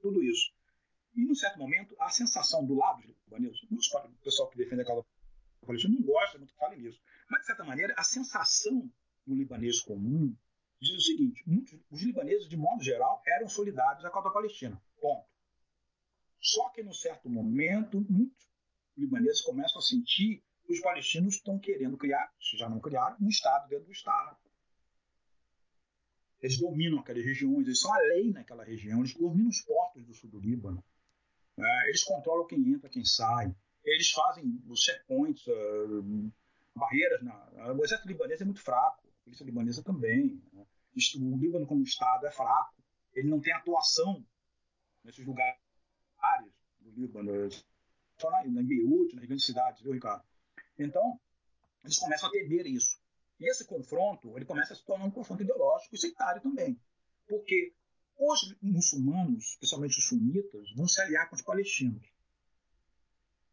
[0.00, 0.52] tudo isso.
[1.14, 5.04] E, num certo momento, a sensação do lado libanês, o pessoal que defende a causa
[5.66, 8.90] palestina não gosta muito que fale nisso, mas, de certa maneira, a sensação
[9.26, 10.34] do libanês comum
[10.80, 14.80] diz o seguinte: muitos, os libaneses, de modo geral, eram solidários à causa palestina.
[15.00, 15.28] Ponto.
[16.40, 18.48] Só que, num certo momento, muitos
[18.96, 23.28] libaneses começam a sentir que os palestinos estão querendo criar, se já não criaram, um
[23.28, 24.36] Estado dentro do Estado.
[26.42, 30.14] Eles dominam aquelas regiões, eles são a lei naquela região, eles dominam os portos do
[30.14, 30.82] sul do Líbano.
[31.56, 31.88] Né?
[31.88, 33.54] Eles controlam quem entra, quem sai.
[33.84, 36.32] Eles fazem os checkpoints, uh,
[36.74, 37.22] barreiras.
[37.22, 37.72] Na...
[37.72, 40.42] O exército libanês é muito fraco, a polícia libanesa também.
[40.52, 40.66] Né?
[41.16, 42.74] O Líbano, como Estado, é fraco.
[43.14, 44.24] Ele não tem atuação
[45.04, 45.58] nesses lugares
[46.80, 47.48] do Líbano,
[48.18, 50.22] só na, em Beirute, nas grandes cidades, viu, Ricardo?
[50.78, 51.18] Então,
[51.84, 52.99] eles começam a temer isso.
[53.40, 56.78] E esse confronto ele começa a se tornar um confronto ideológico e sectário também.
[57.26, 57.72] Porque
[58.18, 62.06] os muçulmanos, especialmente os sunitas, vão se aliar com os palestinos.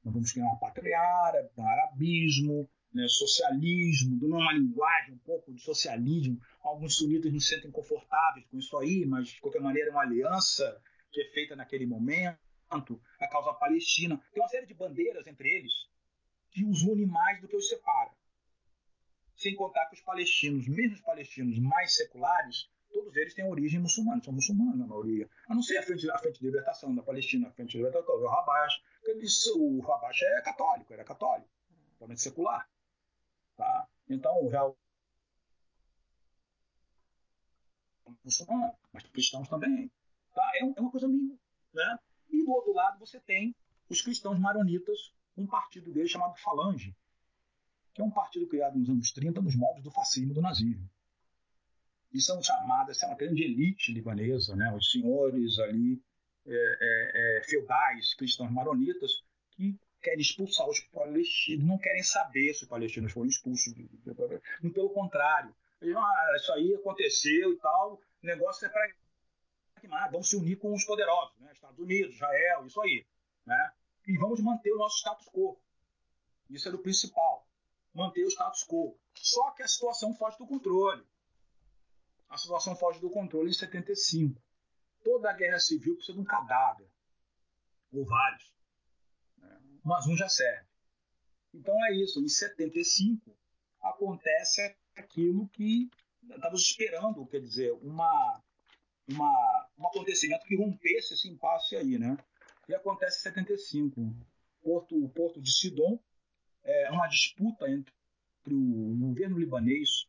[0.03, 6.38] nós vamos criar uma pátria árabe, arabismo, né, socialismo, uma linguagem um pouco de socialismo.
[6.61, 10.01] Alguns sunitas não se sentem confortáveis com isso aí, mas de qualquer maneira é uma
[10.01, 10.81] aliança
[11.11, 12.38] que é feita naquele momento.
[12.69, 14.22] A causa palestina.
[14.34, 15.72] Tem uma série de bandeiras entre eles
[16.51, 18.16] que os une mais do que os separa.
[19.38, 24.22] Sem contar que os palestinos, mesmo os palestinos mais seculares, todos eles têm origem muçulmana,
[24.23, 25.30] são muçulmanos na maioria.
[25.47, 28.15] A não ser a frente, a frente de libertação da Palestina, a frente de libertação,
[28.15, 28.81] o Rabash.
[29.55, 31.47] O Rabash é católico, era católico,
[31.93, 32.68] totalmente secular.
[33.55, 33.88] Tá?
[34.09, 34.73] Então, já
[38.23, 39.91] muçulmano, mas cristãos também.
[40.34, 40.51] Tá?
[40.55, 41.39] É, é uma coisa meio.
[41.73, 41.99] Né?
[42.31, 43.55] E do outro lado você tem
[43.88, 46.95] os cristãos maronitas, um partido deles chamado Falange,
[47.98, 50.88] que é um partido criado nos anos 30 nos moldes do fascismo do nazismo.
[52.14, 54.72] E são chamadas, é uma grande elite libanesa, né?
[54.72, 55.99] os senhores ali,
[56.45, 62.64] é, é, é, feudais, cristãos maronitas, que querem expulsar os palestinos, não querem saber se
[62.64, 63.74] os palestinos foram expulsos.
[64.76, 68.94] Pelo contrário, ah, isso aí aconteceu e tal, o negócio é para
[70.11, 71.52] vamos se unir com os poderosos, né?
[71.52, 73.06] Estados Unidos, Israel, isso aí.
[73.44, 73.72] Né?
[74.07, 75.60] E vamos manter o nosso status quo.
[76.49, 77.47] Isso é o principal.
[77.98, 78.98] Manter o status quo.
[79.15, 81.03] Só que a situação foge do controle.
[82.30, 84.41] A situação foge do controle em 75.
[85.03, 86.90] Toda a guerra civil precisa de um cadáver.
[87.91, 88.57] Ou vários
[89.88, 90.68] mas um já serve.
[91.53, 92.22] Então é isso.
[92.22, 93.34] Em 75
[93.82, 95.90] acontece aquilo que
[96.22, 98.44] estávamos esperando, quer dizer, uma,
[99.10, 102.18] uma, um acontecimento que rompesse esse impasse aí, né?
[102.68, 104.14] E acontece em 75.
[104.61, 105.98] Porto, o porto de Sidon
[106.68, 107.94] é uma disputa entre
[108.48, 110.07] o governo libanês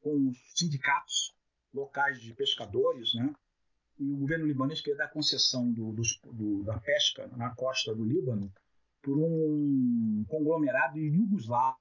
[0.00, 1.34] com os sindicatos
[1.72, 3.34] locais de pescadores, né?
[3.98, 6.02] E o governo libanês queria dar concessão do, do,
[6.32, 8.52] do, da pesca na costa do Líbano
[9.00, 11.78] por um conglomerado iugoslavo.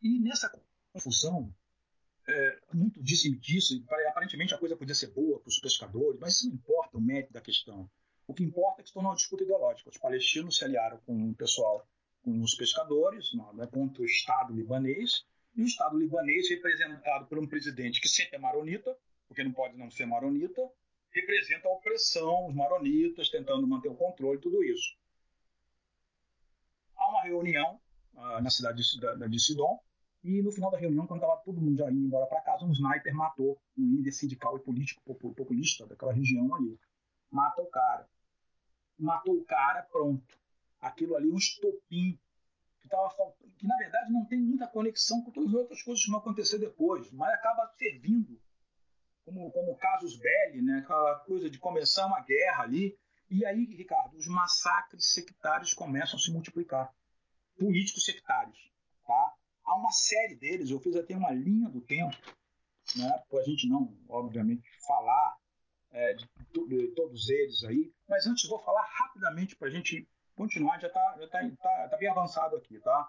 [0.00, 0.50] E nessa
[0.92, 1.54] confusão,
[2.26, 6.48] é, muito disse e aparentemente a coisa podia ser boa para os pescadores, mas isso
[6.48, 7.90] não importa o mérito da questão.
[8.32, 9.90] O que importa é que se tornou uma disputa ideológica.
[9.90, 11.86] Os palestinos se aliaram com o pessoal,
[12.22, 17.46] com os pescadores, né, contra o Estado libanês, e o Estado libanês, representado por um
[17.46, 18.96] presidente que sempre é maronita,
[19.28, 20.66] porque não pode não ser maronita,
[21.10, 24.96] representa a opressão, os maronitas tentando manter o controle, tudo isso.
[26.96, 27.78] Há uma reunião
[28.14, 29.78] uh, na cidade de, de Sidon,
[30.24, 32.72] e no final da reunião, quando estava todo mundo já indo embora para casa, um
[32.72, 36.80] sniper matou um líder sindical e político populista daquela região ali.
[37.30, 38.08] Mata o cara.
[38.98, 40.38] Matou o cara, pronto.
[40.80, 42.18] Aquilo ali, um estopim
[42.80, 43.08] que, tava,
[43.56, 46.58] que na verdade não tem muita conexão com todas as outras coisas que vão acontecer
[46.58, 48.40] depois, mas acaba servindo
[49.24, 50.80] como, como casus belli, né?
[50.80, 52.98] aquela coisa de começar uma guerra ali.
[53.30, 56.92] E aí, Ricardo, os massacres sectários começam a se multiplicar.
[57.56, 58.70] Políticos sectários.
[59.06, 59.34] Tá?
[59.64, 62.16] Há uma série deles, eu fiz até uma linha do tempo,
[62.96, 63.22] né?
[63.30, 65.36] para a gente não, obviamente, falar
[65.92, 66.28] é, de,
[66.68, 67.92] de, todos eles aí.
[68.08, 71.96] Mas antes, vou falar rapidamente para a gente continuar, já está já tá, tá, tá
[71.96, 72.80] bem avançado aqui.
[72.80, 73.08] Tá?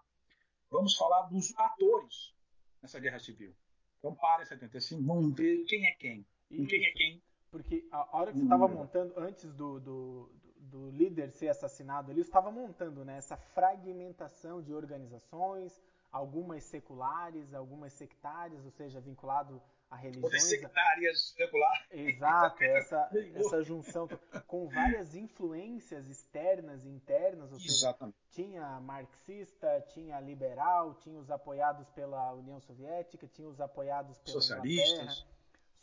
[0.70, 2.34] Vamos falar dos atores
[2.82, 3.56] nessa guerra civil.
[4.00, 6.26] Então para 75, vamos ver quem é quem.
[6.52, 7.24] E quem é quem.
[7.50, 12.24] Porque a hora que você estava montando, antes do, do, do, líder ser assassinado ali,
[12.24, 15.80] você estava montando né, essa fragmentação de organizações,
[16.12, 19.62] algumas seculares, algumas sectárias, ou seja, vinculado
[19.94, 20.24] a.
[20.24, 21.88] Outras sectárias seculares.
[21.92, 24.08] Exato, essa, essa junção
[24.48, 28.18] com várias influências externas e internas, ou Exatamente.
[28.30, 34.34] seja, tinha marxista, tinha liberal, tinha os apoiados pela União Soviética, tinha os apoiados pela
[34.34, 34.92] Socialistas.
[34.92, 35.34] Inglaterra,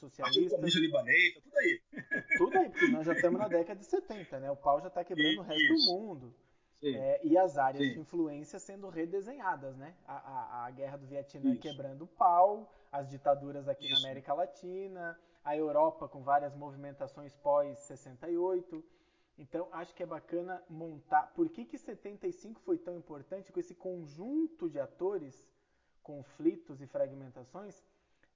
[0.00, 0.52] socialistas.
[0.52, 1.82] Comunista libanês, tá tudo aí.
[2.38, 4.50] Tudo aí, porque nós já estamos na década de 70, né?
[4.50, 5.40] O pau já está quebrando Isso.
[5.40, 6.34] o resto do mundo.
[6.82, 7.92] É, e as áreas Sim.
[7.92, 9.94] de influência sendo redesenhadas, né?
[10.06, 11.60] A, a, a guerra do Vietnã Isso.
[11.60, 13.94] quebrando o pau, as ditaduras aqui Isso.
[13.94, 18.82] na América Latina, a Europa com várias movimentações pós-68.
[19.38, 21.32] Então, acho que é bacana montar.
[21.34, 25.46] Por que, que 75 foi tão importante com esse conjunto de atores,
[26.02, 27.82] conflitos e fragmentações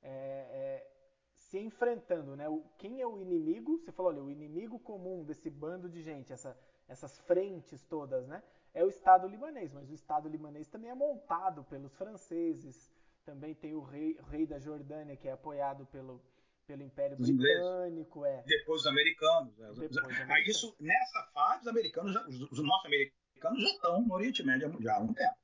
[0.02, 0.90] é, é,
[1.32, 2.48] se enfrentando, né?
[2.48, 3.78] O, quem é o inimigo?
[3.78, 6.56] Você falou, olha, o inimigo comum desse bando de gente, essa,
[6.88, 8.42] essas frentes todas, né?
[8.72, 12.90] É o Estado libanês, mas o Estado libanês também é montado pelos franceses,
[13.24, 16.20] também tem o rei, o rei da Jordânia, que é apoiado pelo,
[16.66, 18.24] pelo Império os Britânico.
[18.24, 18.42] É.
[18.44, 19.56] Depois os americanos.
[19.56, 19.68] Né?
[19.68, 20.30] Depois americanos.
[20.30, 24.76] Aí isso, nessa fase, os americanos, já, os, os norte-americanos já estão no Oriente Médio
[24.80, 25.36] já há um tempo.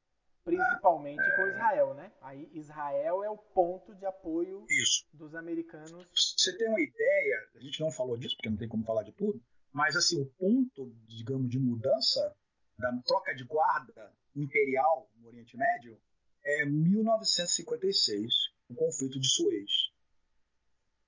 [0.44, 1.36] Principalmente é.
[1.36, 2.12] com Israel, né?
[2.22, 5.06] Aí Israel é o ponto de apoio isso.
[5.12, 6.06] dos americanos.
[6.12, 9.12] Você tem uma ideia, a gente não falou disso, porque não tem como falar de
[9.12, 9.40] tudo,
[9.72, 12.36] Mas assim, o ponto, digamos, de mudança
[12.78, 16.00] da troca de guarda imperial no Oriente Médio
[16.42, 18.32] é 1956,
[18.68, 19.90] o conflito de Suez.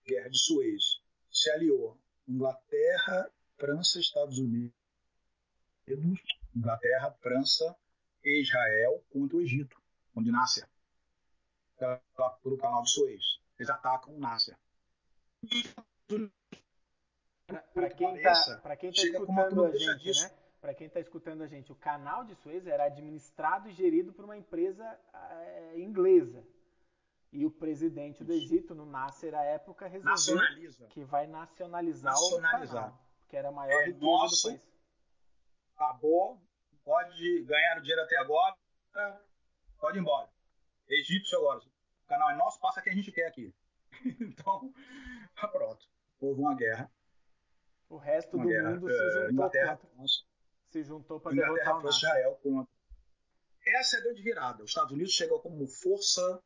[0.04, 1.00] Guerra de Suez.
[1.30, 1.98] Se aliou
[2.28, 4.74] Inglaterra, França, Estados Unidos,
[6.54, 7.76] Inglaterra, França
[8.24, 9.80] e Israel contra o Egito,
[10.14, 10.64] onde nasce
[12.42, 13.22] pelo canal de Suez.
[13.58, 14.58] Eles atacam Nácia.
[17.74, 20.30] Para quem está tá escutando a gente, né?
[20.60, 24.24] Para quem está escutando a gente, o canal de Suez era administrado e gerido por
[24.24, 26.46] uma empresa é, inglesa.
[27.32, 30.38] E o presidente do Egito, no Nasser à época, resolveu
[30.90, 32.68] que vai nacionalizar, nacionalizar.
[32.68, 34.72] o canal, que era a maior é riqueza nosso, do país.
[35.74, 36.40] Acabou,
[36.84, 38.54] pode ganhar o dinheiro até agora,
[39.80, 40.28] pode ir embora.
[40.88, 41.60] Egípcio agora.
[42.04, 43.52] O canal é nosso, passa quem a gente quer aqui.
[44.20, 44.72] então,
[45.34, 45.88] tá pronto.
[46.20, 46.90] Houve uma guerra.
[47.92, 50.06] O resto do guerra, mundo se eh, juntou Inglaterra, contra,
[50.70, 52.72] se juntou para derrotar o Israel contra.
[53.66, 54.64] Essa é a grande virada.
[54.64, 56.42] Os Estados Unidos chegou como força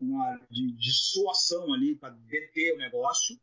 [0.00, 3.36] uma, de dissuasão ali para deter o negócio,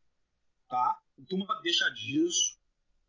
[0.70, 0.98] tá?
[1.18, 2.58] O Tuma deixa disso,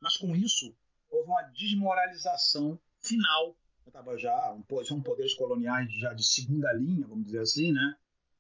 [0.01, 0.77] mas com isso
[1.09, 3.57] houve uma desmoralização final.
[3.87, 7.95] Estava já um, são poderes coloniais já de segunda linha, vamos dizer assim, né?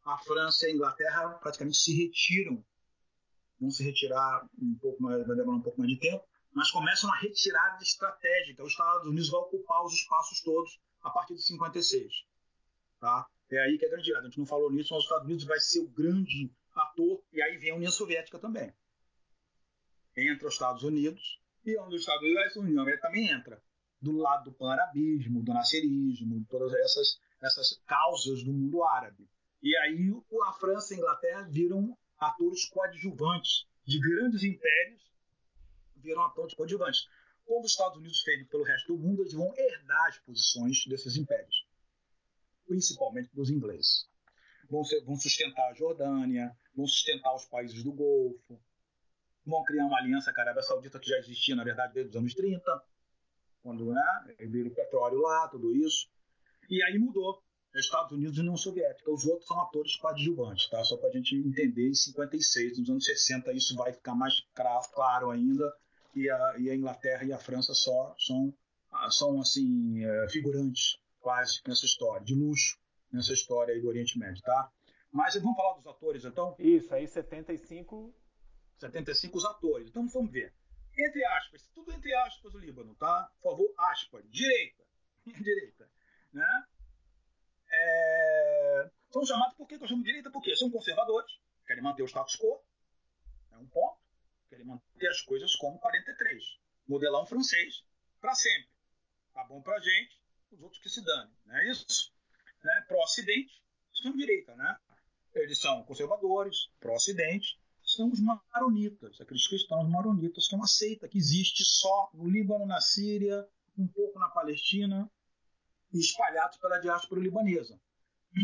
[0.04, 2.64] A França e a Inglaterra praticamente se retiram,
[3.62, 7.06] vão se retirar um pouco mais, vai demorar um pouco mais de tempo, mas começa
[7.06, 8.62] uma retirada estratégica.
[8.62, 12.12] Os Estados Unidos vão ocupar os espaços todos a partir de 56,
[13.00, 13.26] tá?
[13.50, 14.14] É aí que é grande.
[14.14, 17.40] A gente não falou nisso, mas os Estados Unidos vai ser o grande ator, e
[17.40, 18.74] aí vem a União Soviética também.
[20.16, 23.62] Entra os Estados Unidos, e onde os Estados Unidos, a União Soviética também entra.
[24.00, 29.28] Do lado do pan-arabismo, do nascerismo, todas essas, essas causas do mundo árabe.
[29.62, 30.10] E aí
[30.48, 35.02] a França e a Inglaterra viram atores coadjuvantes de grandes impérios,
[35.96, 37.08] viram atores coadjuvantes.
[37.44, 41.16] Como os Estados Unidos fez pelo resto do mundo, eles vão herdar as posições desses
[41.16, 41.66] impérios
[42.72, 44.08] principalmente dos ingleses.
[44.70, 48.60] Vão, ser, vão sustentar a Jordânia, vão sustentar os países do Golfo,
[49.44, 52.16] vão criar uma aliança com a Arábia Saudita que já existia, na verdade, desde os
[52.16, 52.82] anos 30,
[53.62, 56.08] quando né, viram o petróleo lá, tudo isso.
[56.70, 57.42] E aí mudou.
[57.74, 59.10] Estados Unidos e União Soviética.
[59.10, 60.82] Os outros são atores coadjuvantes, tá?
[60.84, 64.40] Só para a gente entender, em 56, nos anos 60, isso vai ficar mais
[64.94, 65.72] claro ainda,
[66.14, 68.54] e a, e a Inglaterra e a França só são,
[69.10, 72.78] são assim, é, figurantes quase nessa história, de luxo
[73.10, 74.70] nessa história aí do Oriente Médio, tá?
[75.10, 76.54] Mas vamos falar dos atores, então?
[76.58, 78.14] Isso, aí 75...
[78.78, 79.88] 75 os atores.
[79.88, 80.52] Então vamos ver.
[80.98, 83.30] Entre aspas, tudo entre aspas o Líbano, tá?
[83.40, 84.24] Por favor, aspas.
[84.30, 84.82] Direita.
[85.24, 85.88] direita.
[86.32, 86.64] Né?
[87.82, 88.90] É...
[89.10, 90.30] São chamados, por que eu chamo de direita?
[90.30, 91.32] Porque são conservadores,
[91.66, 92.62] querem manter o status quo,
[93.52, 93.98] é um ponto,
[94.48, 96.42] querem manter as coisas como 43.
[96.88, 97.84] Modelão francês,
[98.20, 98.70] para sempre.
[99.32, 102.12] Tá bom pra gente, os outros que se danem, não é isso?
[102.62, 102.84] Né?
[102.86, 104.76] Pró-Ocidente, extrema direita, né?
[105.34, 111.18] Eles são conservadores, pró-Ocidente, são os maronitas, aqueles cristãos maronitas, que é uma seita que
[111.18, 113.46] existe só no Líbano, na Síria,
[113.76, 115.10] um pouco na Palestina,
[116.00, 117.80] espalhados pela diáspora libanesa.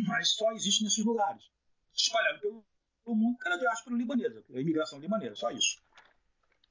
[0.06, 1.50] Mas só existe nesses lugares.
[1.94, 2.64] Espalhado pelo,
[3.16, 5.82] mundo pela diáspora libanesa, a imigração libanesa, só isso.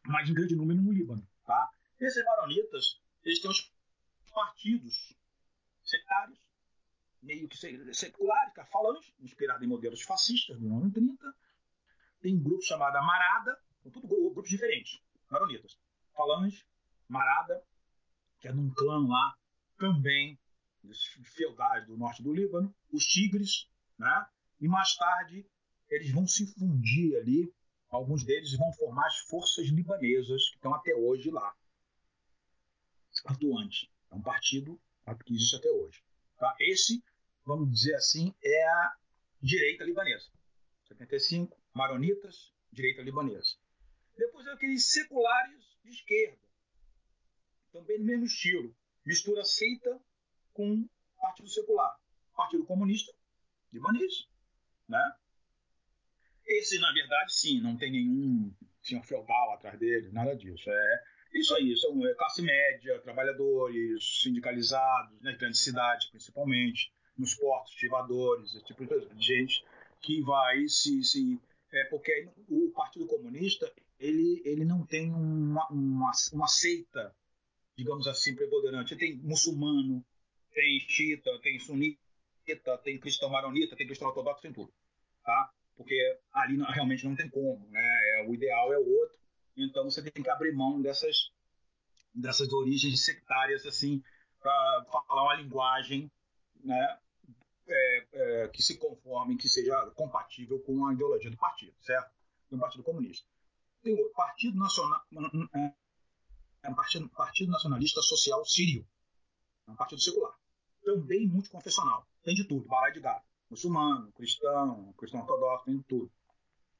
[0.05, 1.27] Mas em grande número no Líbano.
[1.45, 1.69] Tá?
[1.99, 3.73] Esses maronitas, eles têm os
[4.31, 5.15] partidos
[5.83, 6.39] sectários,
[7.21, 7.57] meio que
[7.93, 11.35] seculares, Falange, inspirada em modelos fascistas do ano 30.
[12.21, 15.77] Tem um grupo chamado Marada, são tudo grupos diferentes, maronitas.
[16.13, 16.65] Falange,
[17.07, 17.63] Marada,
[18.39, 19.35] que é num clã lá
[19.77, 20.39] também
[21.35, 24.27] feudais do norte do Líbano, os Tigres, né?
[24.59, 25.45] E mais tarde
[25.89, 27.53] eles vão se fundir ali,
[27.89, 31.55] alguns deles vão formar as forças libanesas que estão até hoje lá,
[33.25, 33.89] atuantes.
[34.11, 34.79] É um partido
[35.25, 36.03] que existe até hoje.
[36.37, 36.55] Tá?
[36.59, 37.03] Esse,
[37.45, 38.95] vamos dizer assim, é a
[39.41, 40.29] direita libanesa.
[40.87, 43.55] 75, maronitas, direita libanesa.
[44.17, 46.47] Depois aqueles seculares de esquerda,
[47.71, 48.75] também no mesmo estilo.
[49.05, 50.01] Mistura seita
[50.57, 50.89] com
[51.21, 51.95] partido secular.
[52.35, 53.13] Partido comunista
[53.71, 54.27] libanês.
[54.89, 55.13] Né?
[56.45, 58.51] Esse, na verdade, sim, não tem nenhum
[58.81, 60.69] senhor feudal atrás dele, nada disso.
[60.69, 61.03] É
[61.33, 67.73] isso aí, são é, classe média, trabalhadores, sindicalizados, nas né, grandes cidades principalmente, nos portos,
[67.73, 69.63] estivadores, esse tipo de gente
[70.01, 71.03] que vai se.
[71.03, 71.39] se
[71.71, 77.13] é, porque o Partido Comunista ele, ele não tem uma, uma, uma seita,
[77.75, 78.95] digamos assim, preponderante.
[78.95, 80.03] Tem muçulmano,
[80.57, 84.73] tem xiita, tem sunita, tem cristão maronita, tem cristão ortodoxo, tem tudo.
[85.23, 85.51] Tá?
[85.75, 87.69] Porque ali não, realmente não tem como.
[87.69, 87.81] Né?
[87.81, 89.17] É, o ideal é o outro
[89.57, 91.31] então você tem que abrir mão dessas,
[92.13, 94.03] dessas origens sectárias, assim,
[94.39, 96.11] para falar uma linguagem
[96.63, 96.99] né,
[97.67, 102.11] é, é, que se conforme, que seja compatível com a ideologia do partido, certo?
[102.51, 103.27] Do Partido Comunista.
[103.81, 105.01] Tem o Partido Nacional,
[105.55, 105.73] é,
[106.63, 108.87] é um partido, partido Nacionalista Social Sírio,
[109.67, 110.37] é um partido secular,
[110.87, 116.09] também multiconfessional, tem de tudo, baralho de gato, muçulmano, cristão, cristão ortodoxo, tem de tudo.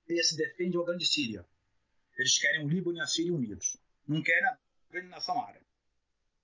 [0.08, 1.46] Esse defende a grande Síria.
[2.18, 3.76] Eles querem o Líbano e a Síria unidos.
[4.08, 4.58] Não querem a
[4.90, 5.66] grande nação árabe.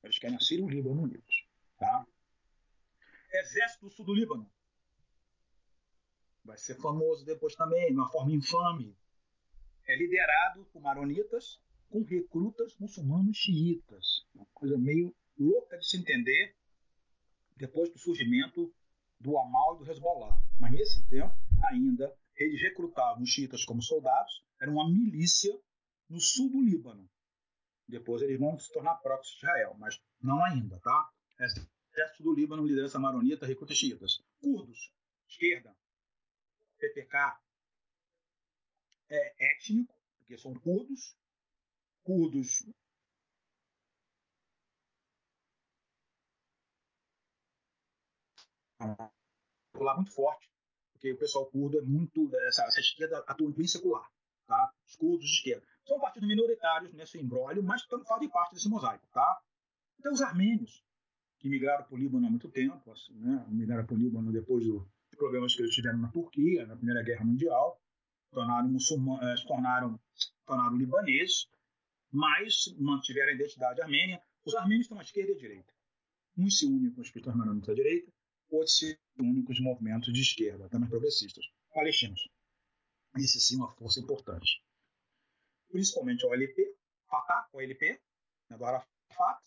[0.03, 1.47] Eles querem a Síria e o Líbano unidos.
[1.77, 2.05] Tá?
[3.31, 4.51] Exército do Sul do Líbano.
[6.43, 8.93] Vai ser famoso depois também, de uma forma infame.
[9.87, 14.25] É liderado por maronitas com recrutas muçulmanos xiitas.
[14.35, 16.53] Uma coisa meio louca de se entender
[17.55, 18.73] depois do surgimento
[19.19, 20.37] do Amal e do Hezbollah.
[20.59, 21.33] Mas nesse tempo,
[21.65, 25.57] ainda, eles recrutavam os xiitas como soldados, era uma milícia
[26.09, 27.09] no sul do Líbano.
[27.87, 31.09] Depois eles vão se tornar próprios de Israel, mas não ainda, tá?
[31.39, 34.23] Exército do Líbano, liderança maronita, recruta xiitas.
[34.41, 34.91] Curdos,
[35.27, 35.75] esquerda,
[36.79, 37.39] PPK,
[39.09, 41.15] é étnico, porque são curdos.
[42.03, 42.65] Curdos
[49.71, 50.49] secular muito forte,
[50.93, 52.29] porque o pessoal curdo é muito.
[52.47, 54.07] Essa, essa esquerda atua bem secular.
[54.47, 54.73] Tá?
[54.87, 55.65] Os curdos de esquerda.
[55.85, 59.07] São partidos minoritários nesse embrólio, mas fazem parte desse mosaico.
[59.11, 59.41] Tá?
[59.99, 60.83] Então, os armênios,
[61.39, 63.45] que migraram para o Líbano há muito tempo, assim, né?
[63.49, 67.03] migraram para o Líbano depois do, dos problemas que eles tiveram na Turquia, na Primeira
[67.03, 67.81] Guerra Mundial,
[68.31, 69.99] tornaram muçulmanos, eh, tornaram,
[70.45, 71.47] tornaram libaneses,
[72.11, 74.21] mas mantiveram a identidade armênia.
[74.45, 75.73] Os armênios estão à esquerda e à direita.
[76.37, 78.11] Uns se unem com os cristãos maronitas à direita,
[78.57, 82.29] outros se unem com os movimentos de esquerda, também progressistas, palestinos.
[83.17, 84.63] Esse sim é uma força importante.
[85.69, 86.75] Principalmente a OLP,
[87.07, 87.99] Fatah, OLP,
[88.49, 89.43] agora Arafat,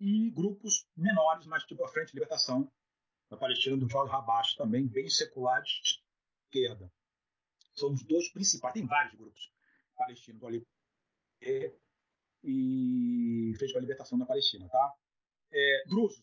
[0.00, 2.70] e grupos menores, mas tipo a Frente de Libertação
[3.28, 6.00] da Palestina do Jorge Rabash, também bem secular de
[6.48, 6.90] esquerda.
[7.74, 9.52] São os dois principais, tem vários grupos
[9.94, 10.66] palestinos ali
[12.42, 14.94] e Frente para a Libertação da Palestina, tá?
[15.52, 16.22] É, drusos,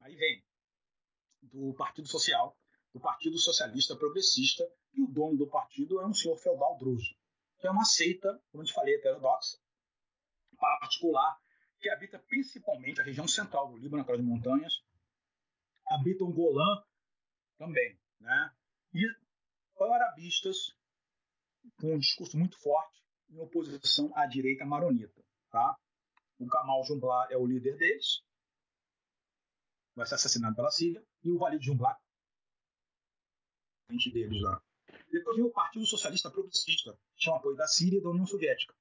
[0.00, 0.44] aí vem
[1.52, 2.56] do Partido Social,
[2.92, 4.64] do Partido Socialista Progressista,
[4.94, 7.14] e o dono do partido é um senhor feudal druso,
[7.58, 9.58] que é uma seita, como eu te falei, heterodoxa,
[10.58, 11.36] particular,
[11.80, 14.82] que habita principalmente a região central do Líbano, aquelas montanhas,
[15.86, 16.82] habitam Golã
[17.58, 18.50] também, né?
[18.94, 19.04] E
[19.76, 20.74] pan-arabistas
[21.80, 25.76] com um discurso muito forte em oposição à direita maronita, tá?
[26.38, 28.22] O Kamal Jumblar é o líder deles,
[29.94, 32.00] vai ser assassinado pela Síria, e o Walid Jumblar,
[33.86, 34.62] frente deles lá.
[35.10, 38.26] Depois vem o Partido Socialista Progressista, que tinha o apoio da Síria e da União
[38.26, 38.74] Soviética.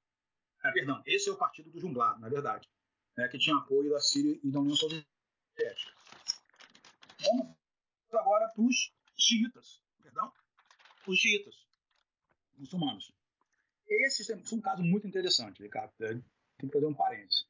[0.61, 2.68] Ah, perdão, esse é o partido do Jumblar, na verdade
[3.18, 5.94] né, que tinha apoio da Síria e da União Soviética.
[7.22, 7.56] Vamos
[8.11, 10.31] agora para os xiitas, perdão,
[11.07, 11.56] os xiitas
[12.57, 13.11] muçulmanos.
[13.88, 15.94] Esse é um caso muito interessante, Ricardo.
[15.98, 16.23] Tem
[16.60, 17.48] que fazer um parênteses.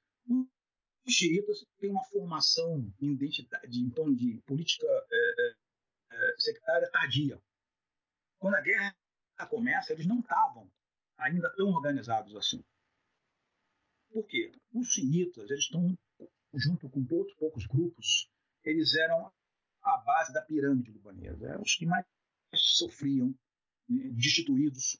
[1.05, 5.55] Os xiitas têm uma formação em identidade, tom de política é, é,
[6.11, 7.41] é, sectária tardia.
[8.39, 8.95] Quando a guerra
[9.49, 10.71] começa, eles não estavam
[11.17, 12.63] ainda tão organizados assim.
[14.11, 14.51] Por quê?
[14.73, 15.97] Os xiitas, eles estão,
[16.53, 18.29] junto com outros poucos grupos,
[18.63, 19.31] eles eram
[19.81, 21.47] a base da pirâmide libanesa.
[21.47, 22.05] Eram os que mais
[22.55, 23.35] sofriam,
[23.89, 24.97] né, destituídos,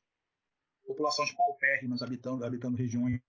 [0.85, 3.21] populações paupérrimas habitando, habitando regiões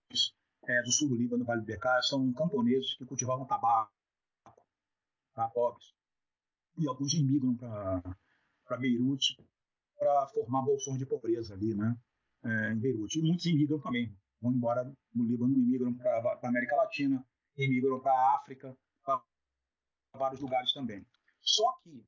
[0.67, 3.91] é, do sul do Líbano, Vale do Becar, são camponeses que cultivavam tabaco,
[5.33, 5.93] tá, pobres.
[6.77, 9.37] E alguns imigram para Beirute
[9.97, 11.95] para formar bolsões de pobreza ali, né,
[12.43, 13.19] é, em Beirute.
[13.19, 14.83] E muitos imigram também, vão embora
[15.13, 17.25] do Líbano, imigram para a América Latina,
[17.57, 19.23] imigram para a África, para
[20.13, 21.05] vários lugares também.
[21.41, 22.05] Só que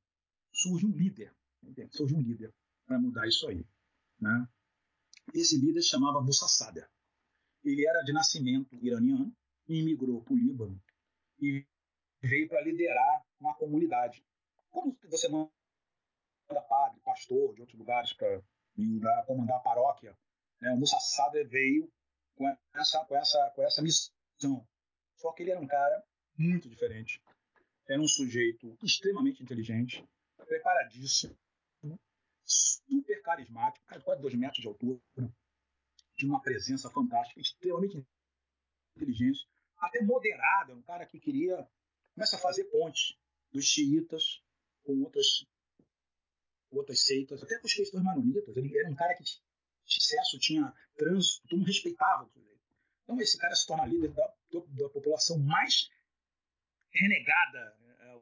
[0.51, 1.34] surge um líder,
[1.91, 2.53] surge um líder
[2.85, 3.65] para mudar isso aí.
[4.19, 4.47] Né?
[5.34, 6.89] Esse líder se chamava Musa Sader.
[7.68, 9.35] Ele era de nascimento iraniano,
[9.68, 10.81] imigrou para o Líbano
[11.41, 11.65] e
[12.22, 14.26] veio para liderar uma comunidade.
[14.69, 15.52] Como você manda
[16.69, 18.41] padre, pastor de outros lugares para
[19.26, 20.18] comandar a paróquia,
[20.61, 20.72] né?
[20.72, 21.91] o Musa Sader veio
[22.35, 24.65] com essa, com essa, com essa missão.
[25.18, 26.02] Só que ele era um cara
[26.38, 27.22] muito diferente.
[27.85, 30.07] Era um sujeito extremamente inteligente,
[30.38, 31.38] preparadíssimo,
[32.45, 35.02] super carismático, quase dois metros de altura,
[36.18, 38.06] de uma presença fantástica, extremamente
[38.95, 41.68] inteligente, até moderado, um cara que queria
[42.15, 43.15] começa a fazer pontes
[43.52, 44.44] dos xiitas
[44.84, 45.45] com outras
[46.72, 48.57] outras seitas, até com os cristãos maronitas.
[48.57, 49.23] Ele era um cara que
[49.85, 52.30] sucesso, tinha trânsito, todo mundo respeitava.
[53.03, 55.89] Então esse cara se torna líder da, da população mais
[56.91, 58.22] renegada, é,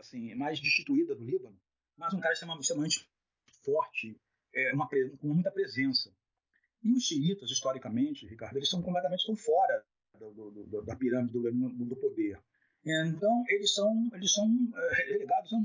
[0.00, 1.58] assim, mais destituída do Líbano,
[1.96, 3.08] mas um cara extremamente
[3.62, 4.20] forte,
[4.52, 6.14] é, uma, com muita presença.
[6.82, 9.84] E os xiitas, historicamente, Ricardo, eles são completamente estão fora
[10.18, 11.50] do, do, da pirâmide do,
[11.84, 12.40] do, poder.
[12.84, 15.60] Então, eles são, eles são é, relegados, não,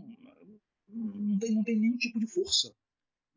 [0.89, 2.75] não, tem, não tem nenhum tipo de força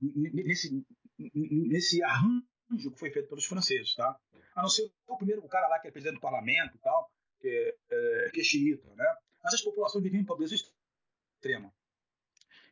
[0.00, 0.84] nesse,
[1.18, 2.44] nesse arranjo
[2.92, 4.18] que foi feito pelos franceses, tá?
[4.54, 7.10] A não ser o primeiro o cara lá que é presidente do parlamento e tal,
[7.40, 9.06] que é, é, que é xiita, né?
[9.42, 11.72] Mas as populações viviam em pobreza extrema.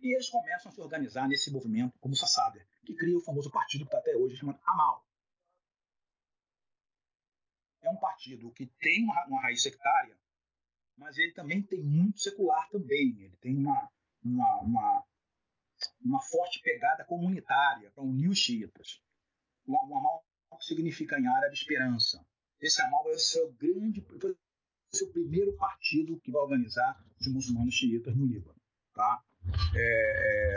[0.00, 3.84] E eles começam a se organizar nesse movimento como Sassader, que cria o famoso partido
[3.84, 5.04] que está até hoje chamado Amal.
[7.82, 10.18] É um partido que tem uma, raiz sectária,
[10.96, 13.16] mas ele também tem muito secular também.
[13.20, 13.90] Ele tem uma,
[14.24, 15.06] uma, uma,
[16.04, 19.00] uma forte pegada comunitária para unir os xiitas.
[19.64, 20.24] O, o Amal
[20.60, 22.24] significa em árabe esperança.
[22.60, 24.34] Esse Amal vai ser o grande, vai
[24.92, 28.60] ser o primeiro partido que vai organizar os muçulmanos xiitas no Líbano.
[28.94, 29.22] Tá?
[29.74, 30.56] É, é,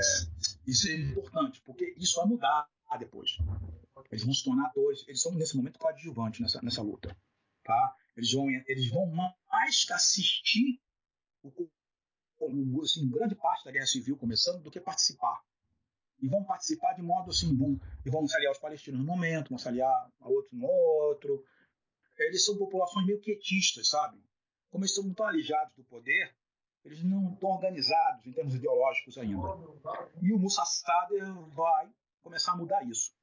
[0.65, 2.67] isso é importante, porque isso vai mudar
[2.97, 3.37] depois.
[4.11, 7.15] Eles vão se tornar atores, eles são nesse momento coadjuvantes nessa, nessa luta.
[7.63, 7.95] Tá?
[8.17, 10.81] Eles, vão, eles vão mais assistir
[11.43, 11.69] o,
[12.39, 15.39] o, assim, grande parte da guerra civil começando do que participar.
[16.21, 19.49] E vão participar de modo assim, vão, e vão se aliar aos palestinos no momento,
[19.49, 21.45] vão se aliar a outro no outro.
[22.17, 24.21] Eles são populações meio quietistas, sabe?
[24.69, 26.35] Como eles estão muito alijados do poder,
[26.83, 29.47] eles não estão organizados em termos ideológicos ainda.
[30.21, 31.91] E o Musa Sader vai
[32.21, 33.13] começar a mudar isso.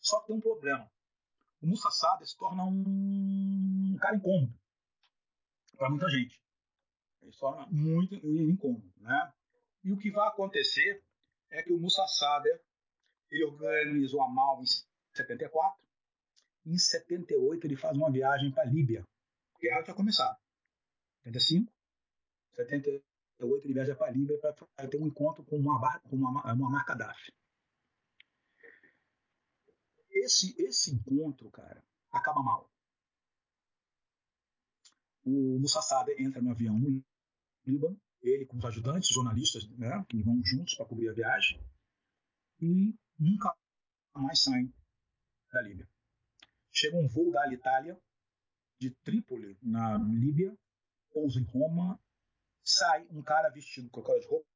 [0.00, 0.90] Só que tem um problema.
[1.62, 4.52] O Musa Sader se torna um cara incômodo
[5.76, 6.40] para muita gente.
[7.22, 8.92] Ele se torna muito incômodo.
[8.98, 9.32] Né?
[9.82, 11.02] E o que vai acontecer
[11.50, 12.62] é que o Musa Sader
[13.30, 14.66] ele organizou a Mal em
[15.14, 15.82] 74.
[16.66, 19.04] Em 78 ele faz uma viagem para a Líbia.
[19.54, 20.38] A guerra já começar.
[21.22, 21.73] 75
[22.54, 26.84] 78 ele viaja para a Líbia para ter um encontro com uma, com uma, uma
[26.84, 27.32] Gaddafi.
[30.10, 32.70] Esse, esse encontro, cara, acaba mal.
[35.24, 35.80] O Moussa
[36.18, 37.02] entra no avião no
[37.66, 41.60] Líbano, ele com os ajudantes, jornalistas, né, que vão juntos para cobrir a viagem,
[42.60, 43.54] e nunca
[44.14, 44.72] mais saem
[45.52, 45.88] da Líbia.
[46.70, 48.00] Chega um voo da Alitalia
[48.78, 50.56] de Trípoli, na Líbia,
[51.12, 51.98] pousa em Roma
[52.64, 54.48] sai um cara vestido com aquelas roupas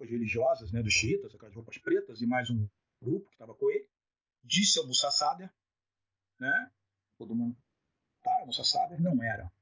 [0.00, 2.68] religiosas, né, dos xiitas, aquelas roupas pretas, e mais um
[3.02, 3.88] grupo que estava com ele,
[4.42, 5.52] disse ao Musa Sader,
[6.38, 6.72] né,
[7.18, 7.56] todo mundo,
[8.22, 9.52] tá, Musa Sader não era.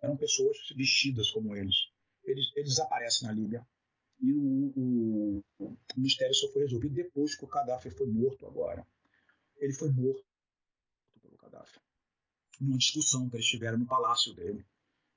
[0.00, 1.76] Eram pessoas vestidas como eles.
[2.24, 3.66] Eles, eles desaparecem na Líbia.
[4.20, 8.86] E o, o, o mistério só foi resolvido depois que o Gaddafi foi morto agora.
[9.56, 10.24] Ele foi morto
[11.20, 11.80] pelo Gaddafi.
[12.60, 14.64] Numa discussão que eles tiveram no palácio dele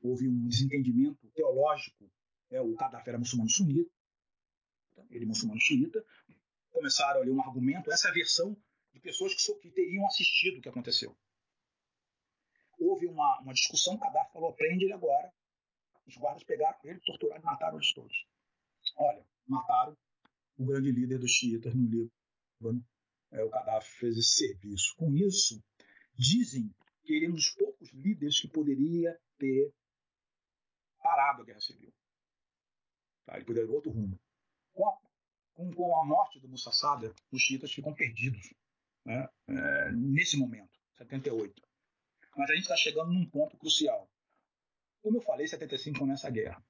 [0.01, 2.09] houve um desentendimento teológico.
[2.49, 3.89] É, o Gaddafi era muçulmano sunita,
[5.09, 6.03] ele muçulmano xiita.
[6.71, 8.57] Começaram ali um argumento, essa é a versão
[8.93, 11.15] de pessoas que, que teriam assistido o que aconteceu.
[12.79, 15.31] Houve uma, uma discussão, Gaddafi falou, prende ele agora.
[16.07, 18.25] Os guardas pegaram ele, torturaram e mataram eles todos.
[18.97, 19.95] Olha, mataram
[20.57, 22.83] o grande líder dos xiitas no Líbano.
[23.31, 24.95] É, o Gaddafi fez esse serviço.
[24.97, 25.63] Com isso,
[26.15, 26.73] dizem
[27.03, 29.73] que ele é um dos poucos líderes que poderia ter
[31.01, 31.93] parado a guerra civil.
[33.25, 33.35] Tá?
[33.35, 34.19] Ele poderia ir outro rumo.
[34.73, 34.97] Com a,
[35.53, 38.53] com, com a morte do Musa Sadr, os xiitas ficam perdidos
[39.05, 39.27] né?
[39.47, 41.61] é, nesse momento, 78.
[42.37, 44.09] Mas a gente está chegando num ponto crucial.
[45.01, 46.63] Como eu falei, 75 começa a guerra.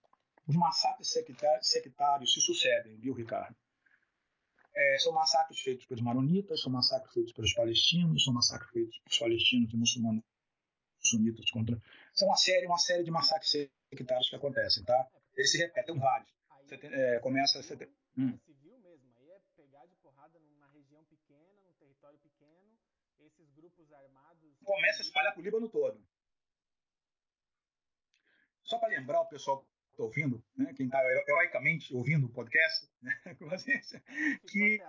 [0.47, 1.13] Os massacres
[1.61, 3.55] sectários se sucedem, viu, Ricardo?
[4.73, 9.19] É, são massacres feitos pelos maronitas, são massacres feitos pelos palestinos, são massacres feitos pelos
[9.19, 10.23] palestinos e muçulmanos
[11.01, 11.81] sunitas contra.
[12.13, 15.07] São uma série, uma série de massacres sectários que acontecem, tá?
[15.35, 16.29] Eles se repetem vários.
[16.63, 17.61] Você tem, é, começa.
[17.61, 17.87] Você tem,
[18.17, 18.37] hum.
[18.45, 22.77] civil mesmo, aí é pegar de porrada numa região pequena, num território pequeno,
[23.19, 24.57] esses grupos armados.
[24.63, 26.01] Começa a espalhar para o Líbano todo.
[28.63, 32.89] Só para lembrar o pessoal que está ouvindo, né, quem está heroicamente ouvindo o podcast,
[33.01, 33.21] né,
[34.47, 34.79] que,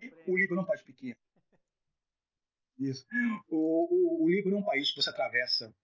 [0.00, 1.16] que o Líbano é um país pequeno.
[2.80, 3.06] Isso.
[3.48, 5.74] O, o, o Líbano é um país que você atravessa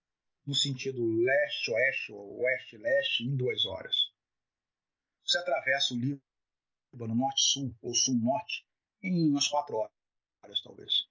[0.47, 3.95] no sentido leste-oeste ou oeste-leste em duas horas.
[5.23, 8.67] Você atravessa o Líbano norte-sul ou sul-norte
[9.03, 11.07] em umas quatro horas, talvez.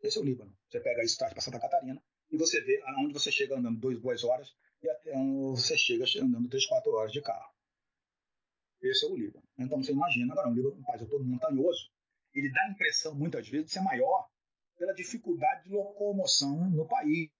[0.00, 0.56] Esse é o Líbano.
[0.70, 4.00] Você pega isso, traz para Santa Catarina e você vê aonde você chega andando duas,
[4.00, 4.48] duas horas
[4.82, 5.12] e até
[5.50, 7.52] você chega andando três, quatro horas de carro.
[8.80, 9.46] Esse é o Líbano.
[9.58, 11.90] Então você imagina, agora, um Líbano, um país todo montanhoso,
[12.32, 14.28] ele dá a impressão, muitas vezes, de ser maior
[14.76, 17.30] pela dificuldade de locomoção no país,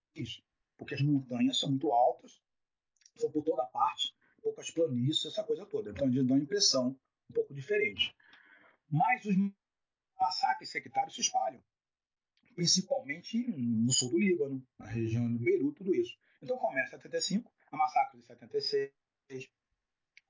[0.77, 2.41] porque as montanhas são muito altas,
[3.17, 5.91] são por toda parte, poucas planícies, essa coisa toda.
[5.91, 6.99] Então eles dão uma impressão
[7.31, 8.15] um pouco diferente.
[8.89, 9.35] Mas os
[10.19, 11.63] massacres sectários se espalham,
[12.55, 16.17] principalmente no sul do Líbano, na região do Beirute, tudo isso.
[16.43, 18.93] Então começa em 75, a massacre de 76,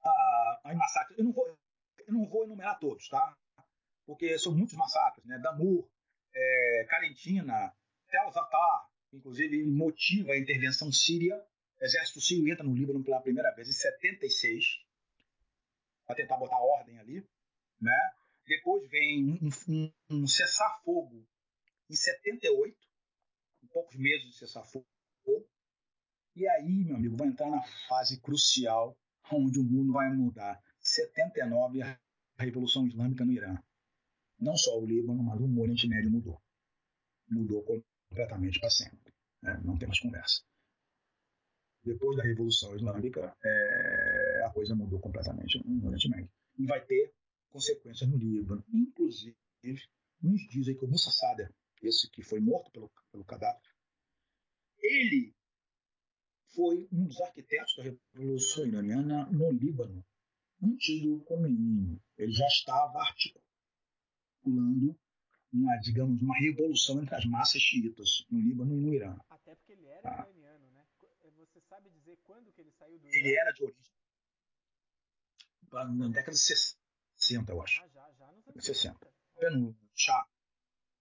[0.02, 1.46] a, a massacre, eu não vou
[2.06, 3.36] eu não vou enumerar todos, tá?
[4.06, 5.38] Porque são muitos massacres, né?
[5.38, 5.88] Damur,
[6.36, 7.72] é, Calentina,
[8.10, 11.34] Tel Zatar, inclusive motiva a intervenção síria.
[11.80, 14.64] O exército sírio entra no Líbano pela primeira vez em 76,
[16.06, 17.26] para tentar botar ordem ali,
[17.80, 17.98] né?
[18.46, 21.26] Depois vem um, um, um cessar-fogo
[21.90, 22.76] em 78,
[23.62, 24.86] em poucos meses de cessar-fogo.
[26.34, 28.96] E aí, meu amigo, vai entrar na fase crucial
[29.32, 30.62] onde o mundo vai mudar.
[30.80, 31.98] 79, a
[32.38, 33.56] Revolução Islâmica no Irã.
[34.38, 36.40] Não só o Líbano, mas o Oriente Médio mudou.
[37.28, 39.12] Mudou completamente para sempre.
[39.44, 40.42] É, não tem mais conversa.
[41.82, 46.30] Depois da Revolução Islâmica, é, a coisa mudou completamente no Oriente Médio.
[46.58, 47.14] E vai ter
[47.50, 48.64] consequências no Líbano.
[48.72, 49.36] Inclusive,
[50.22, 51.52] uns dizem que o Musa Sader,
[51.82, 53.24] esse que foi morto pelo, pelo
[54.78, 55.34] ele
[56.54, 57.82] foi um dos arquitetos da
[58.14, 60.04] Revolução Iraniana no Líbano
[60.62, 62.00] antes do Khomeini.
[62.16, 62.98] Ele já estava
[64.46, 64.98] articulando
[65.52, 69.16] uma, digamos, uma revolução entre as massas xiitas no Líbano e no Irã.
[69.30, 70.26] Até porque ele era ah.
[70.28, 70.84] iraniano, né?
[71.38, 73.16] Você sabe dizer quando que ele saiu do Irã?
[73.16, 73.96] Ele era de origem
[75.72, 77.82] na década de 60, eu acho.
[77.82, 78.98] Ah, já, já nos anos 60.
[79.38, 79.56] 60.
[79.58, 80.26] No chá.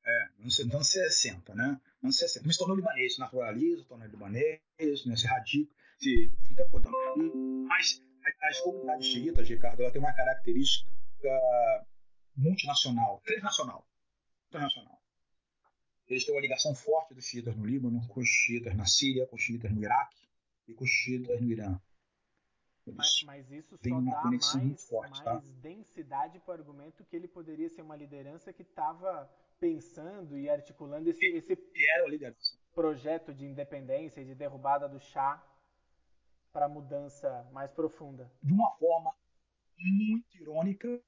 [0.05, 1.81] É, nos anos 60, né?
[2.03, 2.45] Anos 60.
[2.45, 4.59] Mas tornou libanês, se naturaliza, tornou libanês,
[5.05, 5.15] né?
[5.15, 6.65] se radica, se fica...
[7.67, 8.01] Mas
[8.41, 10.89] as comunidades xiitas, Ricardo, ela tem uma característica
[12.35, 13.87] multinacional, transnacional.
[14.49, 15.01] Transnacional.
[16.07, 19.35] Eles têm uma ligação forte dos xiitas no Líbano, com os xiitas na Síria, com
[19.35, 20.27] os xiitas no Iraque
[20.67, 21.79] e com os xiitas no Irã.
[22.93, 25.33] Mas, mas, isso só dá mais, forte, tá?
[25.33, 25.55] mais tá?
[25.59, 29.27] densidade para o argumento que ele poderia ser uma liderança que estava
[29.59, 31.57] pensando e articulando esse, esse
[32.75, 35.43] projeto de independência e de derrubada do chá
[36.53, 38.31] para a mudança mais profunda?
[38.43, 39.11] De uma forma
[39.77, 41.01] muito irônica,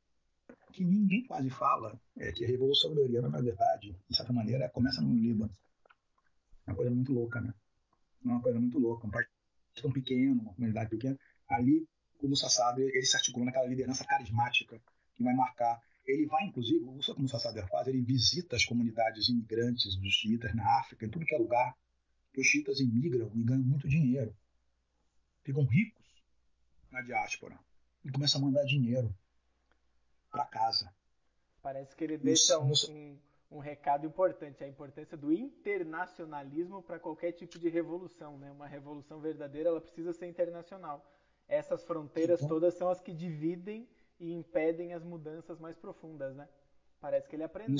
[0.71, 5.01] que ninguém quase fala, é que a Revolução Iraniana, na verdade, de certa maneira, começa
[5.01, 5.51] no Líbano.
[6.65, 7.53] É uma coisa muito louca, né?
[8.23, 9.07] É uma coisa muito louca.
[9.07, 9.27] Um país
[9.81, 11.17] tão pequeno, uma comunidade pequena.
[11.49, 11.87] Ali,
[12.21, 14.81] o Musa Sadr, ele se articula naquela liderança carismática
[15.15, 15.81] que vai marcar.
[16.05, 20.79] Ele vai, inclusive, o Musa Sadr faz, ele visita as comunidades imigrantes dos xiitas na
[20.79, 21.75] África, em tudo que é lugar,
[22.37, 24.35] os xiitas imigram e ganham muito dinheiro
[25.47, 26.05] ficam ricos
[26.91, 27.57] na diáspora
[28.03, 29.15] e começam a mandar dinheiro
[30.37, 30.93] para casa.
[31.63, 33.19] Parece que ele deixa um, um,
[33.51, 38.37] um, recado importante, a importância do internacionalismo para qualquer tipo de revolução.
[38.37, 38.51] Né?
[38.51, 41.03] Uma revolução verdadeira ela precisa ser internacional.
[41.47, 43.89] Essas fronteiras todas são as que dividem
[44.19, 46.35] e impedem as mudanças mais profundas.
[46.35, 46.47] Né?
[47.01, 47.73] Parece que ele aprendeu.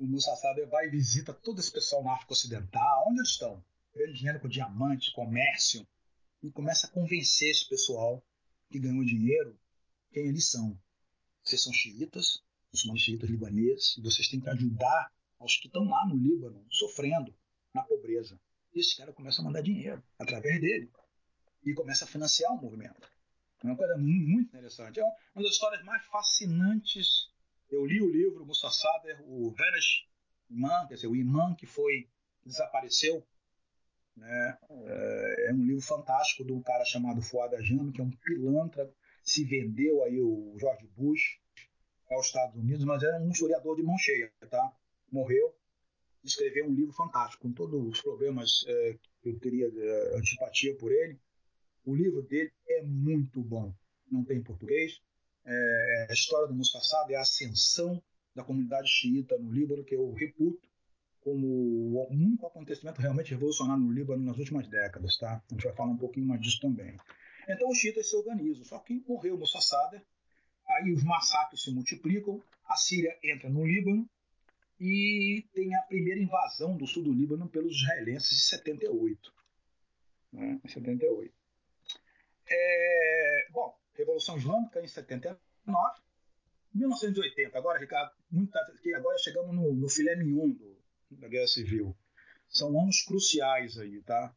[0.00, 3.04] o Musa Saber vai e visita todo esse pessoal na África Ocidental.
[3.06, 3.64] Onde eles estão?
[3.94, 5.86] Ganhando dinheiro com diamante, comércio,
[6.42, 8.22] e começa a convencer esse pessoal
[8.68, 9.58] que ganhou dinheiro
[10.10, 10.78] quem eles são.
[11.48, 12.42] Vocês são xiitas,
[12.74, 17.34] são xiitas libaneses, e vocês têm que ajudar aos que estão lá no Líbano, sofrendo
[17.72, 18.38] na pobreza.
[18.74, 20.90] E esse cara começa a mandar dinheiro através dele
[21.64, 23.10] e começa a financiar o movimento.
[23.64, 25.00] É uma coisa muito interessante.
[25.00, 27.30] É uma das histórias mais fascinantes.
[27.70, 30.06] Eu li o livro Musa Sader, o Vanish
[30.50, 32.10] Imam, quer dizer, o imã que foi
[32.44, 33.26] desapareceu
[34.18, 34.58] né?
[34.68, 38.92] É, é um livro fantástico de um cara chamado Fuad Ajami, que é um pilantra,
[39.28, 41.38] se vendeu aí o George Bush
[42.10, 44.72] aos Estados Unidos, mas era um historiador de mão cheia, tá?
[45.12, 45.54] Morreu,
[46.24, 50.90] escreveu um livro fantástico, com todos os problemas é, que eu teria é, antipatia por
[50.90, 51.20] ele.
[51.84, 53.74] O livro dele é muito bom,
[54.10, 54.98] não tem em português.
[55.44, 58.02] É, a história do Mustafa é a ascensão
[58.34, 60.66] da comunidade xiita no Líbano, que eu reputo
[61.20, 65.42] como o único acontecimento realmente revolucionário no Líbano nas últimas décadas, tá?
[65.50, 66.96] A gente vai falar um pouquinho mais disso também.
[67.48, 70.02] Então os chiitas se organizam, só que morreu Sader,
[70.66, 74.08] aí os massacres se multiplicam, a Síria entra no Líbano
[74.78, 79.34] e tem a primeira invasão do sul do Líbano pelos israelenses em 78.
[80.32, 80.60] Né?
[80.62, 81.34] Em 78.
[82.50, 85.38] É, bom, Revolução Islâmica em 79,
[86.74, 88.58] 1980, agora, Ricardo, muita,
[88.94, 90.78] agora chegamos no, no filé mignon do,
[91.10, 91.96] da Guerra Civil.
[92.48, 94.34] São anos cruciais aí, tá?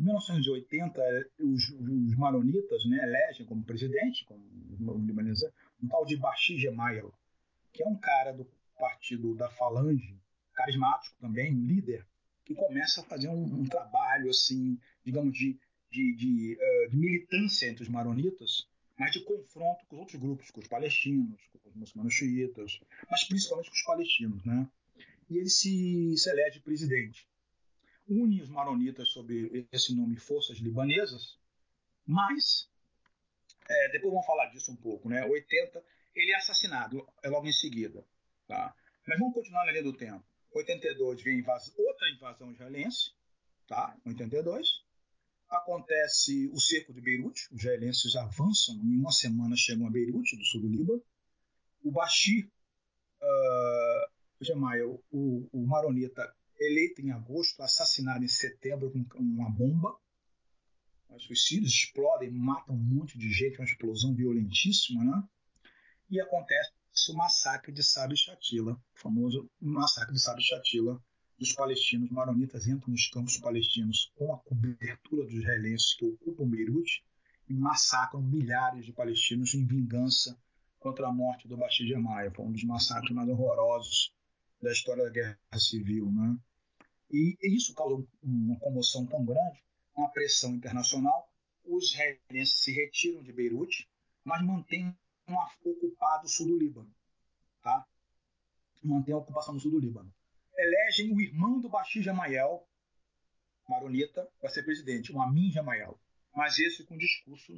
[0.00, 7.12] Em 1980, os, os maronitas né, elegem como presidente, como um tal de Bashir Gemayel,
[7.70, 8.48] que é um cara do
[8.78, 10.18] partido da Falange,
[10.54, 12.06] carismático também, um líder,
[12.46, 15.60] que começa a fazer um, um trabalho, assim, digamos, de,
[15.90, 18.66] de, de, uh, de, militância entre os maronitas,
[18.98, 23.24] mas de confronto com os outros grupos, com os palestinos, com os muçulmanos xiitas, mas
[23.24, 24.66] principalmente com os palestinos, né?
[25.28, 27.28] E ele se, se elege presidente.
[28.10, 31.38] Une os maronitas sob esse nome Forças Libanesas,
[32.04, 32.68] mas,
[33.68, 35.24] é, depois vamos falar disso um pouco, né?
[35.24, 35.84] 80,
[36.16, 38.04] ele é assassinado é logo em seguida,
[38.48, 38.74] tá?
[39.06, 40.24] Mas vamos continuar na linha do tempo.
[40.52, 43.12] 82 vem invas outra invasão israelense,
[43.68, 43.96] tá?
[44.04, 44.82] 82.
[45.48, 50.44] Acontece o cerco de Beirute, os israelenses avançam, em uma semana chegam a Beirute, do
[50.44, 51.02] sul do Líbano.
[51.84, 52.50] O Bashir
[53.22, 54.10] uh,
[54.40, 59.96] Gemayel, o, o maronita, eleito em agosto, assassinado em setembro com uma bomba.
[61.08, 65.22] Os suicídios explodem, matam um monte de gente, uma explosão violentíssima, né?
[66.10, 66.70] E acontece
[67.08, 71.02] o massacre de Sabe Shatila, o famoso massacre de Sabe Shatila.
[71.40, 77.02] Os palestinos maronitas entram nos campos palestinos com a cobertura dos israelenses que ocupam Beirute
[77.48, 80.38] e massacram milhares de palestinos em vingança
[80.78, 82.32] contra a morte do Bashir Gemayel.
[82.32, 84.12] Foi um dos massacres mais horrorosos
[84.60, 86.12] da história da Guerra Civil.
[86.12, 86.36] Né?
[87.10, 89.64] E, isso causou uma comoção tão grande,
[89.96, 91.28] uma pressão internacional.
[91.64, 93.88] Os israelenses se retiram de Beirute,
[94.24, 94.96] mas mantêm
[95.64, 96.90] ocupado o sul do Líbano.
[97.62, 97.86] Tá?
[98.82, 100.12] Mantém a ocupação do sul do Líbano.
[100.56, 102.66] Elegem o irmão do Bashir Jamayel,
[103.68, 105.98] maronita, para ser presidente, o Amin Jamayel.
[106.34, 107.52] Mas esse com um discurso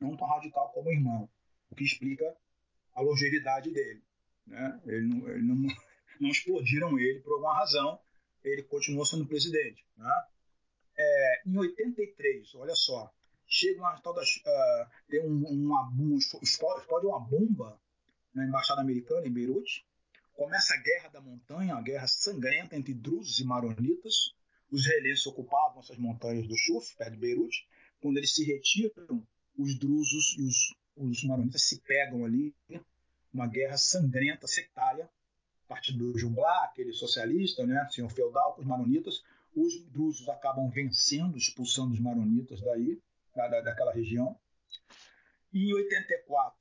[0.00, 1.28] não tão radical como o irmão,
[1.70, 2.36] o que explica
[2.94, 4.02] a longevidade dele.
[4.46, 4.80] Né?
[4.86, 5.54] Ele, não, ele não,
[6.20, 8.00] não, explodiram ele por alguma razão,
[8.44, 9.84] ele continuou sendo presidente.
[9.96, 10.24] Né?
[10.96, 13.12] É, em 83, olha só,
[13.46, 14.36] chega uma tal das.
[14.36, 17.80] Uh, tem um, uma, um, explode uma bomba
[18.34, 19.86] na embaixada americana em Beirute.
[20.34, 24.34] Começa a Guerra da Montanha, uma guerra sangrenta entre drusos e maronitas.
[24.70, 27.68] Os israelenses ocupavam essas montanhas do Shuf, perto de Beirute.
[28.00, 29.26] Quando eles se retiram,
[29.58, 32.54] os drusos e os, os maronitas se pegam ali.
[33.32, 35.08] Uma guerra sangrenta, sectária.
[35.72, 39.24] Partido do Jumblá, aquele socialista, né, senhor feudal, com os maronitas.
[39.56, 43.00] Os drusos acabam vencendo, expulsando os maronitas daí
[43.34, 44.38] da, daquela região.
[45.50, 46.58] E em 84,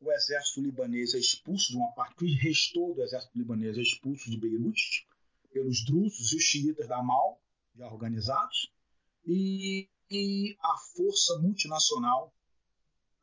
[0.00, 4.30] o exército libanês é expulso de uma parte, que restou do exército libanês é expulso
[4.30, 5.08] de Beirute
[5.52, 7.40] pelos drusos e os xiitas da Mal,
[7.74, 8.72] já organizados,
[9.24, 12.32] e, e a força multinacional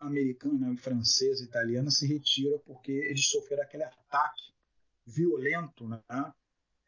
[0.01, 4.52] americana, francesa, italiana se retira porque eles sofreram aquele ataque
[5.05, 6.01] violento né,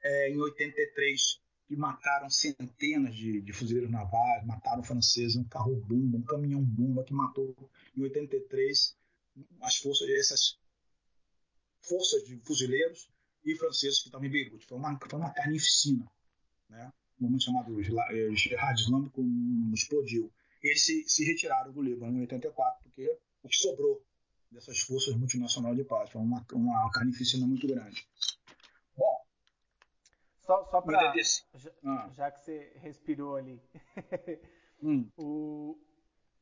[0.03, 6.17] é, em 83 que mataram centenas de, de fuzileiros navais, mataram franceses, um carro bomba,
[6.17, 7.55] um caminhão bomba que matou
[7.95, 8.95] em 83
[9.61, 10.59] as forças, essas
[11.81, 13.09] forças de fuzileiros
[13.43, 14.65] e franceses que estavam em Beirute.
[14.65, 16.05] Foi uma, foi uma carnificina,
[16.69, 16.91] né?
[17.19, 19.23] Um momento chamado Jihad Islâmico
[19.73, 20.31] explodiu.
[20.61, 23.09] Eles se, se retiraram do Líbano em 84 porque
[23.43, 24.03] o que sobrou
[24.55, 28.07] dessas forças multinacionais de paz foi uma, uma carnificina muito grande.
[30.45, 31.13] Só, só para.
[31.55, 32.09] Já, ah.
[32.11, 33.61] já, que você respirou ali.
[34.81, 35.09] hum.
[35.17, 35.77] o,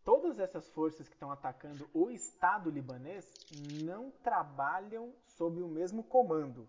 [0.04, 3.26] todas essas forças que estão atacando o Estado libanês
[3.84, 6.68] não trabalham sob o mesmo comando.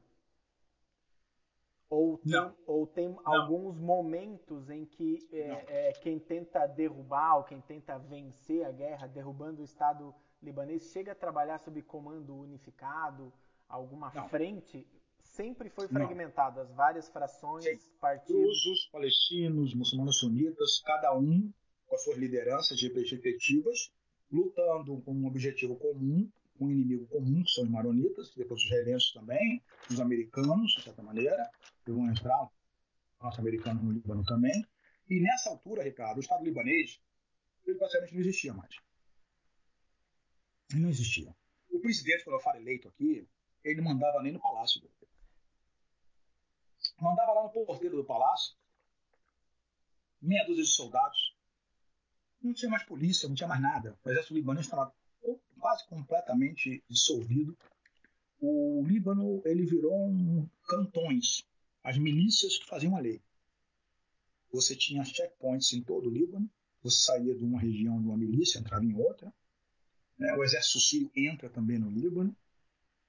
[1.90, 7.60] Ou tem, ou tem alguns momentos em que é, é, quem tenta derrubar ou quem
[7.60, 10.14] tenta vencer a guerra, derrubando o Estado
[10.44, 13.32] libanês, chega a trabalhar sob comando unificado,
[13.68, 14.28] alguma não.
[14.28, 14.86] frente
[15.18, 17.78] sempre foi fragmentado, as várias frações, Sim.
[18.00, 18.40] partidos.
[18.40, 21.52] Drusos, palestinos, muçulmanos sunitas, cada um
[21.86, 23.92] com as suas lideranças respectivas,
[24.30, 26.30] lutando com um objetivo comum,
[26.60, 31.02] um inimigo comum, que são os maronitas, depois os israelenses também, os americanos, de certa
[31.02, 31.50] maneira,
[31.84, 32.48] que vão entrar,
[33.20, 34.64] norte-americanos no Líbano também.
[35.08, 37.00] E nessa altura, Ricardo, o Estado libanês,
[37.66, 38.74] ele praticamente não existia mais.
[40.74, 41.34] Não existia.
[41.70, 43.28] O presidente, quando eu falo eleito aqui,
[43.62, 44.82] ele não mandava nem no palácio
[47.00, 48.54] mandava lá no porteiro do palácio
[50.24, 51.36] meia dúzia de soldados.
[52.42, 53.98] Não tinha mais polícia, não tinha mais nada.
[54.04, 54.92] O exército libanês estava
[55.58, 57.56] quase completamente dissolvido.
[58.40, 61.46] O Líbano ele virou um cantões,
[61.82, 63.22] as milícias que faziam a lei.
[64.52, 66.50] Você tinha checkpoints em todo o Líbano.
[66.82, 69.32] Você saía de uma região de uma milícia, entrava em outra.
[70.18, 70.32] Né?
[70.34, 72.34] O exército sírio entra também no Líbano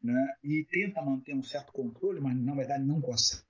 [0.02, 0.38] né?
[0.44, 3.44] e tenta manter um certo controle, mas na verdade não consegue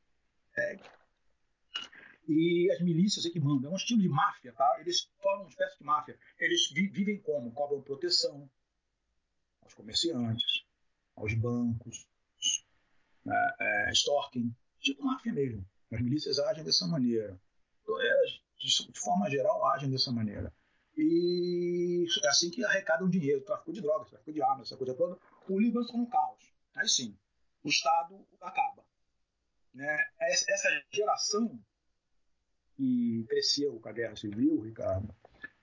[2.27, 3.69] e as milícias é que mandam.
[3.69, 4.77] É um estilo de máfia, tá?
[4.80, 6.18] Eles formam uma espécie de máfia.
[6.40, 7.52] Eles vi vivem como?
[7.52, 8.49] Cobram proteção
[9.61, 10.65] aos comerciantes,
[11.15, 12.07] aos bancos,
[13.23, 13.36] né?
[13.60, 13.91] é,
[14.80, 15.65] tipo máfia mesmo.
[15.91, 17.40] As milícias agem dessa maneira.
[17.88, 20.53] Elas, de forma geral, agem dessa maneira.
[20.97, 25.17] E é assim que arrecadam dinheiro, tráfico de drogas, tráfico de armas, essa coisa toda.
[25.47, 26.53] O Líbano está no caos.
[26.76, 27.17] Aí sim,
[27.63, 28.84] o Estado acaba.
[29.73, 29.97] Né?
[30.22, 31.59] Essa geração
[32.76, 35.13] que cresceu com a guerra civil, Ricardo,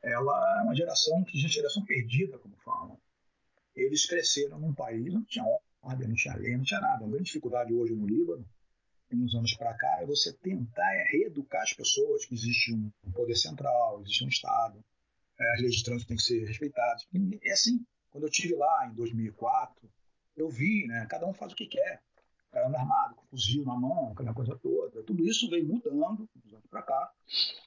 [0.03, 2.99] ela é uma geração que geração perdida, como falam.
[3.75, 5.45] Eles cresceram num país não tinha
[5.81, 7.05] ordem, não tinha lei, não tinha nada.
[7.05, 8.47] A grande dificuldade hoje no Líbano,
[9.11, 14.01] nos anos para cá, é você tentar reeducar as pessoas que existe um poder central,
[14.03, 14.83] existe um Estado,
[15.55, 17.07] as leis de trânsito têm que ser respeitadas.
[17.13, 19.91] E é assim, quando eu tive lá em 2004,
[20.37, 22.03] eu vi, né, cada um faz o que quer.
[22.55, 25.03] Anda armado, com fuzil na mão, aquela coisa toda.
[25.05, 27.13] Tudo isso veio mudando dos anos para cá.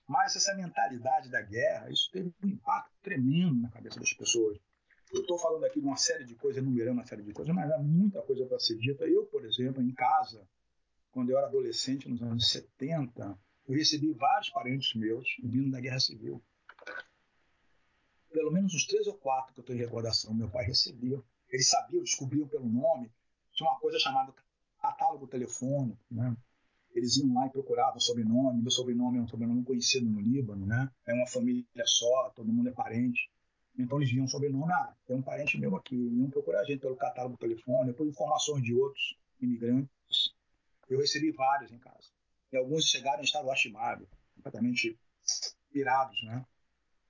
[0.08, 4.60] Mas essa mentalidade da guerra, isso teve um impacto tremendo na cabeça das pessoas.
[5.12, 7.72] Eu estou falando aqui de uma série de coisas, enumerando uma série de coisas, mas
[7.72, 9.06] há muita coisa para ser dita.
[9.06, 10.48] Eu, por exemplo, em casa,
[11.12, 16.00] quando eu era adolescente, nos anos 70, eu recebi vários parentes meus vindo da Guerra
[16.00, 16.44] Civil.
[18.36, 21.24] Pelo menos uns três ou quatro que eu tenho recordação, meu pai recebia.
[21.49, 23.10] Eles sabiam, descobriam pelo nome.
[23.53, 24.34] Tinha uma coisa chamada
[24.82, 26.36] catálogo telefônico, né?
[26.94, 28.62] Eles iam lá e procuravam sobrenome.
[28.62, 30.91] Meu sobrenome é um sobrenome conhecido no Líbano, né?
[31.07, 33.32] É uma família só, todo mundo é parente.
[33.80, 35.95] Então eles viam sobrenome, ah, tem um parente meu aqui.
[35.95, 40.36] Iam procurar a gente pelo catálogo telefônico, por informações de outros imigrantes.
[40.90, 42.10] Eu recebi vários em casa.
[42.52, 44.06] E alguns chegaram em estado lastimável,
[44.36, 44.99] completamente
[45.72, 46.45] pirados, né?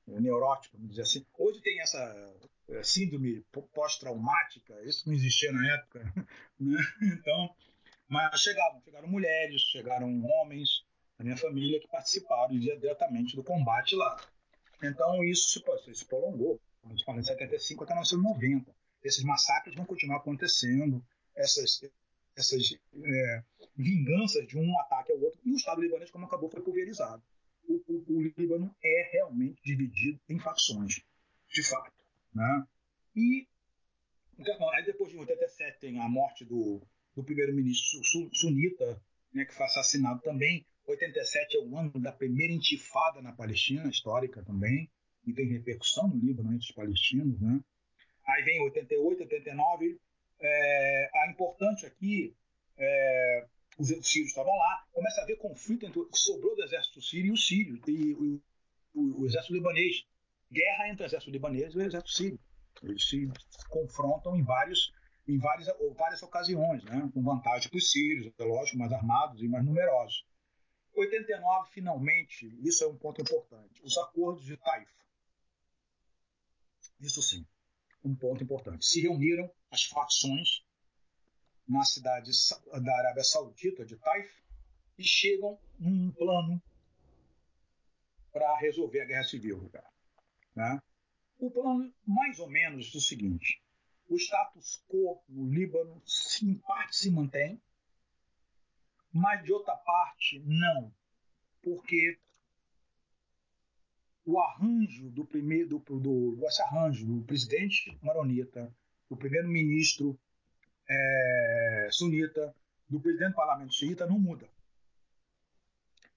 [0.07, 1.25] Neurótico, vamos dizer assim.
[1.37, 2.35] Hoje tem essa
[2.69, 6.13] é, síndrome pós-traumática, isso não existia na época,
[6.59, 6.77] né?
[7.01, 7.55] Então,
[8.07, 10.83] mas chegavam, chegaram mulheres, chegaram homens
[11.17, 14.15] da minha família que participaram diretamente do combate lá.
[14.83, 18.75] Então isso se, se prolongou, em 75 até 1990.
[19.03, 21.03] Esses massacres vão continuar acontecendo,
[21.35, 21.81] essas,
[22.35, 22.61] essas
[22.93, 23.43] é,
[23.75, 27.23] vinganças de um ataque ao outro, e o Estado libanês, como acabou, foi pulverizado.
[27.67, 31.01] O, o, o Líbano é realmente dividido em facções,
[31.49, 31.93] de fato.
[32.33, 32.67] Né?
[33.15, 33.47] E
[34.37, 36.81] então, aí depois de 87 tem a morte do,
[37.15, 38.01] do primeiro-ministro
[38.33, 39.01] sunita,
[39.33, 40.65] né, que foi assassinado também.
[40.85, 44.89] 87 é o ano da primeira intifada na Palestina, histórica também,
[45.25, 47.39] e tem repercussão no Líbano entre os palestinos.
[47.39, 47.59] Né?
[48.27, 49.99] Aí vem 88, 89.
[50.39, 52.35] É, a importante aqui,
[52.77, 57.01] é, os sírios estavam lá, começa a haver conflito entre o que sobrou do exército
[57.01, 58.41] sírio e o sírio, e o,
[58.93, 60.05] o, o exército libanês
[60.51, 62.39] guerra entre o exército libanês e o exército sírio.
[62.83, 63.27] Eles se
[63.69, 64.93] confrontam em, vários,
[65.27, 67.09] em várias, várias ocasiões, né?
[67.13, 70.25] com vantagem para os sírios, é lógico, mais armados e mais numerosos.
[70.93, 74.89] 89, finalmente, isso é um ponto importante, os acordos de Taif.
[77.01, 77.45] Isso sim,
[78.03, 78.85] um ponto importante.
[78.85, 80.63] Se reuniram as facções
[81.67, 82.31] na cidade
[82.83, 84.31] da Arábia Saudita, de Taif,
[84.97, 86.61] e chegam num plano
[88.31, 89.69] para resolver a guerra civil.
[89.69, 89.89] Cara.
[90.55, 90.81] Né?
[91.37, 93.61] O plano, mais ou menos, é o seguinte:
[94.07, 96.01] o status quo no Líbano,
[96.43, 97.61] em parte, se mantém,
[99.11, 100.93] mas de outra parte, não.
[101.61, 102.19] Porque
[104.25, 108.73] o arranjo do primeiro do, do esse arranjo do presidente maronita,
[109.09, 110.19] do primeiro-ministro
[110.87, 112.55] é, sunita,
[112.89, 114.49] do presidente do parlamento xiita não muda.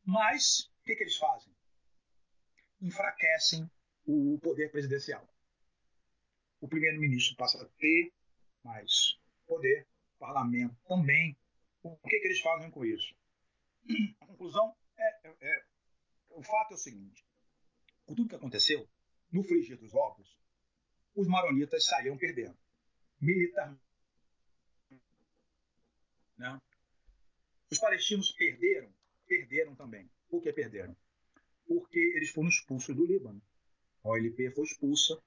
[0.05, 1.53] Mas o que, que eles fazem?
[2.81, 3.71] Enfraquecem
[4.07, 5.27] o poder presidencial.
[6.61, 8.13] O primeiro-ministro passa a ter
[8.65, 9.87] mais poder,
[10.17, 11.37] o parlamento também.
[11.83, 13.15] O que, que eles fazem com isso?
[14.21, 15.65] A conclusão é, é, é,
[16.31, 17.25] o fato é o seguinte:
[18.05, 18.89] com tudo que aconteceu,
[19.31, 20.39] no frigir dos ovos,
[21.15, 22.57] os maronitas saíram perdendo
[23.21, 23.88] militarmente.
[26.39, 26.61] Né?
[27.71, 28.93] Os palestinos perderam,
[29.27, 30.11] perderam também.
[30.29, 30.97] Por que perderam?
[31.67, 33.43] Porque eles foram expulsos do Líbano
[34.05, 35.21] a OLP foi expulsa.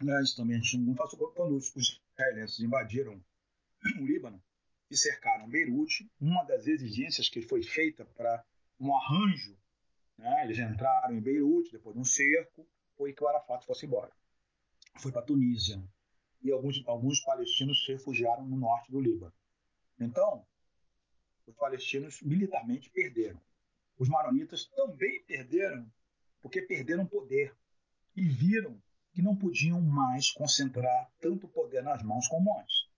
[0.00, 1.74] Né, isso também a gente não passou quando os
[2.14, 3.22] israelenses invadiram
[3.98, 4.42] o Líbano
[4.90, 6.08] e cercaram Beirute.
[6.20, 8.44] Uma das exigências que foi feita para
[8.78, 9.58] um arranjo,
[10.16, 12.66] né, eles entraram em Beirute depois de um cerco,
[12.96, 14.12] foi que o Arafat fosse embora.
[14.98, 15.82] Foi para Tunísia.
[16.42, 19.32] E alguns, alguns palestinos se refugiaram no norte do Líbano.
[20.00, 20.46] Então,
[21.46, 23.40] os palestinos militarmente perderam.
[23.98, 25.90] Os maronitas também perderam,
[26.40, 27.54] porque perderam poder
[28.16, 28.80] e viram
[29.12, 32.88] que não podiam mais concentrar tanto poder nas mãos como antes.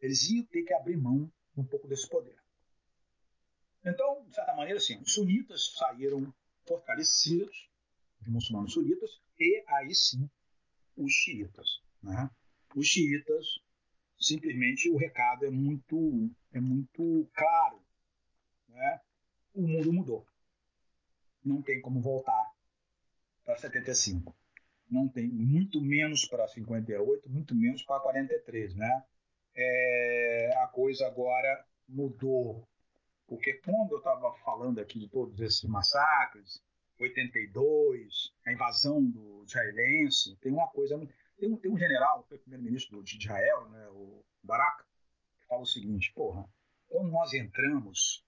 [0.00, 2.36] Eles iam ter que abrir mão um pouco desse poder.
[3.84, 6.32] Então, de certa maneira, assim, os sunitas saíram
[6.66, 7.70] fortalecidos,
[8.20, 10.28] os muçulmanos sunitas, e aí sim
[10.96, 11.80] os xiitas.
[12.02, 12.30] Né?
[12.74, 13.46] Os xiitas,
[14.18, 17.80] simplesmente, o recado é muito, é muito claro.
[19.54, 20.26] o mundo mudou.
[21.44, 22.52] Não tem como voltar
[23.44, 24.34] para 75.
[24.90, 29.04] Não tem, muito menos para 58, muito menos para 43, né?
[29.54, 32.68] É, a coisa agora mudou.
[33.26, 36.62] Porque quando eu estava falando aqui de todos esses massacres,
[37.00, 40.96] 82, a invasão do israelense, tem uma coisa.
[41.38, 44.84] Tem um, tem um general, foi primeiro-ministro de Israel, né, o Barak,
[45.40, 46.48] que fala o seguinte: porra,
[46.88, 48.24] quando nós entramos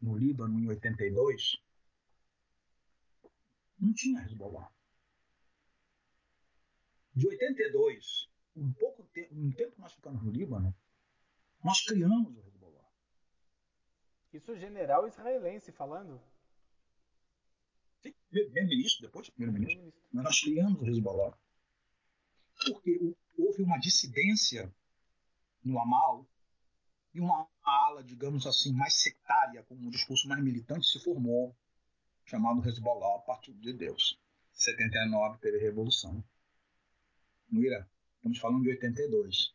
[0.00, 1.60] no Líbano em 82,
[3.78, 4.72] não tinha Hezbollah.
[7.14, 10.74] De 82, um pouco tempo, um tempo que nós ficamos no Líbano,
[11.62, 12.88] nós criamos o Hezbollah.
[14.32, 16.20] Isso general israelense falando?
[18.00, 19.92] Sim, primeiro-ministro, depois primeiro-ministro.
[20.12, 21.36] Nós criamos o Hezbollah.
[22.64, 24.72] Porque houve uma dissidência
[25.64, 26.26] no Amal
[27.14, 31.56] e uma ala, digamos assim, mais sectária, com um discurso mais militante, se formou,
[32.24, 34.20] chamado Hezbollah, Partido de Deus.
[34.52, 36.22] 79 teve revolução.
[37.50, 37.86] No Irã.
[38.16, 39.54] Estamos falando de 82.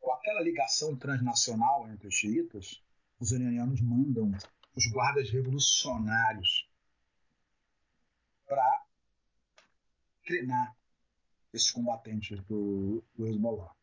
[0.00, 2.82] Com aquela ligação transnacional entre os xiitas,
[3.18, 4.32] os iranianos mandam
[4.74, 6.68] os guardas revolucionários
[8.46, 8.86] para
[10.24, 10.76] treinar
[11.52, 13.74] esses combatentes do, do Hezbollah.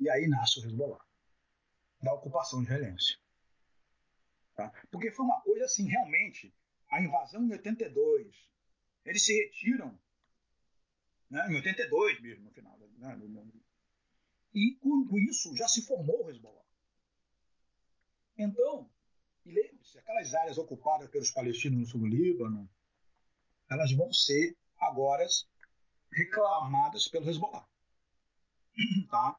[0.00, 1.04] E aí nasce o Hezbollah,
[2.02, 3.18] da ocupação israelense.
[4.54, 4.72] Tá?
[4.90, 6.54] Porque foi uma coisa assim, realmente,
[6.90, 8.34] a invasão em 82,
[9.04, 9.98] eles se retiram,
[11.30, 12.78] né, em 82 mesmo, no final.
[12.78, 13.18] Né,
[14.54, 16.64] e com isso já se formou o Hezbollah.
[18.36, 18.90] Então,
[19.44, 22.68] e lembre-se, aquelas áreas ocupadas pelos palestinos no sul do Líbano,
[23.70, 25.26] elas vão ser agora
[26.12, 27.66] reclamadas pelo Hezbollah.
[29.10, 29.36] Tá?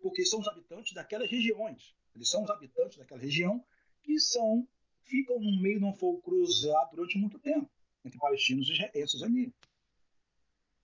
[0.00, 1.94] Porque são os habitantes daquelas regiões.
[2.14, 3.64] Eles são os habitantes daquela região
[4.02, 4.66] que são
[5.02, 7.70] ficam no meio de um fogo cruzado durante muito tempo
[8.04, 9.54] entre palestinos e israelenses ali.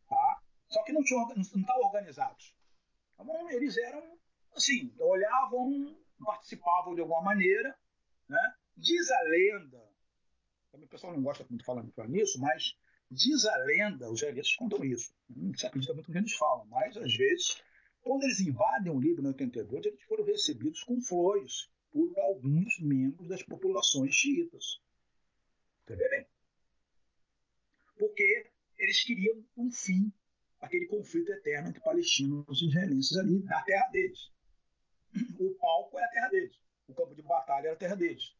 [0.09, 0.42] Tá?
[0.68, 2.54] Só que não estavam organizados.
[3.14, 4.18] Então, eles eram
[4.54, 7.76] assim, olhavam, participavam de alguma maneira.
[8.28, 8.54] Né?
[8.76, 9.92] Diz a lenda,
[10.70, 12.76] também o pessoal não gosta muito de falar nisso, mas
[13.14, 15.14] Diz a lenda, os israelitas contam isso.
[15.28, 17.62] Não se acredita muito no que eles falam, mas às vezes,
[18.01, 23.28] quando eles invadem o Líbano em 82, eles foram recebidos com flores por alguns membros
[23.28, 24.80] das populações xiitas.
[25.82, 26.26] Entenderem?
[27.98, 30.10] Porque eles queriam um fim
[30.59, 34.32] aquele conflito eterno entre palestinos e israelenses ali na terra deles.
[35.39, 36.56] O palco é a terra deles.
[36.89, 38.34] O campo de batalha era a terra deles.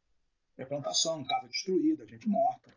[0.57, 2.75] É plantação, casa destruída, gente morta.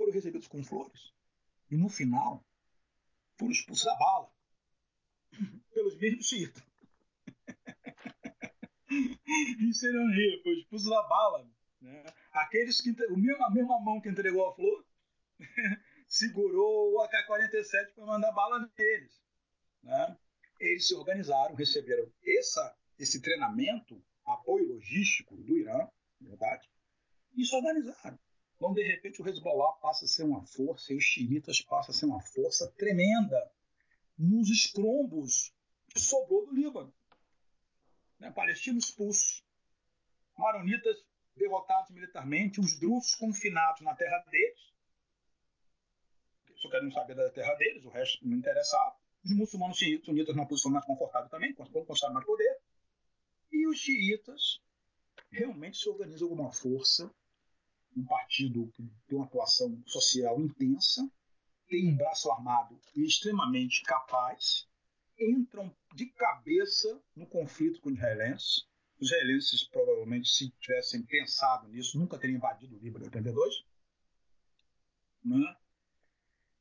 [0.00, 1.12] Foram recebidos com flores.
[1.70, 2.42] E no final,
[3.38, 4.32] foram expulsos da bala
[5.74, 6.64] pelos mesmos xiitas.
[9.60, 11.46] Isso não rir, foi expulsos da bala.
[11.82, 12.02] Né?
[12.32, 14.86] Aqueles que o mesmo, a mesma mão que entregou a flor
[16.08, 19.22] segurou o AK-47 para mandar bala neles.
[19.82, 20.16] Né?
[20.58, 25.86] Eles se organizaram, receberam essa, esse treinamento, apoio logístico do Irã,
[26.22, 26.70] verdade,
[27.36, 28.18] e se organizaram.
[28.60, 31.96] Então, de repente, o Hezbollah passa a ser uma força e os xiitas passam a
[31.96, 33.50] ser uma força tremenda
[34.18, 35.50] nos estrombos
[35.88, 36.92] que sobrou do Líbano.
[38.18, 38.30] Né?
[38.30, 39.42] Palestinos expulsos,
[40.36, 41.02] maronitas
[41.34, 44.60] derrotados militarmente, os drusos confinados na terra deles,
[46.56, 48.94] só querem saber da terra deles, o resto não interessava.
[49.24, 52.58] Os muçulmanos sunitas numa posição mais confortável também, conquistaram mais poder.
[53.50, 54.60] E os xiitas
[55.30, 57.10] realmente se organizam alguma força
[57.96, 61.08] um partido que tem uma atuação social intensa,
[61.68, 64.68] tem um braço armado extremamente capaz,
[65.18, 68.68] entram de cabeça no conflito com os israelenses.
[69.00, 73.64] Os israelenses, provavelmente, se tivessem pensado nisso, nunca teriam invadido o Líbano em 82.
[75.24, 75.56] Né?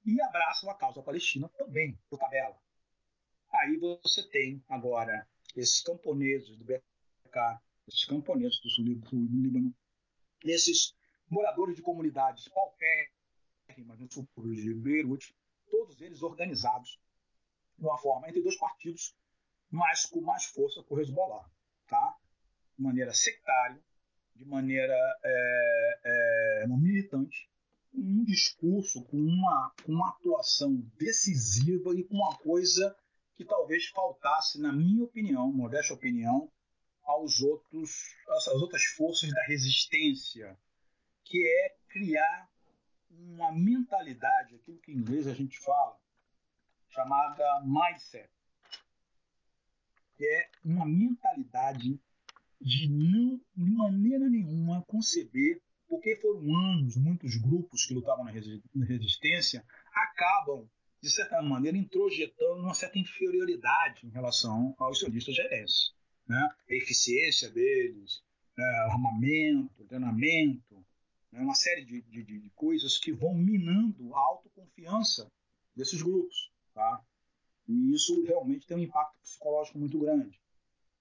[0.06, 2.58] E abraçam a causa palestina também, por tabela.
[3.52, 9.76] Aí você tem agora esses camponeses do BK, esses camponeses do sul do Líbano,
[10.44, 10.96] esses
[11.30, 15.36] moradores de comunidades paupérrimas no subúrbio de Beirute,
[15.70, 17.00] todos eles organizados
[17.78, 19.16] de uma forma entre dois partidos,
[19.70, 21.50] mas com mais força com o Hezbollah,
[21.88, 22.18] tá?
[22.76, 23.82] de maneira sectária,
[24.36, 27.50] de maneira é, é, militante,
[27.92, 32.96] com um discurso, com uma, uma atuação decisiva e com uma coisa
[33.36, 36.52] que talvez faltasse, na minha opinião, modesta opinião,
[37.04, 40.58] aos outros, às outras forças da resistência
[41.30, 42.50] que é criar
[43.12, 45.96] uma mentalidade, aquilo que em inglês a gente fala,
[46.90, 48.30] chamada mindset,
[50.18, 52.02] que é uma mentalidade
[52.60, 58.32] de não, de maneira nenhuma, conceber, porque foram anos, muitos grupos que lutavam na
[58.86, 60.68] resistência acabam,
[61.02, 65.94] de certa maneira, introjetando uma certa inferioridade em relação aos sionistas gerenses.
[66.28, 66.50] Né?
[66.70, 68.24] A eficiência deles,
[68.58, 68.66] né?
[68.92, 70.86] armamento, treinamento,
[71.32, 71.42] né?
[71.42, 75.32] uma série de, de, de coisas que vão minando a autoconfiança
[75.76, 76.52] desses grupos.
[76.74, 77.04] Tá?
[77.68, 80.40] E isso realmente tem um impacto psicológico muito grande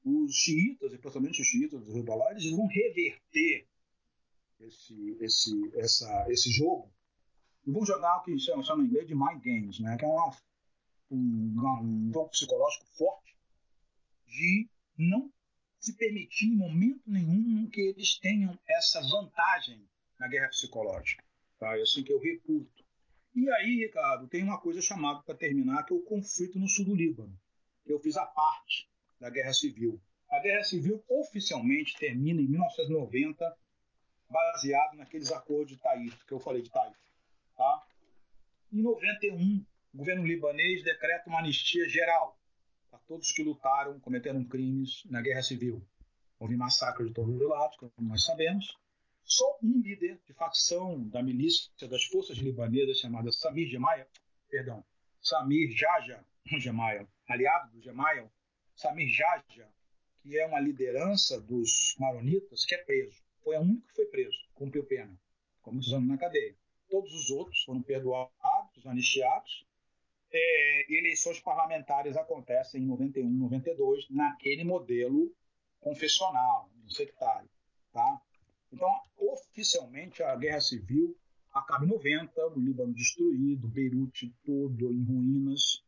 [0.04, 3.66] os xiitas, e principalmente os xiitas dos eles vão reverter
[4.60, 6.90] esse, esse, essa, esse jogo
[7.66, 9.96] e vão jogar o que chama, chama em inglês de mind games, né?
[9.96, 10.36] que é uma,
[11.10, 13.36] um, um jogo psicológico forte
[14.26, 15.30] de não
[15.78, 19.86] se permitir em momento nenhum que eles tenham essa vantagem
[20.18, 21.22] na guerra psicológica.
[21.58, 21.76] Tá?
[21.76, 22.84] É assim que eu reputo.
[23.34, 26.84] E aí, Ricardo, tem uma coisa chamada para terminar, que é o conflito no sul
[26.84, 27.38] do Líbano.
[27.86, 28.88] Eu fiz a parte
[29.20, 30.00] da Guerra Civil.
[30.30, 33.56] A Guerra Civil oficialmente termina em 1990,
[34.28, 36.96] baseado naqueles acordos de Taif, que eu falei de Taif.
[37.56, 37.86] Tá?
[38.72, 39.64] Em 91,
[39.94, 42.38] o governo libanês decreta uma anistia geral
[42.90, 45.82] para todos que lutaram, cometeram crimes na Guerra Civil.
[46.38, 48.76] Houve massacre de todos os lados, como nós sabemos.
[49.28, 54.08] Só um líder de facção da milícia das forças libanesas, chamado Samir Gemaia,
[54.48, 54.82] perdão,
[55.20, 56.24] Samir Jaja
[56.58, 58.32] Gemaia, aliado do Gemaia,
[58.74, 59.68] Samir Jaja,
[60.22, 63.22] que é uma liderança dos maronitas, que é preso.
[63.44, 65.14] Foi a única que foi preso, cumpriu pena,
[65.60, 66.56] com muitos na cadeia.
[66.88, 69.66] Todos os outros foram perdoados, anistiados.
[70.32, 75.30] É, eleições parlamentares acontecem em 91, 92, naquele modelo
[75.80, 77.50] confessional, sectário.
[77.92, 78.22] Tá?
[78.72, 81.16] Então, oficialmente, a guerra civil
[81.52, 85.84] acaba em 90, o Líbano destruído, Beirute todo em ruínas.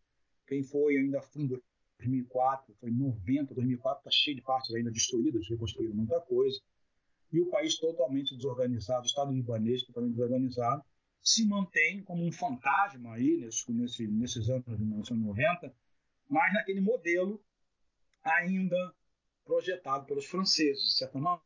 [0.46, 1.62] Quem foi ainda fundou
[1.98, 6.60] 2004, foi 90, 2004, está cheio de partes ainda destruídas, reconstruíram muita coisa.
[7.32, 10.82] E o país totalmente desorganizado, o Estado libanês totalmente desorganizado,
[11.22, 15.74] se mantém como um fantasma aí nesse, nesse, nesses anos de 1990,
[16.28, 17.40] mas naquele modelo
[18.22, 18.94] ainda
[19.44, 21.44] projetado pelos franceses, de certa maneira,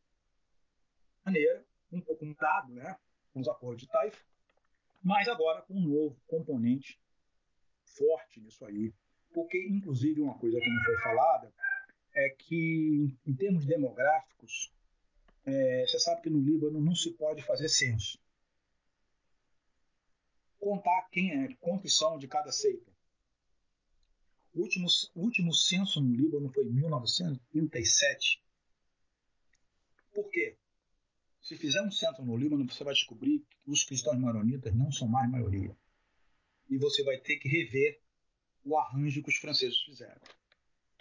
[1.91, 2.97] um pouco mudado, né,
[3.33, 4.23] com os acordos de Taif,
[5.03, 6.99] mas agora com um novo componente
[7.85, 8.93] forte nisso aí,
[9.33, 11.53] porque, inclusive, uma coisa que não foi falada
[12.13, 14.73] é que, em termos demográficos,
[15.45, 18.17] é, você sabe que no Líbano não se pode fazer censo.
[20.57, 22.89] Contar quem é, quantos são de cada seita.
[24.53, 28.41] O último, o último censo no Líbano foi em 1937.
[30.13, 30.57] Por quê?
[31.45, 35.07] Se fizer um censo no Líbano, você vai descobrir que os cristãos maronitas não são
[35.07, 35.77] mais maioria.
[36.67, 38.01] E você vai ter que rever
[38.63, 40.19] o arranjo que os franceses fizeram,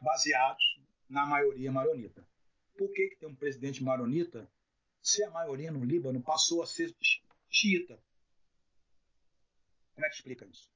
[0.02, 0.62] baseados
[1.08, 2.28] na maioria maronita.
[2.76, 4.46] Por que, que tem um presidente maronita
[5.00, 6.94] se a maioria no Líbano passou a ser
[7.48, 7.98] xiita?
[9.94, 10.70] Como é que explica isso?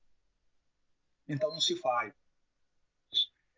[1.29, 2.15] Então não se faz.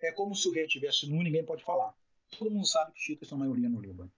[0.01, 1.95] É como se o rei estivesse nu ninguém pode falar.
[2.37, 4.13] Todo mundo sabe que xiitas são a maioria no Líbano.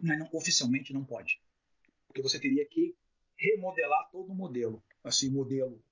[0.00, 1.40] Mas não, oficialmente não pode.
[2.06, 2.94] Porque você teria que
[3.36, 4.82] remodelar todo o modelo.
[5.04, 5.82] Assim, modelo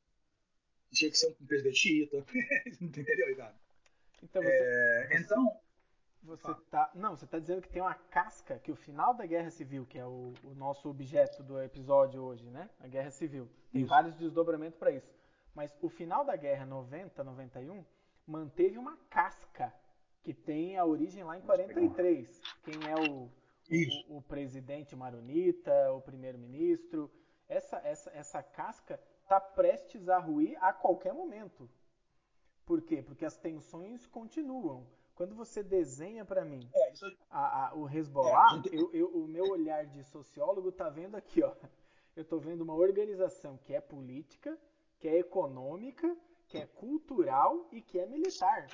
[0.93, 2.25] tinha que ser um presidente xiita.
[2.81, 3.57] Entendeu, Ricardo?
[4.23, 5.61] Então, você, é, você, então
[6.25, 9.51] você tá, não, você está dizendo que tem uma casca que o final da Guerra
[9.51, 12.71] Civil, que é o, o nosso objeto do episódio hoje, né?
[12.81, 13.91] A Guerra Civil, tem isso.
[13.91, 15.07] vários desdobramentos para isso.
[15.55, 17.85] Mas o final da Guerra 90, 91
[18.27, 19.73] manteve uma casca
[20.23, 22.41] que tem a origem lá em 43.
[22.65, 23.31] Quem é o,
[23.71, 27.11] o, o, presidente maronita, o primeiro-ministro.
[27.49, 31.69] Essa, essa, essa casca está prestes a ruir a qualquer momento.
[32.65, 33.03] Por quê?
[33.03, 34.87] Porque as tensões continuam.
[35.15, 37.07] Quando você desenha para mim é, isso...
[37.31, 41.43] a, a, o Hezbollah, é, eu, eu, o meu olhar de sociólogo está vendo aqui,
[41.43, 41.55] ó.
[42.17, 44.57] Eu estou vendo uma organização que é política,
[44.99, 46.17] que é econômica,
[46.49, 48.69] que é cultural e que é militar.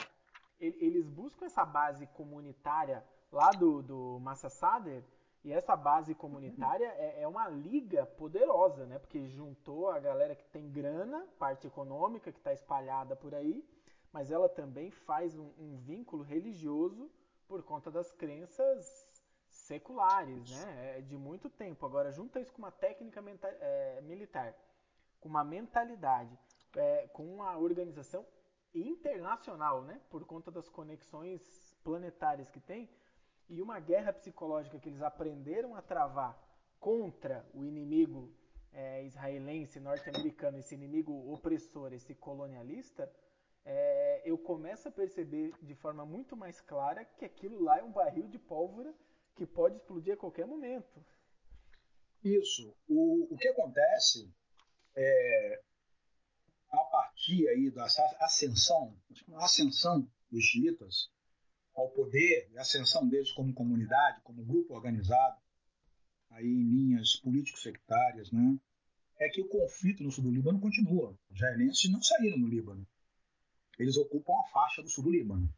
[0.58, 3.02] Eles buscam essa base comunitária
[3.32, 5.04] lá do, do Massa Sader,
[5.42, 8.98] e essa base comunitária é, é, uma liga poderosa, né?
[8.98, 13.66] Porque juntou a galera que tem grana, parte econômica, que está espalhada por aí,
[14.12, 17.10] mas ela também faz um, um, vínculo religioso
[17.48, 19.08] por conta das crenças
[19.48, 20.98] seculares, né?
[20.98, 21.86] É de muito tempo.
[21.86, 24.54] Agora, junta isso com uma técnica é, militar,
[25.20, 26.38] com uma mentalidade,
[26.76, 28.26] é, com uma organização
[28.74, 29.98] internacional, né?
[30.10, 31.40] Por conta das conexões
[31.82, 32.90] planetárias que tem
[33.50, 36.38] e uma guerra psicológica que eles aprenderam a travar
[36.78, 38.32] contra o inimigo
[38.72, 43.12] é, israelense, norte-americano, esse inimigo opressor, esse colonialista,
[43.64, 47.92] é, eu começo a perceber de forma muito mais clara que aquilo lá é um
[47.92, 48.94] barril de pólvora
[49.34, 51.04] que pode explodir a qualquer momento.
[52.22, 52.74] Isso.
[52.88, 54.32] O, o que acontece
[54.94, 55.62] é
[56.70, 57.84] a partir aí da
[58.20, 58.96] ascensão,
[59.36, 61.10] ascensão dos xiitas
[61.80, 65.40] ao poder e ascensão deles como comunidade, como grupo organizado,
[66.30, 68.58] aí em linhas político-sectárias, né?
[69.18, 71.16] É que o conflito no sul do Líbano continua.
[71.30, 72.86] Os israelenses não saíram do Líbano.
[73.78, 75.52] Eles ocupam a faixa do sul do Líbano,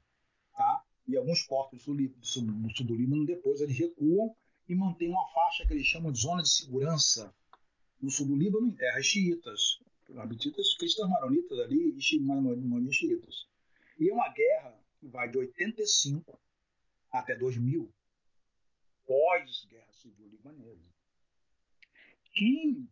[0.57, 0.85] tá?
[1.07, 4.35] E alguns portos do sul do, sul, do, sul do Líbano depois eles recuam
[4.69, 7.35] e mantêm uma faixa que eles chamam de zona de segurança
[8.01, 9.81] no sul do Líbano em terras xiitas,
[10.16, 13.47] abititas cristãos maronitas ali e xiitas.
[13.99, 16.40] E é uma guerra vai de 85
[17.10, 17.92] até 2000,
[19.06, 20.90] pós-guerra civil libanesa.
[22.32, 22.88] Quem,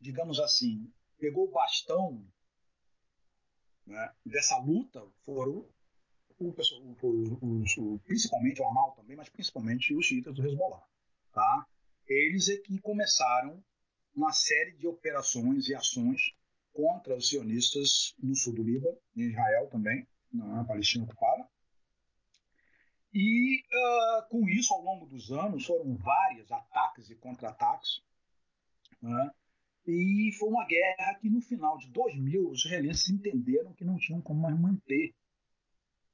[0.00, 2.26] digamos assim, pegou o bastão
[3.86, 5.68] né, dessa luta foram
[6.38, 6.54] o,
[7.02, 10.84] o, o, principalmente o Amal também, mas principalmente os xiitas do Hezbollah.
[11.32, 11.66] Tá?
[12.06, 13.62] Eles é que começaram
[14.14, 16.34] uma série de operações e ações
[16.72, 21.48] contra os sionistas no sul do Líbano, em Israel também, na Palestina ocupada.
[23.12, 28.02] E uh, com isso, ao longo dos anos, foram vários ataques e contra-ataques.
[29.00, 29.30] Né?
[29.86, 34.20] E foi uma guerra que, no final de 2000, os israelenses entenderam que não tinham
[34.20, 35.14] como mais manter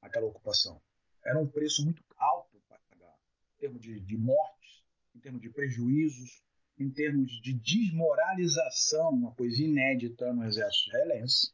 [0.01, 0.81] aquela ocupação.
[1.23, 3.17] Era um preço muito alto para pagar,
[3.55, 4.83] em termos de, de mortes,
[5.13, 6.43] em termos de prejuízos,
[6.77, 11.53] em termos de desmoralização, uma coisa inédita no exército israelense,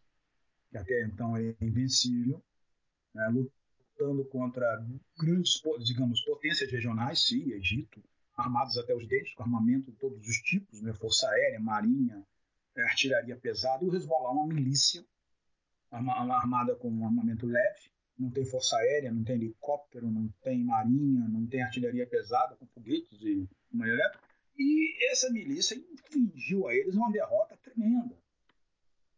[0.70, 2.44] que até então é invencível,
[3.14, 4.84] né, lutando contra
[5.18, 8.04] grandes, digamos, potências regionais, Síria, Egito,
[8.36, 12.26] armados até os dentes, com armamento de todos os tipos, né, força aérea, marinha,
[12.76, 15.06] é, artilharia pesada, e o Hezbollah uma milícia
[15.92, 21.28] armada com um armamento leve, não tem força aérea, não tem helicóptero, não tem marinha,
[21.28, 24.24] não tem artilharia pesada, com foguetes e uma elétrica,
[24.58, 28.16] e essa milícia infligiu a eles uma derrota tremenda.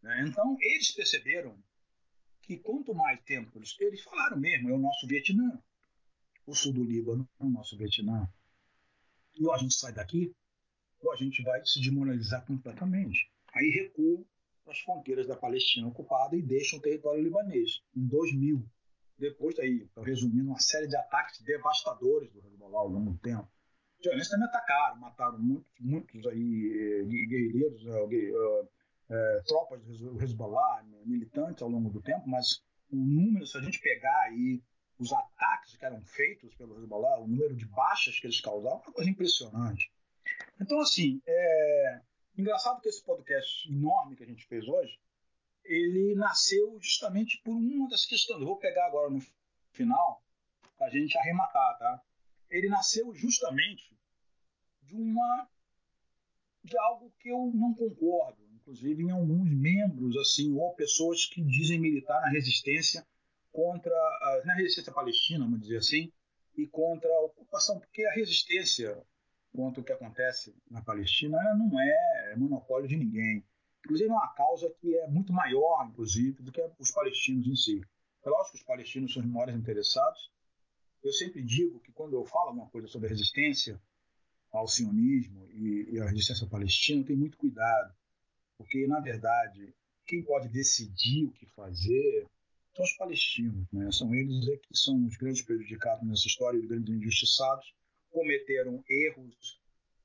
[0.01, 0.25] Né?
[0.27, 1.55] Então, eles perceberam
[2.43, 5.59] que quanto mais tempo eles, eles falaram mesmo, é o nosso Vietnã,
[6.45, 8.29] o sul do Líbano é o nosso Vietnã.
[9.35, 10.35] E ou a gente sai daqui,
[11.01, 13.31] ou a gente vai se desmoralizar completamente.
[13.53, 14.25] Aí recuam
[14.67, 17.81] as fronteiras da Palestina ocupada e deixam o território libanês.
[17.95, 18.63] Em 2000,
[19.17, 23.47] depois daí, resumindo, uma série de ataques devastadores do Hezbollah ao longo do tempo.
[23.99, 28.69] Israelenses também atacaram, mataram muitos, muitos aí, eh, guerreiros, uh,
[29.09, 33.61] é, tropas do Hezbollah, né, militantes ao longo do tempo, mas o número, se a
[33.61, 34.61] gente pegar aí
[34.99, 38.87] os ataques que eram feitos pelo Hezbollah, o número de baixas que eles causavam, é
[38.87, 39.91] uma coisa impressionante.
[40.59, 42.01] Então, assim, é
[42.37, 44.99] engraçado que esse podcast enorme que a gente fez hoje,
[45.63, 48.39] ele nasceu justamente por uma das questões.
[48.39, 49.21] Eu vou pegar agora no
[49.71, 50.21] final,
[50.77, 52.01] para a gente arrematar, tá?
[52.49, 53.97] Ele nasceu justamente
[54.83, 55.47] de uma
[56.63, 61.79] de algo que eu não concordo, inclusive em alguns membros, assim, ou pessoas que dizem
[61.79, 63.05] militar na resistência
[63.51, 66.11] contra a, na resistência palestina, vamos dizer assim,
[66.57, 68.97] e contra a ocupação, porque a resistência
[69.53, 73.43] contra o que acontece na Palestina não é monopólio de ninguém.
[73.83, 77.81] Inclusive é uma causa que é muito maior, inclusive, do que os palestinos em si.
[78.25, 80.31] É lógico que os palestinos são os maiores interessados.
[81.03, 83.79] Eu sempre digo que quando eu falo alguma coisa sobre a resistência
[84.51, 87.93] ao sionismo e, e à resistência palestina, eu tenho muito cuidado,
[88.57, 89.73] porque, na verdade,
[90.05, 92.27] quem pode decidir o que fazer
[92.75, 93.67] são os palestinos.
[93.71, 93.91] Né?
[93.91, 97.73] São eles é que são os grandes prejudicados nessa história, os grandes injustiçados.
[98.11, 99.59] Cometeram erros,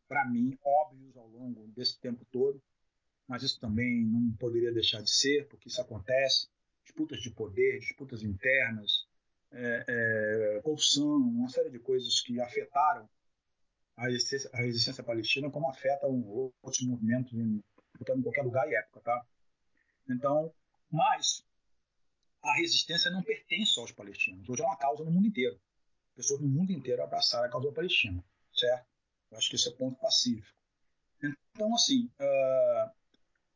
[0.06, 2.62] para mim, óbvios ao longo desse tempo todo,
[3.26, 6.48] mas isso também não poderia deixar de ser, porque isso acontece.
[6.84, 9.06] Disputas de poder, disputas internas,
[9.50, 13.08] é, é, corrupção, uma série de coisas que afetaram
[13.96, 17.32] a resistência, a resistência palestina, como afeta um, outros movimentos
[18.00, 19.26] em, em qualquer lugar e época, tá?
[20.08, 20.52] Então,
[20.90, 21.44] mas
[22.42, 24.48] a resistência não pertence aos palestinos.
[24.48, 25.60] Hoje é uma causa no mundo inteiro.
[26.14, 28.86] Pessoas no mundo inteiro abraçaram a causa palestina, certo?
[29.30, 30.56] Eu acho que esse é ponto pacífico.
[31.22, 32.90] Então, assim, uh,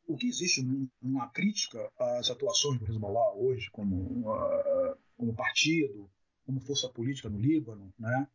[0.06, 0.60] o que existe
[1.01, 6.10] uma crítica às atuações do Hezbollah hoje como, uh, como partido,
[6.44, 8.28] como força política no Líbano, né,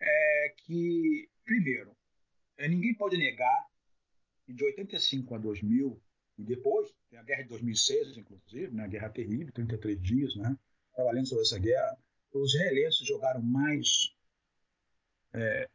[0.00, 1.96] é que, primeiro,
[2.56, 3.66] é, ninguém pode negar
[4.46, 6.00] e de 85 a 2000,
[6.38, 10.56] e depois, tem a guerra de 2006, inclusive, né, a guerra terrível, 33 dias, né,
[10.94, 11.96] trabalhando sobre essa guerra,
[12.32, 14.12] os israelenses jogaram mais
[15.32, 15.68] é,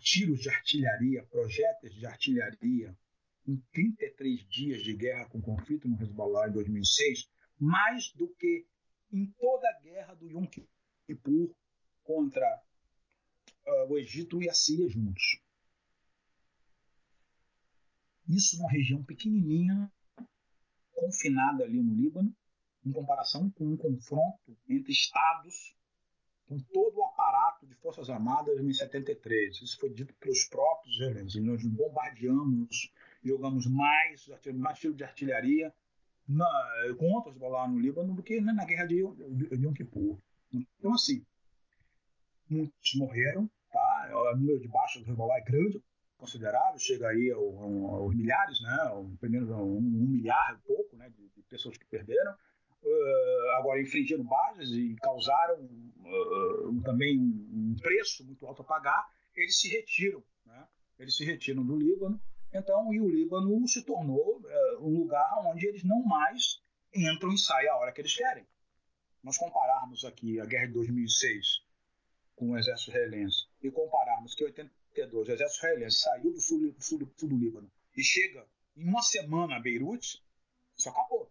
[0.00, 2.96] tiros de artilharia, projéteis de artilharia,
[3.46, 7.28] em 33 dias de guerra com conflito no Hezbollah em 2006,
[7.58, 8.66] mais do que
[9.12, 10.46] em toda a guerra do Yom
[11.06, 11.54] Kippur
[12.04, 12.62] contra
[13.66, 15.40] uh, o Egito e a Síria juntos.
[18.28, 19.90] Isso numa região pequenininha,
[20.94, 22.34] confinada ali no Líbano,
[22.84, 25.74] em comparação com um confronto entre estados
[26.46, 29.62] com todo o aparato de Forças Armadas em 73.
[29.62, 31.42] Isso foi dito pelos próprios israelenses.
[31.42, 32.92] Nós bombardeamos,
[33.24, 35.72] jogamos mais, mais tiro de artilharia
[36.28, 36.46] na,
[36.98, 40.18] contra os Hezbollah no Líbano do que na guerra de, de, de Yom Kippur.
[40.52, 41.24] Então, assim,
[42.48, 44.10] muitos morreram, tá?
[44.12, 45.82] o número de baixas do Hezbollah é grande,
[46.22, 48.78] considerável, chega aí aos, milhares, né,
[49.18, 52.32] Primeiro, um, um milhar e pouco né, de, de pessoas que perderam.
[52.84, 59.04] Uh, agora infringiram bases e causaram uh, também um preço muito alto a pagar,
[59.34, 60.22] eles se retiram.
[60.46, 60.66] Né?
[60.98, 62.20] Eles se retiram do Líbano.
[62.52, 66.62] Então, e o Líbano se tornou uh, um lugar onde eles não mais
[66.94, 68.46] entram e saem a hora que eles querem.
[69.24, 71.62] Nós compararmos aqui a guerra de 2006
[72.36, 76.74] com o exército israelense e compararmos que 80, 72, o exército israelense saiu do sul,
[76.78, 78.46] sul, sul do Líbano e chega
[78.76, 80.22] em uma semana a Beirute,
[80.76, 81.30] isso acabou.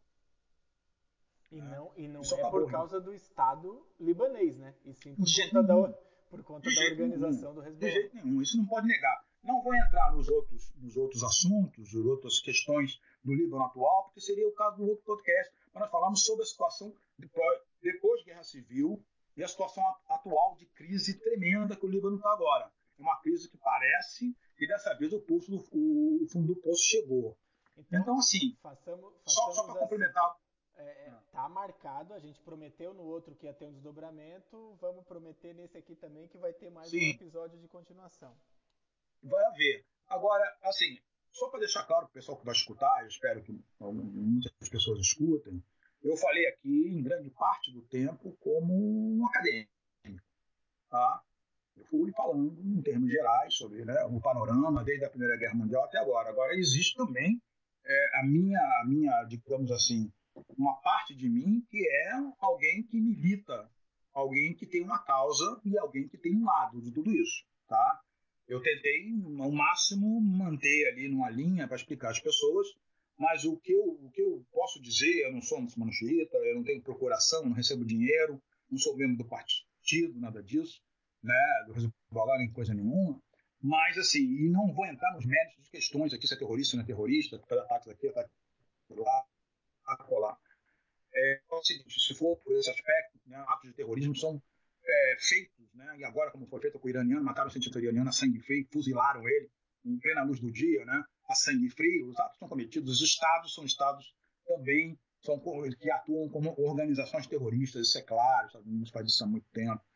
[1.52, 2.72] E não, e não isso é acabou, por né?
[2.72, 3.06] causa né?
[3.06, 4.74] do Estado libanês, né?
[4.86, 5.94] E sim por conta, da,
[6.30, 7.54] por conta da organização nenhum.
[7.54, 7.80] do Hezbollah.
[7.80, 9.26] De jeito nenhum, isso não pode negar.
[9.44, 14.22] Não vou entrar nos outros, nos outros assuntos, nas outras questões do Líbano atual, porque
[14.22, 18.26] seria o caso do outro podcast, mas nós falamos sobre a situação depois, depois da
[18.28, 19.04] Guerra Civil
[19.36, 22.72] e a situação atual de crise tremenda que o Líbano está agora.
[23.02, 26.62] É uma crise que parece que dessa vez o, pulso do, o, o fundo do
[26.62, 27.38] poço chegou.
[27.78, 30.36] Então, então assim, façamos, façamos só, só para assim, complementar.
[30.78, 35.06] É, é, tá marcado, a gente prometeu no outro que ia ter um desdobramento, vamos
[35.06, 37.08] prometer nesse aqui também que vai ter mais Sim.
[37.08, 38.36] um episódio de continuação
[39.24, 39.86] vai haver.
[40.08, 40.98] Agora, assim,
[41.32, 45.00] só para deixar claro para o pessoal que vai escutar, eu espero que muitas pessoas
[45.00, 45.64] escutem,
[46.04, 49.72] eu falei aqui em grande parte do tempo como um acadêmico.
[50.90, 51.24] Tá?
[51.90, 55.98] Fui falando em termos gerais sobre né, o panorama desde a Primeira Guerra Mundial até
[55.98, 56.30] agora.
[56.30, 57.42] Agora, existe também
[57.86, 60.12] é, a, minha, a minha, digamos assim,
[60.58, 63.70] uma parte de mim que é alguém que milita,
[64.14, 67.44] alguém que tem uma causa e alguém que tem um lado de tudo isso.
[67.68, 68.02] Tá?
[68.48, 69.10] Eu tentei,
[69.40, 72.68] ao máximo, manter ali numa linha para explicar às pessoas,
[73.18, 76.56] mas o que, eu, o que eu posso dizer, eu não sou muçulmano xiita, eu
[76.56, 80.82] não tenho procuração, não recebo dinheiro, não sou membro do partido, nada disso,
[81.24, 83.22] né, do Hezbollah nem coisa nenhuma,
[83.62, 86.84] mas assim, e não vou entrar nos méritos de questões aqui, se é terrorista, não
[86.84, 88.32] é terrorista, ataques aqui, ataques
[88.90, 89.26] lá,
[90.20, 90.38] lá.
[91.14, 94.42] É, é o seguinte, se for por esse aspecto, né, atos de terrorismo são
[94.84, 95.98] é, feitos, né?
[96.00, 98.68] e agora como foi feito com o iraniano, mataram o cientista iraniano a sangue frio,
[98.72, 99.50] fuzilaram ele
[99.86, 101.04] em plena luz do dia, né?
[101.28, 104.14] a sangue frio, os atos são cometidos, os estados são estados
[104.46, 105.40] também são,
[105.80, 109.91] que atuam como organizações terroristas, isso é claro, Unidos faz isso há muito tempo, é,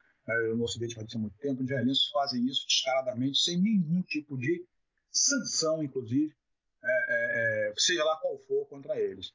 [0.55, 4.37] no Ocidente faz isso há muito tempo, os israelenses fazem isso descaradamente, sem nenhum tipo
[4.37, 4.65] de
[5.11, 6.33] sanção, inclusive,
[6.83, 9.33] é, é, é, seja lá qual for, contra eles.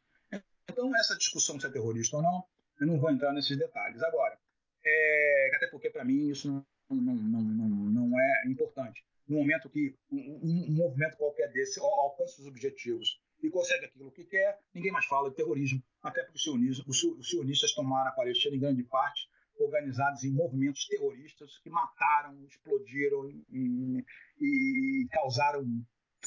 [0.68, 2.44] Então, essa discussão se é terrorista ou não,
[2.80, 4.02] eu não vou entrar nesses detalhes.
[4.02, 4.38] Agora,
[4.84, 9.04] é, até porque para mim isso não, não, não, não, não é importante.
[9.28, 14.24] No momento que um, um, movimento qualquer desse alcança os objetivos e consegue aquilo que
[14.24, 16.38] quer, ninguém mais fala de terrorismo, até porque
[16.86, 19.28] os sionistas tomaram a Palestina em grande parte
[19.60, 24.04] organizados em movimentos terroristas que mataram, explodiram e,
[24.40, 25.64] e, causaram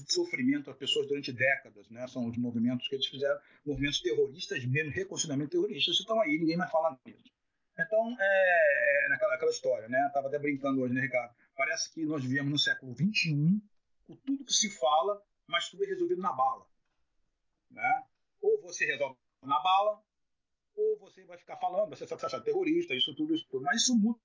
[0.08, 2.08] sofrimento às pessoas durante décadas, né?
[2.08, 6.72] São os movimentos que eles fizeram, movimentos terroristas mesmo, reconciliamento terroristas, estão aí, ninguém mais
[6.72, 7.32] fala nisso.
[7.80, 10.06] Então, é, é naquela aquela história, né?
[10.08, 11.34] Estava até brincando hoje, né, Ricardo?
[11.56, 13.62] Parece que nós vivemos no século XXI,
[14.08, 16.66] com tudo que se fala, mas tudo é resolvido na bala.
[17.70, 18.04] Né?
[18.42, 20.02] Ou você resolve na bala,
[20.76, 23.64] ou você vai ficar falando, você vai achar terrorista, isso tudo, isso tudo.
[23.64, 24.20] Mas isso muda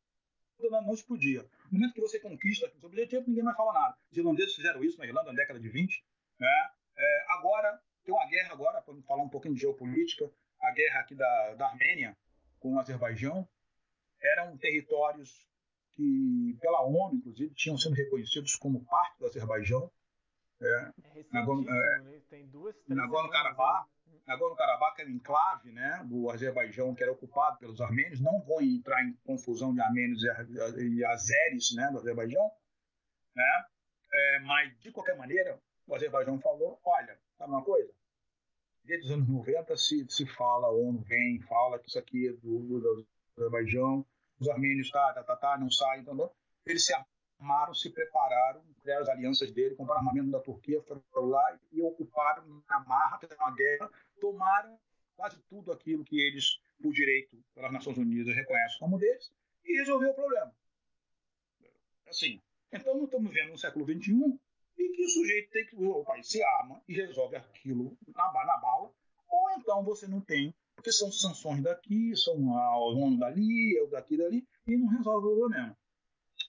[0.70, 1.42] da noite para o dia.
[1.70, 3.96] No momento que você conquista os objetivos, ninguém mais fala nada.
[4.10, 6.04] Os irlandeses fizeram isso na Irlanda na década de 20.
[6.40, 6.70] Né?
[6.96, 10.30] É, agora, tem uma guerra agora, para falar um pouquinho de geopolítica,
[10.60, 12.16] a guerra aqui da, da Armênia,
[12.58, 13.48] com o Azerbaijão
[14.20, 15.46] eram territórios
[15.92, 19.90] que, pela ONU, inclusive, tinham sido reconhecidos como parte do Azerbaijão.
[20.60, 22.20] É, é Nagorno, é, né?
[24.28, 28.20] Nagorno-Karabakh, é um enclave né, do Azerbaijão que era ocupado pelos armênios.
[28.20, 32.50] Não vou entrar em confusão de armênios e azeres né, do Azerbaijão,
[33.34, 33.64] né?
[34.12, 37.92] É, mas, de qualquer maneira, o Azerbaijão falou, olha, sabe uma coisa?
[38.88, 42.32] desde os anos 90 se, se fala, a ONU vem, fala que isso aqui é
[42.32, 43.06] do, do,
[43.36, 44.04] Azerbaijão,
[44.40, 46.32] os armênios tá, tá, tá, tá, não saem, então,
[46.64, 46.94] eles se
[47.38, 52.62] armaram, se prepararam, criaram as alianças dele, compraram armamento da Turquia, foram lá e ocuparam
[52.68, 53.90] na marra, uma guerra,
[54.20, 54.78] tomaram
[55.16, 59.32] quase tudo aquilo que eles, por direito, pelas Nações Unidas, reconhecem como deles,
[59.64, 60.52] e resolveu o problema.
[62.08, 62.40] Assim,
[62.72, 64.38] então não estamos vendo no século XXI
[64.78, 68.56] e que o sujeito tem que o país se arma e resolve aquilo na, na
[68.58, 68.92] bala,
[69.28, 73.88] ou então você não tem, porque são sanções daqui, são o ONU dali, é o
[73.88, 75.76] daqui dali, e não resolve o problema.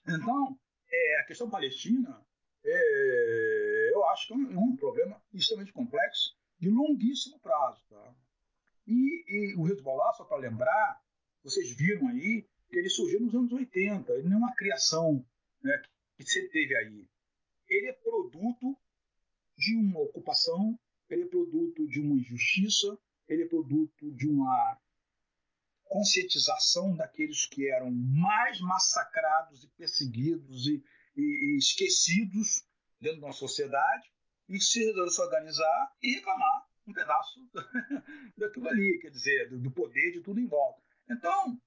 [0.08, 0.58] Então,
[0.90, 2.24] é, a questão palestina,
[2.64, 7.82] é, eu acho que é um, é um, problema extremamente complexo, de longuíssimo prazo.
[7.88, 8.14] Tá?
[8.86, 11.00] E, e o Hezbollah, só para lembrar,
[11.42, 15.24] vocês viram aí que ele surgiu nos anos 80, ele não é uma criação
[15.62, 15.82] né,
[16.16, 17.08] que você teve aí.
[17.68, 18.76] Ele é produto
[19.56, 22.98] de uma ocupação, ele é produto de uma injustiça,
[23.28, 24.78] ele é produto de uma
[25.90, 30.82] conscientização daqueles que eram mais massacrados e perseguidos e,
[31.16, 32.64] e, e esquecidos
[33.00, 34.08] dentro da sociedade
[34.48, 34.80] e se
[35.10, 37.40] se organizar e reclamar um pedaço
[38.38, 40.80] daquilo ali, quer dizer, do, poder de tudo em volta.
[41.10, 41.60] Então,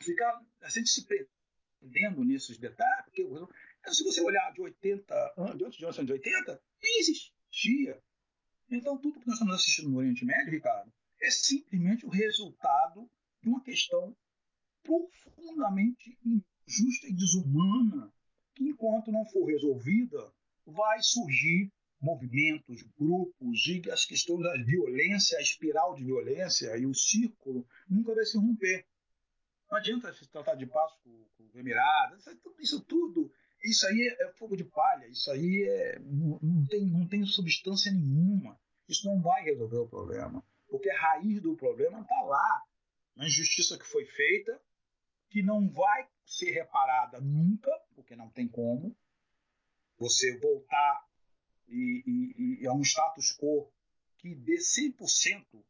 [0.00, 3.22] ficar a gente se prendendo nesses detalhes, porque
[3.92, 8.02] se você olhar de 80, de antes de 1980, nem existia.
[8.70, 13.10] Então, tudo que nós estamos assistindo no Oriente Médio, Ricardo, é simplesmente o resultado
[13.42, 14.16] de uma questão
[14.82, 18.12] profundamente injusta e desumana,
[18.54, 20.32] que enquanto não for resolvida,
[20.66, 21.70] vai surgir
[22.00, 28.14] movimentos, grupos, e as questões da violência, a espiral de violência e o círculo nunca
[28.14, 28.84] vai se romper.
[29.70, 32.24] Não adianta se tratar de paz com, com o Emirados,
[32.58, 33.32] isso tudo,
[33.64, 38.58] isso aí é fogo de palha, isso aí é, não, tem, não tem substância nenhuma.
[38.88, 42.62] Isso não vai resolver o problema, porque a raiz do problema está lá,
[43.16, 44.60] na injustiça que foi feita,
[45.30, 48.96] que não vai ser reparada nunca, porque não tem como
[49.98, 51.06] você voltar
[51.68, 53.72] e, e, e a um status quo
[54.18, 55.64] que dê 100%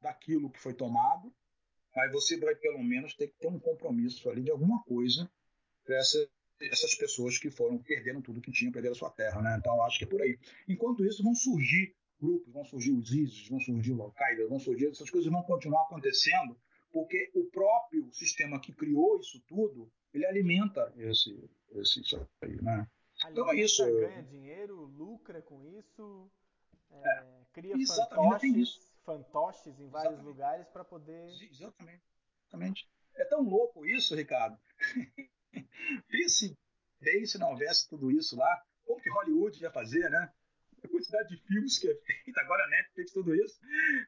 [0.00, 1.32] daquilo que foi tomado,
[1.94, 5.30] mas você vai pelo menos ter que ter um compromisso ali de alguma coisa
[5.84, 9.56] para essa, essas pessoas que foram perdendo tudo que tinham, perderam a sua terra, né?
[9.58, 10.38] Então acho que é por aí.
[10.68, 14.88] Enquanto isso, vão surgir grupos, vão surgir os ISIS, vão surgir o Al-Qaeda, vão surgir,
[14.88, 16.56] essas coisas vão continuar acontecendo
[16.92, 22.88] porque o próprio sistema que criou isso tudo, ele alimenta esse, esse isso aí, né?
[23.22, 23.84] Alimenta, então é isso.
[23.84, 26.30] ganha dinheiro, lucra com isso,
[26.90, 30.24] é, é, cria fantoches, fantoches em vários exatamente.
[30.24, 31.28] lugares para poder.
[31.50, 32.02] Exatamente.
[32.46, 32.88] exatamente.
[33.16, 34.58] É tão louco isso, Ricardo.
[36.08, 36.56] Pense
[37.00, 38.62] bem se não houvesse tudo isso lá.
[38.84, 40.32] Como que Hollywood ia fazer, né?
[40.82, 43.58] A quantidade de filmes que é feita, agora a Netflix, tudo isso.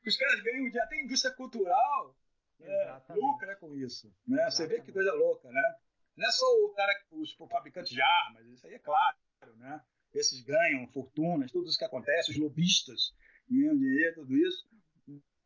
[0.07, 2.16] Os caras ganham, já tem indústria cultural,
[2.62, 4.12] é, lucra com isso.
[4.27, 4.51] Né?
[4.51, 5.77] Você vê que coisa louca, né?
[6.16, 9.16] Não é só o cara, os fabricantes de armas, isso aí é claro,
[9.57, 9.81] né?
[10.12, 13.15] Esses ganham fortunas, tudo isso que acontece, os lobistas
[13.49, 14.69] ganham dinheiro, tudo isso.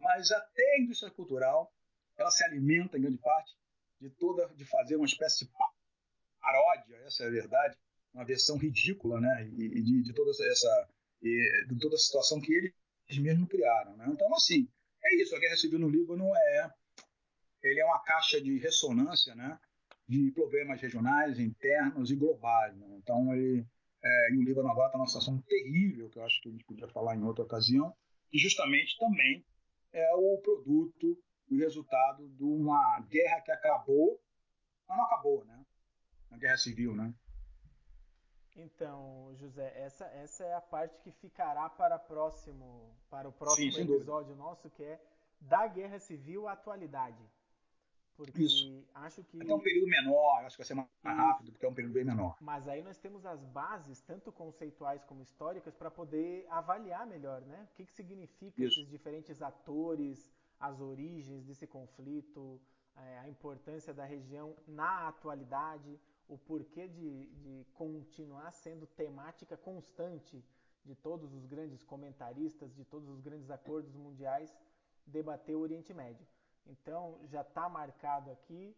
[0.01, 1.73] Mas até a indústria cultural,
[2.17, 3.55] ela se alimenta, em grande parte,
[4.01, 5.53] de toda, de fazer uma espécie de
[6.41, 7.77] paródia, essa é a verdade,
[8.13, 9.49] uma versão ridícula, né?
[9.59, 10.89] E, de, de toda essa,
[11.21, 14.07] de toda a situação que eles mesmos criaram, né?
[14.09, 14.69] Então, assim,
[15.05, 15.35] é isso.
[15.35, 16.71] A guerra civil no Líbano é,
[17.65, 19.59] ele é uma caixa de ressonância, né?
[20.07, 22.77] de problemas regionais, internos e globais.
[22.77, 22.87] Né?
[22.99, 23.67] Então, ele,
[24.03, 26.65] é, e o Líbano agora está numa situação terrível, que eu acho que a gente
[26.65, 27.95] podia falar em outra ocasião,
[28.31, 29.45] que justamente também
[29.93, 31.19] é o produto,
[31.51, 34.21] o resultado de uma guerra que acabou,
[34.87, 35.65] mas não acabou, né?
[36.31, 37.15] Uma guerra civil, né?
[38.57, 43.83] Então, José, essa, essa é a parte que ficará para, próximo, para o próximo Sim,
[43.83, 45.01] episódio nosso, que é
[45.41, 47.23] da guerra civil à atualidade.
[48.17, 48.85] Porque Isso.
[48.95, 49.43] acho que.
[49.43, 52.05] Até um período menor, acho que vai ser mais rápido, porque é um período bem
[52.05, 52.37] menor.
[52.41, 57.69] Mas aí nós temos as bases, tanto conceituais como históricas, para poder avaliar melhor, né?
[57.71, 58.81] O que, que significa Isso.
[58.81, 60.31] esses diferentes atores,
[60.61, 62.61] as origens desse conflito,
[62.97, 70.43] é, a importância da região na atualidade, o porquê de, de continuar sendo temática constante
[70.85, 74.55] de todos os grandes comentaristas, de todos os grandes acordos mundiais,
[75.07, 76.27] debater o Oriente Médio.
[76.67, 78.77] Então já está marcado aqui.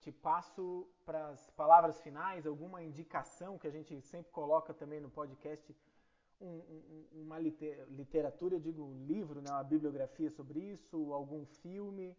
[0.00, 5.10] Te passo para as palavras finais, alguma indicação que a gente sempre coloca também no
[5.10, 5.76] podcast,
[6.40, 12.16] um, um, uma literatura, eu digo livro, né, uma bibliografia sobre isso, algum filme,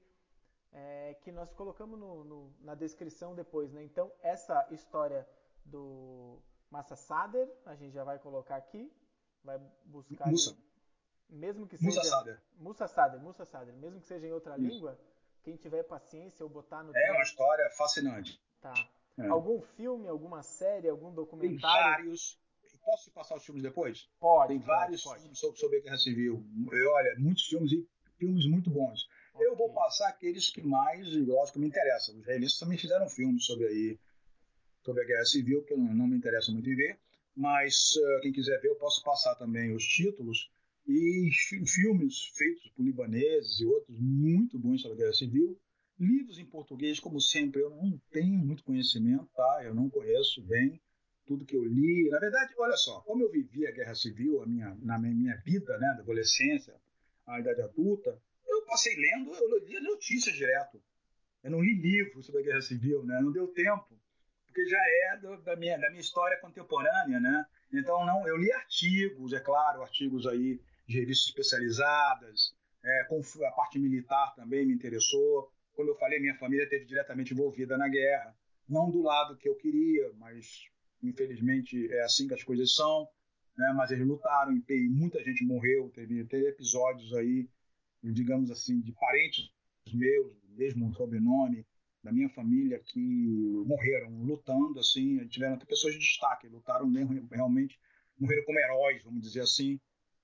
[0.72, 3.74] é, que nós colocamos no, no, na descrição depois.
[3.74, 3.84] Né?
[3.84, 5.28] Então, essa história
[5.66, 6.38] do
[6.70, 8.94] Massa Sader, a gente já vai colocar aqui,
[9.44, 10.30] vai buscar.
[10.30, 10.56] Musa
[11.32, 11.90] mesmo que seja.
[11.90, 12.42] Musa Sader.
[12.58, 13.74] Musa Sader, Musa Sader.
[13.76, 14.68] Mesmo que seja em outra Isso.
[14.68, 15.00] língua,
[15.44, 16.96] quem tiver paciência ou botar no.
[16.96, 18.40] É uma história fascinante.
[18.62, 18.74] Tá.
[19.18, 19.28] É.
[19.28, 21.60] Algum filme, alguma série, algum documentário?
[21.60, 22.40] Tem vários.
[22.84, 24.10] Posso te passar os filmes depois?
[24.20, 24.50] Pode.
[24.50, 25.22] Tem pode, vários pode.
[25.22, 26.44] filmes sobre, sobre a Guerra Civil.
[26.72, 27.88] Eu, olha, muitos filmes e,
[28.18, 29.08] filmes muito bons.
[29.34, 29.48] Okay.
[29.48, 32.18] Eu vou passar aqueles que mais, lógico, me interessam.
[32.18, 34.00] Os realistas também fizeram filmes sobre aí,
[34.84, 37.00] sobre a Guerra Civil, que eu não, não me interessa muito em ver,
[37.36, 40.52] mas uh, quem quiser ver, eu posso passar também os títulos
[40.88, 41.30] e
[41.66, 45.60] filmes feitos por libaneses e outros muito bons sobre a Guerra Civil.
[46.00, 49.62] Livros em português, como sempre, eu não tenho muito conhecimento, tá?
[49.64, 50.82] Eu não conheço bem
[51.26, 52.10] tudo que eu li.
[52.10, 55.78] Na verdade, olha só, como eu vivi a Guerra Civil a minha, na minha vida,
[55.78, 56.76] né, da adolescência
[57.28, 60.82] à idade adulta, eu passei lendo, eu li notícias direto.
[61.44, 63.20] Eu não li livros sobre a Guerra Civil, né?
[63.22, 63.98] Não deu tempo,
[64.46, 67.46] porque já é do, da, minha, da minha história contemporânea, né?
[67.74, 70.60] Então, não, eu li artigos, é claro, artigos aí
[70.92, 72.54] de revistas especializadas,
[72.84, 73.02] é,
[73.48, 75.52] a parte militar também me interessou.
[75.74, 78.36] Como eu falei, minha família esteve diretamente envolvida na guerra.
[78.68, 80.66] Não do lado que eu queria, mas
[81.02, 83.08] infelizmente é assim que as coisas são.
[83.58, 83.74] Né?
[83.76, 85.90] Mas eles lutaram e muita gente morreu.
[85.90, 87.50] Teve, teve episódios aí,
[88.04, 89.50] digamos assim, de parentes
[89.94, 91.66] meus, mesmo sobrenome,
[92.04, 94.80] da minha família, que morreram lutando.
[94.80, 97.80] assim Tiveram até pessoas de destaque, lutaram mesmo, realmente,
[98.18, 99.80] morreram como heróis, vamos dizer assim.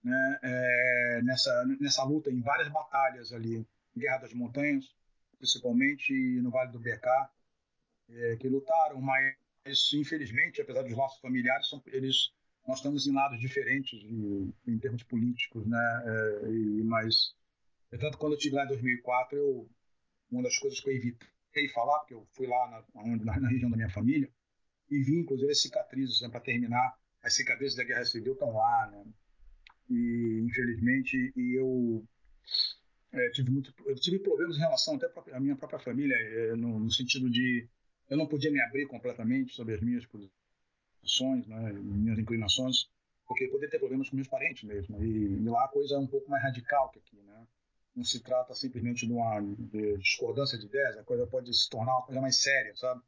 [0.07, 4.95] Né, é, nessa, nessa luta em várias batalhas ali, Guerra das Montanhas,
[5.37, 7.29] principalmente no Vale do Becá,
[8.09, 9.35] é, que lutaram, mas
[9.93, 12.31] infelizmente, apesar dos nossos familiares, são, eles,
[12.65, 16.03] nós estamos em lados diferentes em, termos políticos, né?
[16.05, 17.35] É, e, mas,
[17.89, 19.69] portanto, quando eu estive lá em 2004, eu,
[20.31, 23.69] uma das coisas que eu evitei falar, porque eu fui lá na, na, na região
[23.69, 24.31] da minha família,
[24.89, 28.89] e vi, inclusive, as cicatrizes, né, para terminar, as cicatrizes da Guerra Civil estão lá,
[28.89, 29.03] né?
[29.89, 32.05] E, infelizmente, e eu
[33.11, 36.79] é, tive muito, eu tive problemas em relação até à minha própria família, é, no,
[36.79, 37.67] no, sentido de
[38.09, 42.89] eu não podia me abrir completamente sobre as minhas posições, né, minhas inclinações,
[43.25, 45.01] porque poderia ter problemas com meus parentes mesmo.
[45.03, 47.47] E, e, lá a coisa é um pouco mais radical que aqui, né?
[47.95, 51.93] Não se trata simplesmente de uma de discordância de ideias, a coisa pode se tornar
[51.93, 53.01] uma coisa mais séria, sabe?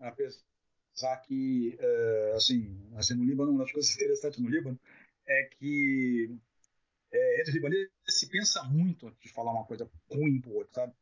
[0.00, 4.78] Apesar que, é, assim, assim, no Líbano, uma das coisas interessantes no Líbano
[5.26, 6.38] é que
[7.12, 10.94] é, entre libaneses se pensa muito antes de falar uma coisa ruim pro outro, sabe?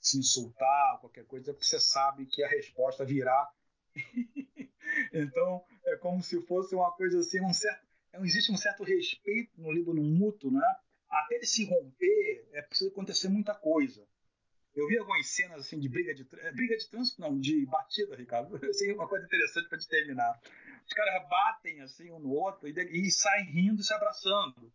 [0.00, 3.50] Se insultar, qualquer coisa, porque você sabe que a resposta virá.
[5.12, 7.86] então, é como se fosse uma coisa assim, um certo,
[8.22, 10.76] existe um certo respeito no Líbano mútuo, né?
[11.08, 14.06] Até ele se romper, é preciso acontecer muita coisa.
[14.78, 16.22] Eu vi algumas cenas assim de briga de
[16.54, 18.54] briga de trânsito, não, de batida, Ricardo.
[18.70, 20.40] Assim, uma coisa interessante para te terminar.
[20.88, 24.72] Os caras batem assim um no outro e, e saem rindo e se abraçando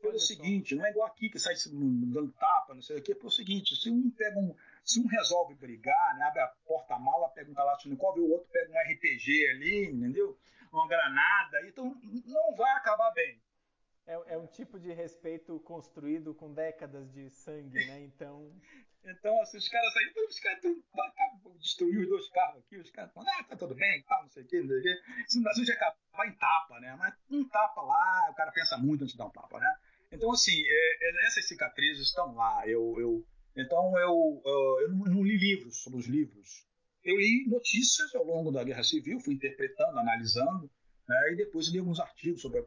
[0.00, 3.30] pelo seguinte, não é igual aqui que sai dando tapa, não sei o quê, pelo
[3.30, 7.54] seguinte, se um pega um, se um resolve brigar, né, abre a porta-mala, pega um
[7.54, 10.38] Kalashnikov e o outro pega um RPG ali, entendeu?
[10.72, 13.40] Uma granada, então não vai acabar bem.
[14.06, 18.00] É, é um tipo de respeito construído com décadas de sangue, né?
[18.02, 18.52] Então.
[19.10, 20.62] então, assim, os caras saíram, os caras
[21.58, 24.42] destruíram os dois carros aqui, os caras falam, ah, tá tudo bem, tal, não sei
[24.42, 25.00] o quê, não sei o quê.
[25.26, 26.94] Isso no Brasil já acabar em tapa, né?
[26.98, 29.74] Mas um tapa lá, o cara pensa muito antes de dar um tapa, né?
[30.12, 32.66] Então, assim, é, é, essas cicatrizes estão lá.
[32.66, 36.66] Eu, eu, então, eu, eu, eu não li livros sobre os livros.
[37.04, 40.70] Eu li notícias ao longo da Guerra Civil, fui interpretando, analisando,
[41.08, 42.60] né, e depois li alguns artigos sobre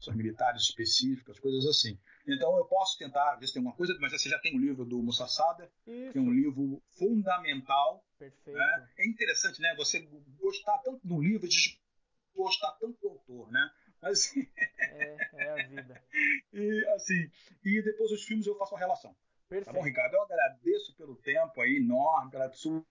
[0.00, 1.98] operações militares específicas, coisas assim.
[2.26, 4.60] Então, eu posso tentar ver se tem alguma coisa, mas você já tem o um
[4.60, 8.04] livro do Musa Sada, que é um livro fundamental.
[8.18, 8.56] Perfeito.
[8.56, 8.88] Né?
[8.98, 9.74] É interessante, né?
[9.76, 10.00] Você
[10.38, 11.46] gostar tanto do livro,
[12.34, 13.70] gostar tanto do autor, né?
[14.00, 14.32] Mas...
[14.92, 16.02] É, é a vida.
[16.52, 17.30] e assim,
[17.64, 19.14] e depois os filmes eu faço a relação.
[19.48, 19.66] Perfeito.
[19.66, 20.14] Tá bom, Ricardo?
[20.14, 22.84] Eu agradeço pelo tempo aí enorme, pela sua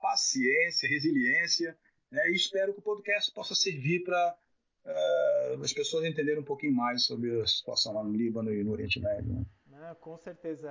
[0.00, 1.76] paciência, resiliência,
[2.12, 2.28] né?
[2.28, 4.38] E espero que o podcast possa servir para
[4.84, 8.72] uh, as pessoas entenderem um pouquinho mais sobre a situação lá no Líbano e no
[8.72, 9.46] Oriente Médio.
[9.66, 9.96] Né?
[10.00, 10.70] Com certeza,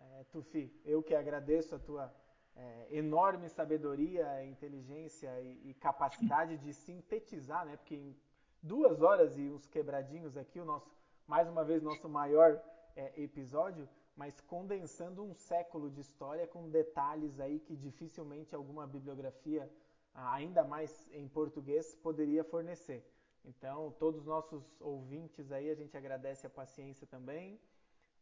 [0.00, 0.72] é, Tufi.
[0.84, 2.12] Eu que agradeço a tua
[2.56, 7.76] é, enorme sabedoria, inteligência e, e, capacidade de sintetizar, né?
[7.76, 8.14] Porque
[8.62, 10.90] duas horas e uns quebradinhos aqui, o nosso,
[11.26, 12.60] mais uma vez, nosso maior
[12.96, 19.70] é, episódio, mas condensando um século de história com detalhes aí que dificilmente alguma bibliografia,
[20.12, 23.04] ainda mais em português, poderia fornecer.
[23.44, 27.60] Então, todos os nossos ouvintes aí, a gente agradece a paciência também.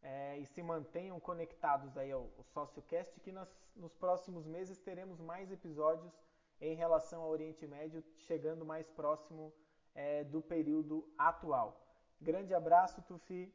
[0.03, 5.21] É, e se mantenham conectados aí ao, ao SócioCast, que nós, nos próximos meses teremos
[5.21, 6.13] mais episódios
[6.61, 9.53] em relação ao Oriente Médio, chegando mais próximo
[9.95, 11.85] é, do período atual.
[12.21, 13.53] Grande abraço, Tufi.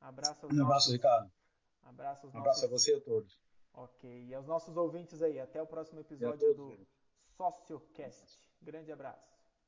[0.00, 0.92] Abraço aos um abraço, nossos...
[0.92, 1.30] Ricardo.
[1.82, 2.72] Abraço, aos um abraço nossos...
[2.72, 3.40] a você e a todos.
[3.74, 4.26] Ok.
[4.26, 5.38] E aos nossos ouvintes aí.
[5.38, 6.86] Até o próximo episódio do
[7.36, 8.40] SócioCast.
[8.62, 9.35] Grande abraço.